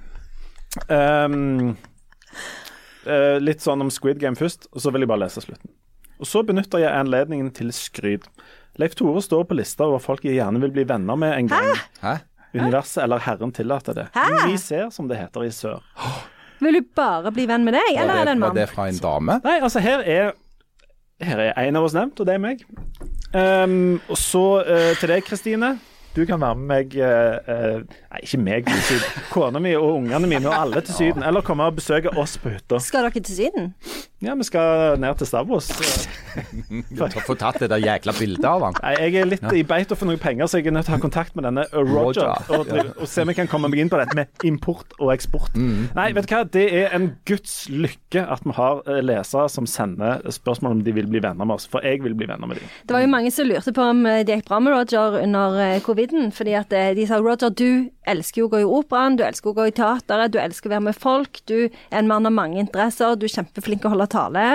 Um, 0.89 1.75
uh, 3.07 3.37
litt 3.43 3.63
sånn 3.63 3.83
om 3.85 3.91
Squid 3.93 4.19
Game 4.21 4.35
først, 4.39 4.69
og 4.73 4.83
så 4.83 4.91
vil 4.95 5.05
jeg 5.05 5.11
bare 5.11 5.25
lese 5.25 5.43
slutten. 5.43 5.74
Og 6.19 6.29
så 6.29 6.43
benytter 6.47 6.83
jeg 6.83 6.93
anledningen 6.93 7.51
til 7.55 7.73
skryt. 7.75 8.27
Leif 8.79 8.95
Tore 8.95 9.21
står 9.23 9.45
på 9.47 9.57
lista 9.57 9.87
over 9.87 10.01
folk 10.03 10.25
jeg 10.27 10.37
gjerne 10.39 10.59
vil 10.63 10.73
bli 10.75 10.83
venner 10.87 11.15
med 11.19 11.31
en 11.37 11.51
gang 11.51 11.69
Hæ? 12.01 12.17
universet 12.55 13.03
eller 13.03 13.23
Herren 13.23 13.51
tillater 13.55 13.93
det. 13.95 14.07
Hæ? 14.15 14.47
Vi 14.47 14.57
ser, 14.57 14.89
som 14.89 15.07
det 15.07 15.19
heter 15.19 15.43
i 15.43 15.51
sør. 15.51 15.83
Vil 16.59 16.79
du 16.79 16.87
bare 16.95 17.31
bli 17.35 17.47
venn 17.49 17.65
med 17.67 17.75
deg, 17.75 17.95
eller 17.99 18.21
er 18.21 18.29
det 18.29 18.35
en 18.35 18.39
mann? 18.39 18.55
var 18.55 18.61
det 18.61 18.69
fra 18.71 18.87
en 18.89 18.99
dame? 19.03 19.39
Nei, 19.43 19.59
altså 19.59 19.83
her 19.83 20.03
er 20.03 20.33
Her 21.21 21.39
er 21.39 21.53
en 21.67 21.77
av 21.79 21.85
oss 21.87 21.93
nevnt, 21.95 22.19
og 22.19 22.27
det 22.27 22.33
er 22.35 22.41
meg. 22.43 22.63
Um, 23.31 24.01
og 24.11 24.17
så 24.19 24.41
uh, 24.67 24.89
til 24.99 25.13
deg, 25.13 25.21
Kristine. 25.23 25.77
Du 26.15 26.25
kan 26.27 26.39
være 26.39 26.55
med 26.55 26.67
meg 26.67 26.93
uh, 26.99 27.39
eh, 27.51 27.77
Nei, 27.83 28.19
ikke 28.23 28.39
meg 28.39 28.67
til 28.67 28.81
Syden. 28.87 29.23
Kona 29.31 29.59
mi 29.63 29.73
og 29.79 29.97
ungene 29.97 30.27
mine 30.27 30.47
og 30.47 30.55
alle 30.55 30.83
til 30.83 30.95
Syden. 30.95 31.23
Eller 31.27 31.43
komme 31.43 31.67
og 31.67 31.75
besøke 31.79 32.11
oss 32.19 32.37
på 32.39 32.51
hytta. 32.51 32.79
Skal 32.83 33.07
dere 33.07 33.23
til 33.23 33.35
Syden? 33.35 33.73
Ja, 34.25 34.33
vi 34.35 34.45
skal 34.47 34.97
ned 35.01 35.19
til 35.19 35.27
Stavros. 35.29 35.67
Få 37.25 37.35
tatt 37.37 37.59
det 37.61 37.69
der 37.71 37.81
jækla 37.83 38.13
bildet 38.17 38.45
av 38.49 38.63
han. 38.65 38.77
Nei, 38.81 38.93
jeg 39.05 39.19
er 39.21 39.27
litt 39.29 39.45
i 39.55 39.61
beita 39.67 39.95
for 39.97 40.09
noen 40.09 40.19
penger, 40.21 40.49
så 40.49 40.59
jeg 40.59 40.69
er 40.71 40.75
nødt 40.75 40.87
til 40.87 40.95
å 40.95 40.97
ha 40.97 41.03
kontakt 41.03 41.35
med 41.37 41.45
denne 41.47 41.65
Roger. 41.73 42.25
Roger. 42.25 42.49
Og, 42.57 42.65
drive- 42.69 42.95
og 42.97 43.07
se 43.11 43.21
om 43.23 43.31
jeg 43.31 43.37
kan 43.39 43.49
komme 43.51 43.69
meg 43.71 43.83
inn 43.83 43.91
på 43.91 43.99
dette 44.01 44.17
med 44.17 44.45
import 44.47 44.95
og 44.99 45.13
eksport. 45.13 45.55
Nei, 45.55 46.07
vet 46.17 46.27
du 46.29 46.33
hva. 46.35 46.41
Det 46.55 46.65
er 46.81 46.95
en 46.97 47.07
guds 47.29 47.55
lykke 47.71 48.25
at 48.35 48.43
vi 48.45 48.55
har 48.57 48.81
eh, 48.89 49.01
lesere 49.05 49.47
som 49.51 49.67
sender 49.69 50.23
spørsmål 50.33 50.77
om 50.79 50.83
de 50.85 50.95
vil 50.95 51.07
bli 51.11 51.21
venner 51.23 51.45
med 51.47 51.59
oss. 51.59 51.67
For 51.71 51.85
jeg 51.85 52.01
vil 52.05 52.15
bli 52.17 52.27
venner 52.29 52.49
med 52.49 52.59
dem. 52.61 52.71
Det 52.87 52.95
var 52.97 53.05
jo 53.05 53.11
mange 53.13 53.31
som 53.35 53.47
lurte 53.49 53.73
på 53.75 53.85
om 53.93 54.05
eh, 54.09 54.23
det 54.27 54.39
gikk 54.39 54.49
bra 54.49 54.59
med 54.63 54.75
Roger 54.75 55.19
under 55.21 55.59
eh, 55.69 55.79
coviden. 55.85 56.31
Fordi 56.35 56.57
at 56.57 56.73
de 56.97 57.05
sa 57.09 57.21
Roger, 57.21 57.53
du 57.53 57.69
elsker 58.11 58.41
jo 58.41 58.47
å 58.49 58.53
gå 58.53 58.63
i 58.63 58.67
operaen, 58.79 59.17
du 59.19 59.23
elsker 59.25 59.51
å 59.51 59.57
gå 59.57 59.69
i 59.69 59.75
teateret, 59.75 60.33
du 60.33 60.39
elsker 60.41 60.69
å 60.69 60.75
være 60.75 60.87
med 60.87 60.97
folk, 60.97 61.39
du 61.49 61.57
er 61.67 61.99
en 61.99 62.09
mann 62.09 62.27
av 62.27 62.35
mange 62.35 62.59
interesser, 62.61 63.15
du 63.19 63.27
er 63.27 63.35
kjempeflink 63.35 63.83
til 63.83 63.91
å 63.91 63.95
holde 63.95 64.09
tale. 64.13 64.45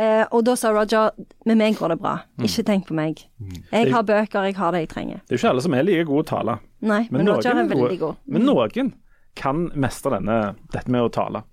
Eh, 0.00 0.24
og 0.32 0.44
da 0.48 0.56
sa 0.56 0.72
Roger, 0.72 1.12
med 1.48 1.60
meg 1.60 1.76
går 1.78 1.94
det 1.94 1.98
bra, 2.00 2.14
ikke 2.42 2.64
tenk 2.68 2.88
på 2.88 2.96
meg. 2.96 3.24
Jeg 3.70 3.92
har 3.92 4.06
bøker, 4.08 4.48
jeg 4.48 4.56
har 4.56 4.74
det 4.74 4.86
jeg 4.86 4.92
trenger. 4.94 5.22
Det 5.26 5.34
er 5.34 5.38
jo 5.38 5.42
ikke 5.42 5.52
alle 5.52 5.64
som 5.66 5.76
er 5.76 5.86
like 5.86 6.08
gode 6.08 6.24
å 6.24 6.30
tale. 6.32 6.58
Nei, 6.80 7.02
men, 7.12 7.28
Roger 7.28 7.52
er 7.52 7.68
veldig 7.70 8.00
god. 8.00 8.22
Men 8.26 8.48
noen 8.48 8.92
kan 9.38 9.68
mestre 9.80 10.16
denne, 10.16 10.40
dette 10.72 10.92
med 10.92 11.06
å 11.06 11.12
tale. 11.12 11.44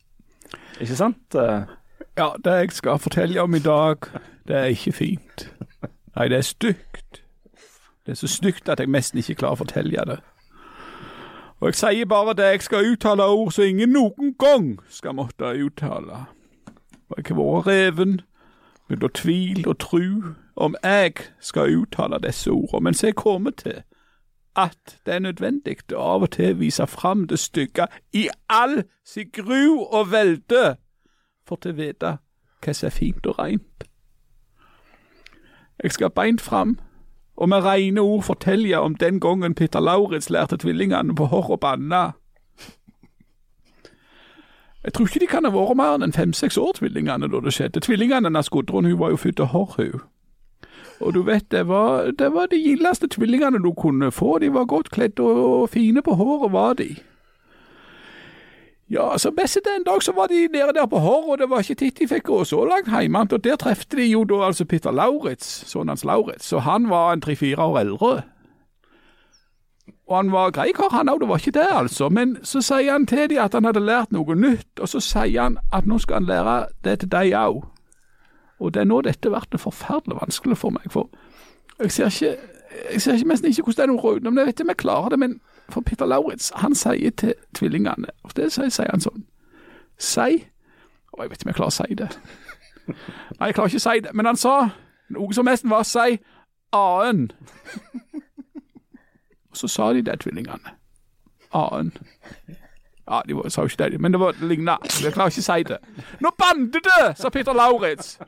Ikke 0.80 0.98
sant? 0.98 1.36
Ja, 2.20 2.34
det 2.44 2.56
jeg 2.64 2.74
skal 2.76 3.00
fortelle 3.00 3.44
om 3.44 3.56
i 3.56 3.62
dag, 3.64 4.08
det 4.48 4.58
er 4.58 4.74
ikke 4.74 4.96
fint. 4.98 5.46
Nei, 6.18 6.28
det 6.32 6.40
er 6.40 6.48
stygt. 6.48 7.22
Det 8.04 8.16
er 8.16 8.20
så 8.20 8.28
stygt 8.32 8.72
at 8.72 8.82
jeg 8.82 8.90
nesten 8.92 9.22
ikke 9.22 9.38
klarer 9.44 9.60
å 9.60 9.62
fortelle 9.62 10.04
det. 10.10 10.18
Og 11.60 11.68
jeg 11.68 11.76
sier 11.76 12.06
bare 12.06 12.34
det 12.34 12.46
jeg 12.46 12.62
skal 12.62 12.92
uttale 12.92 13.24
ord 13.24 13.52
som 13.52 13.64
ingen 13.68 13.92
noen 13.92 14.36
gang 14.40 14.80
skal 14.90 15.16
måtte 15.16 15.52
uttale. 15.66 16.26
Og 17.10 17.18
jeg 17.18 17.26
har 17.28 17.40
vært 17.42 17.68
reven 17.68 18.22
mellom 18.90 19.12
tvil 19.14 19.68
og 19.68 19.78
tru 19.80 20.34
om 20.56 20.76
jeg 20.84 21.14
skal 21.40 21.76
uttale 21.82 22.20
disse 22.24 22.52
ordene, 22.52 22.84
mens 22.84 23.04
jeg 23.04 23.16
kommer 23.16 23.52
til 23.52 23.82
at 24.56 25.00
det 25.06 25.14
er 25.14 25.20
nødvendig 25.20 25.78
å 25.94 26.00
av 26.16 26.26
og 26.26 26.32
til 26.36 26.58
vise 26.60 26.88
fram 26.88 27.28
det 27.28 27.40
stygge 27.40 27.88
i 28.14 28.28
all 28.50 28.84
sin 29.06 29.30
gru 29.34 29.86
og 29.86 30.12
velde 30.12 30.76
for 31.48 31.62
til 31.62 31.76
å 31.76 31.80
vite 31.80 32.16
hva 32.64 32.74
som 32.76 32.88
er 32.90 32.96
fint 32.96 33.28
og 33.30 33.40
reint. 33.40 33.86
Jeg 35.84 35.92
skal 35.96 36.12
beint 36.12 36.42
fram, 36.42 36.80
og 37.40 37.50
med 37.50 37.64
reine 37.64 38.02
ord 38.02 38.24
fortelle 38.24 38.80
om 38.80 38.96
den 38.96 39.20
gangen 39.20 39.56
Peter 39.56 39.80
Lauritz 39.80 40.30
lærte 40.30 40.58
tvillingene 40.58 41.16
på 41.16 41.26
hår 41.26 41.50
og 41.50 41.60
banna. 41.60 42.12
Jeg 44.84 44.94
tror 44.94 45.06
ikke 45.08 45.20
de 45.20 45.28
kan 45.28 45.46
ha 45.48 45.52
vært 45.52 45.78
mer 45.80 46.04
enn 46.04 46.16
fem-seks 46.16 46.58
år, 46.60 46.74
tvillingene, 46.80 47.28
da 47.32 47.40
det 47.44 47.54
skjedde. 47.56 47.84
Tvillingene 47.84 48.28
hennes 48.28 48.50
Gudrun 48.52 48.88
hun 48.88 49.00
var 49.00 49.16
jo 49.16 49.20
født 49.20 49.40
hår, 49.40 49.74
hun. 49.78 50.02
Og 51.00 51.14
du 51.16 51.22
vet, 51.24 51.48
det 51.52 51.68
var, 51.68 52.12
det 52.12 52.34
var 52.36 52.52
de 52.52 52.60
gildeste 52.60 53.08
tvillingene 53.08 53.64
du 53.64 53.72
kunne 53.74 54.12
få. 54.12 54.40
De 54.40 54.54
var 54.54 54.66
godt 54.66 54.92
kledd 54.92 55.20
og 55.20 55.70
fine 55.70 56.04
på 56.04 56.16
håret, 56.20 56.52
var 56.52 56.74
de. 56.74 56.96
Ja, 58.90 59.18
så 59.18 59.32
best 59.32 59.58
en 59.58 59.84
dag 59.86 60.04
så 60.04 60.12
var 60.18 60.28
de 60.28 60.48
nede 60.48 60.74
der 60.74 60.86
på 60.86 60.98
Horr, 61.00 61.32
og 61.32 61.38
det 61.38 61.50
var 61.50 61.62
ikke 61.62 61.76
titt 61.76 62.00
de 62.00 62.08
fikk 62.08 62.24
gå 62.26 62.44
så 62.44 62.64
langt 62.66 62.90
heimant, 62.90 63.34
Og 63.34 63.44
der 63.44 63.56
trefte 63.56 63.98
de 63.98 64.06
jo 64.10 64.24
da 64.24 64.46
altså 64.48 64.66
Peter 64.66 64.92
Lauritz, 64.92 65.46
sønnen 65.70 65.90
hans 65.90 66.04
Lauritz, 66.04 66.46
så 66.46 66.60
han 66.60 66.90
var 66.90 67.14
en 67.14 67.22
tre-fire 67.22 67.62
år 67.62 67.80
eldre. 67.80 68.22
Og 70.08 70.16
han 70.18 70.32
var 70.32 70.52
grei 70.52 70.72
kar, 70.74 70.90
han 70.92 71.10
òg, 71.10 71.20
det 71.20 71.30
var 71.30 71.38
ikke 71.38 71.60
det, 71.60 71.68
altså. 71.70 72.10
Men 72.10 72.38
så 72.44 72.62
sier 72.62 72.92
han 72.92 73.06
til 73.06 73.30
dem 73.30 73.44
at 73.44 73.54
han 73.54 73.66
hadde 73.66 73.80
lært 73.80 74.12
noe 74.12 74.36
nytt, 74.36 74.80
og 74.80 74.90
så 74.90 75.00
sier 75.00 75.42
han 75.42 75.58
at 75.74 75.86
nå 75.86 76.00
skal 76.02 76.24
han 76.24 76.26
lære 76.26 76.66
det 76.84 77.00
til 77.00 77.12
deg 77.12 77.34
òg. 77.38 77.62
Og 78.60 78.74
det 78.74 78.82
er 78.82 78.90
nå 78.90 79.02
dette 79.02 79.30
blir 79.30 79.62
forferdelig 79.62 80.18
vanskelig 80.18 80.58
for 80.58 80.74
meg, 80.74 80.90
for 80.90 81.10
jeg 81.80 81.92
ser 81.92 82.10
ikke 82.10 82.38
jeg 82.92 83.02
ser 83.02 83.14
ikke, 83.14 83.28
nesten 83.28 83.50
ikke 83.50 83.64
hvordan 83.64 83.78
det 83.78 83.84
er 83.84 83.92
noe 83.94 84.02
råd, 84.02 84.20
men 84.24 84.38
jeg 84.38 84.46
vet 84.46 84.60
ikke 84.60 84.66
om 84.66 84.74
jeg 84.74 84.78
klarer 84.78 85.10
det. 85.10 85.20
Men 85.20 85.40
for 85.72 85.82
Peter 85.82 86.06
Lauritz, 86.06 86.52
han 86.56 86.76
sier 86.76 87.12
til 87.12 87.34
tvillingene, 87.56 88.12
og 88.24 88.36
det 88.36 88.52
sier, 88.54 88.70
sier 88.70 88.92
han 88.92 89.04
sånn 89.04 89.26
Si 90.00 90.46
Og 91.12 91.24
jeg 91.24 91.30
vet 91.32 91.42
ikke 91.42 91.48
om 91.48 91.50
jeg 91.50 91.58
klarer 91.58 91.74
å 91.74 91.76
si 91.76 91.96
det. 92.00 92.08
Nei, 93.40 93.50
jeg 93.50 93.56
klarer 93.58 93.74
ikke 93.74 93.82
å 93.82 93.86
si 93.88 94.04
det, 94.06 94.14
men 94.16 94.30
han 94.30 94.40
sa 94.40 94.54
noe 95.10 95.36
som 95.36 95.50
nesten 95.50 95.74
var 95.74 95.84
si 95.84 96.20
aen. 96.76 97.32
Og 99.50 99.58
så 99.58 99.68
sa 99.68 99.90
de 99.94 100.06
det, 100.06 100.20
tvillingene. 100.22 100.76
Aen. 101.58 101.92
Ja, 103.10 103.22
de 103.28 103.36
var, 103.36 103.50
sa 103.50 103.66
jo 103.66 103.72
ikke 103.72 103.90
det, 103.90 104.02
men 104.02 104.14
det 104.14 104.20
var 104.22 104.38
ligna. 104.42 104.78
Jeg 105.02 105.14
klarer 105.16 105.34
ikke 105.34 105.42
å 105.42 105.48
si 105.50 105.64
det. 105.66 105.80
Nå 106.22 106.32
bandet 106.38 106.86
det, 106.86 107.06
sa 107.18 107.32
Peter 107.34 107.58
Lauritz. 107.58 108.20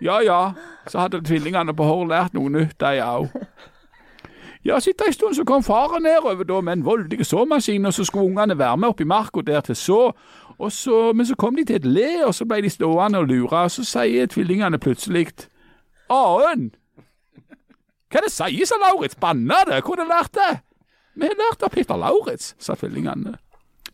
Ja 0.00 0.20
ja, 0.24 0.40
så 0.88 1.04
hadde 1.04 1.20
tvillingene 1.28 1.76
på 1.76 1.84
Hår 1.84 2.06
lært 2.08 2.36
noe 2.36 2.48
nytt, 2.48 2.78
de 2.80 3.02
òg. 3.04 3.28
Ja, 4.64 4.80
sitter 4.80 5.06
en 5.08 5.12
stund 5.12 5.34
så 5.34 5.44
kom 5.44 5.62
faren 5.64 6.02
nedover 6.04 6.44
da 6.44 6.60
med 6.60 6.72
en 6.72 6.84
voldig 6.84 7.26
såmaskin, 7.26 7.86
og 7.86 7.94
så 7.96 8.04
skulle 8.04 8.26
ungene 8.26 8.58
være 8.58 8.76
med 8.76 8.88
opp 8.88 9.00
i 9.00 9.04
marka 9.08 9.40
der 9.46 9.60
til 9.60 9.76
så. 9.76 10.12
Og 10.58 10.72
så. 10.72 11.12
Men 11.12 11.26
så 11.26 11.34
kom 11.36 11.56
de 11.56 11.64
til 11.64 11.76
et 11.76 11.84
le, 11.84 12.26
og 12.26 12.34
så 12.34 12.44
ble 12.44 12.60
de 12.62 12.70
stående 12.70 13.18
og 13.18 13.26
lure, 13.30 13.62
og 13.64 13.70
så 13.70 13.84
sier 13.84 14.26
tvillingene 14.26 14.78
plutselig 14.78 15.30
A-en. 16.10 16.70
Hva 18.10 18.18
er 18.18 18.26
det 18.26 18.32
sier, 18.34 18.66
sa 18.66 18.76
Lauritz. 18.82 19.16
Banna 19.16 19.62
det? 19.68 19.84
Hvor 19.86 19.96
har 19.96 20.04
du 20.04 20.10
lært 20.10 20.34
det? 20.34 20.50
Vi 21.14 21.28
har 21.28 21.38
lært 21.38 21.62
av 21.62 21.70
Peter 21.70 21.96
Lauritz, 21.96 22.54
sa 22.58 22.74
tvillingene. 22.74 23.36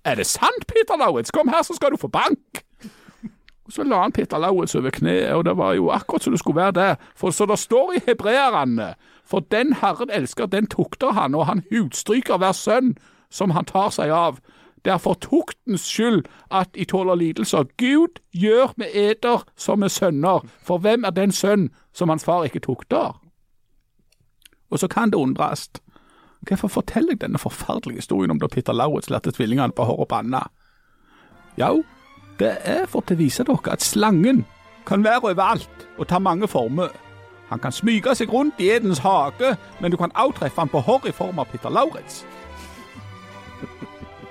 Er 0.04 0.14
det 0.16 0.26
sant, 0.26 0.66
Peter 0.66 0.96
Lauritz? 0.98 1.30
Kom 1.30 1.48
her, 1.52 1.62
så 1.62 1.76
skal 1.76 1.92
du 1.92 2.00
få 2.00 2.08
bank. 2.08 2.62
Og 3.66 3.72
Så 3.72 3.82
la 3.82 4.00
han 4.02 4.12
Peter 4.12 4.38
Lauritz 4.38 4.74
over 4.74 4.90
kneet, 4.90 5.32
og 5.34 5.44
det 5.44 5.56
var 5.58 5.74
jo 5.74 5.90
akkurat 5.90 6.22
som 6.22 6.32
det 6.32 6.40
skulle 6.40 6.60
være 6.62 6.72
det. 6.72 6.96
For 7.16 7.30
så 7.30 7.46
det 7.46 7.58
står 7.58 7.92
i 7.96 8.02
hebreerne, 8.06 8.94
for 9.26 9.40
den 9.50 9.72
Herren 9.80 10.10
elsker, 10.10 10.46
den 10.46 10.66
tukter 10.66 11.10
han, 11.12 11.34
og 11.34 11.46
han 11.46 11.64
hudstryker 11.70 12.38
hver 12.38 12.52
sønn 12.52 12.94
som 13.30 13.50
han 13.50 13.66
tar 13.66 13.90
seg 13.90 14.12
av. 14.14 14.38
Det 14.86 14.92
er 14.94 15.02
for 15.02 15.18
tuktens 15.18 15.82
skyld 15.82 16.28
at 16.54 16.70
I 16.78 16.84
tåler 16.86 17.18
lidelser. 17.18 17.66
Gud 17.76 18.20
gjør 18.30 18.70
med 18.76 18.94
eder 18.94 19.42
som 19.56 19.82
med 19.82 19.90
sønner, 19.90 20.46
for 20.62 20.78
hvem 20.78 21.04
er 21.04 21.10
den 21.10 21.32
sønn 21.34 21.70
som 21.92 22.08
hans 22.08 22.24
far 22.24 22.46
ikke 22.46 22.62
tukter? 22.62 23.16
Og 24.70 24.78
så 24.78 24.88
kan 24.88 25.10
det 25.10 25.18
undres. 25.18 25.70
Hvorfor 26.46 26.68
forteller 26.68 27.16
jeg 27.16 27.20
denne 27.20 27.38
forferdelige 27.38 27.98
historien 27.98 28.30
om 28.30 28.38
da 28.38 28.46
Peter 28.46 28.72
Lauritz 28.72 29.10
lærte 29.10 29.32
tvillingene 29.34 29.74
på 29.74 29.84
hår 29.84 30.04
og 30.04 30.08
panne? 30.08 30.42
Jo, 31.58 31.82
det 32.38 32.52
er 32.62 32.86
for 32.86 33.02
å 33.02 33.18
vise 33.18 33.42
dere 33.48 33.72
at 33.72 33.82
slangen 33.82 34.44
kan 34.86 35.02
være 35.02 35.32
overalt 35.32 35.86
og 35.98 36.06
ta 36.06 36.18
mange 36.22 36.46
former. 36.48 36.92
Han 37.48 37.58
kan 37.58 37.72
smyge 37.72 38.14
seg 38.14 38.32
rundt 38.32 38.60
i 38.60 38.70
Edens 38.74 38.98
hage, 38.98 39.56
men 39.80 39.90
du 39.90 39.96
kan 39.96 40.10
også 40.14 40.38
treffe 40.38 40.60
han 40.60 40.68
på 40.68 40.80
hår 40.80 41.06
i 41.06 41.12
form 41.12 41.38
av 41.38 41.46
Peter 41.52 41.70
Lauritz. 41.70 42.24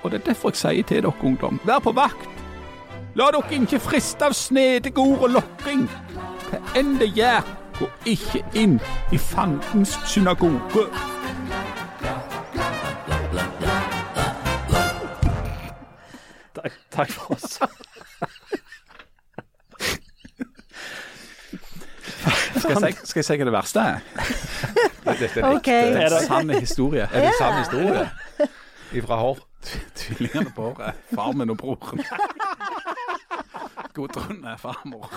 Og 0.02 0.10
det 0.10 0.20
er 0.20 0.24
derfor 0.24 0.52
jeg 0.52 0.56
sier 0.56 0.82
til 0.84 1.02
dere, 1.02 1.12
ungdom, 1.22 1.60
vær 1.64 1.78
på 1.78 1.92
vakt. 1.96 2.28
La 3.16 3.30
dere 3.32 3.56
ikke 3.56 3.80
friste 3.80 4.28
av 4.28 4.36
snedige 4.36 5.00
ord 5.00 5.24
og 5.24 5.30
lokking. 5.38 5.86
Hva 6.50 6.60
enn 6.76 6.98
det 7.00 7.08
gjør, 7.16 7.40
gå 7.78 7.88
ikke 8.12 8.44
inn 8.54 8.76
i 9.12 9.18
fandens 9.18 9.96
synagoge. 10.06 10.84
Takk, 16.54 16.72
takk 16.90 17.10
for 17.10 17.34
oss. 17.34 17.58
Skal 22.60 22.70
jeg, 22.70 22.94
si, 22.96 23.08
skal 23.10 23.20
jeg 23.20 23.26
si 23.26 23.36
hva 23.38 23.46
det 23.48 23.52
verste 23.54 23.82
er? 23.82 23.98
Dette 25.20 25.40
er 25.40 25.48
okay. 25.52 25.92
Det 25.94 26.04
er 26.06 26.16
en 26.18 26.26
sann 26.26 26.50
historie. 26.50 27.08
Er 27.12 27.28
det 27.28 27.34
sann 27.38 27.58
historie? 27.60 28.06
Ifra 28.96 29.18
Hår? 29.20 29.42
Tvillingene 29.94 30.50
på 30.54 30.70
håret. 30.70 30.98
Farmen 31.14 31.50
og 31.50 31.58
broren. 31.58 32.02
Gudrun 33.96 34.44
er 34.44 34.56
farmor. 34.60 35.10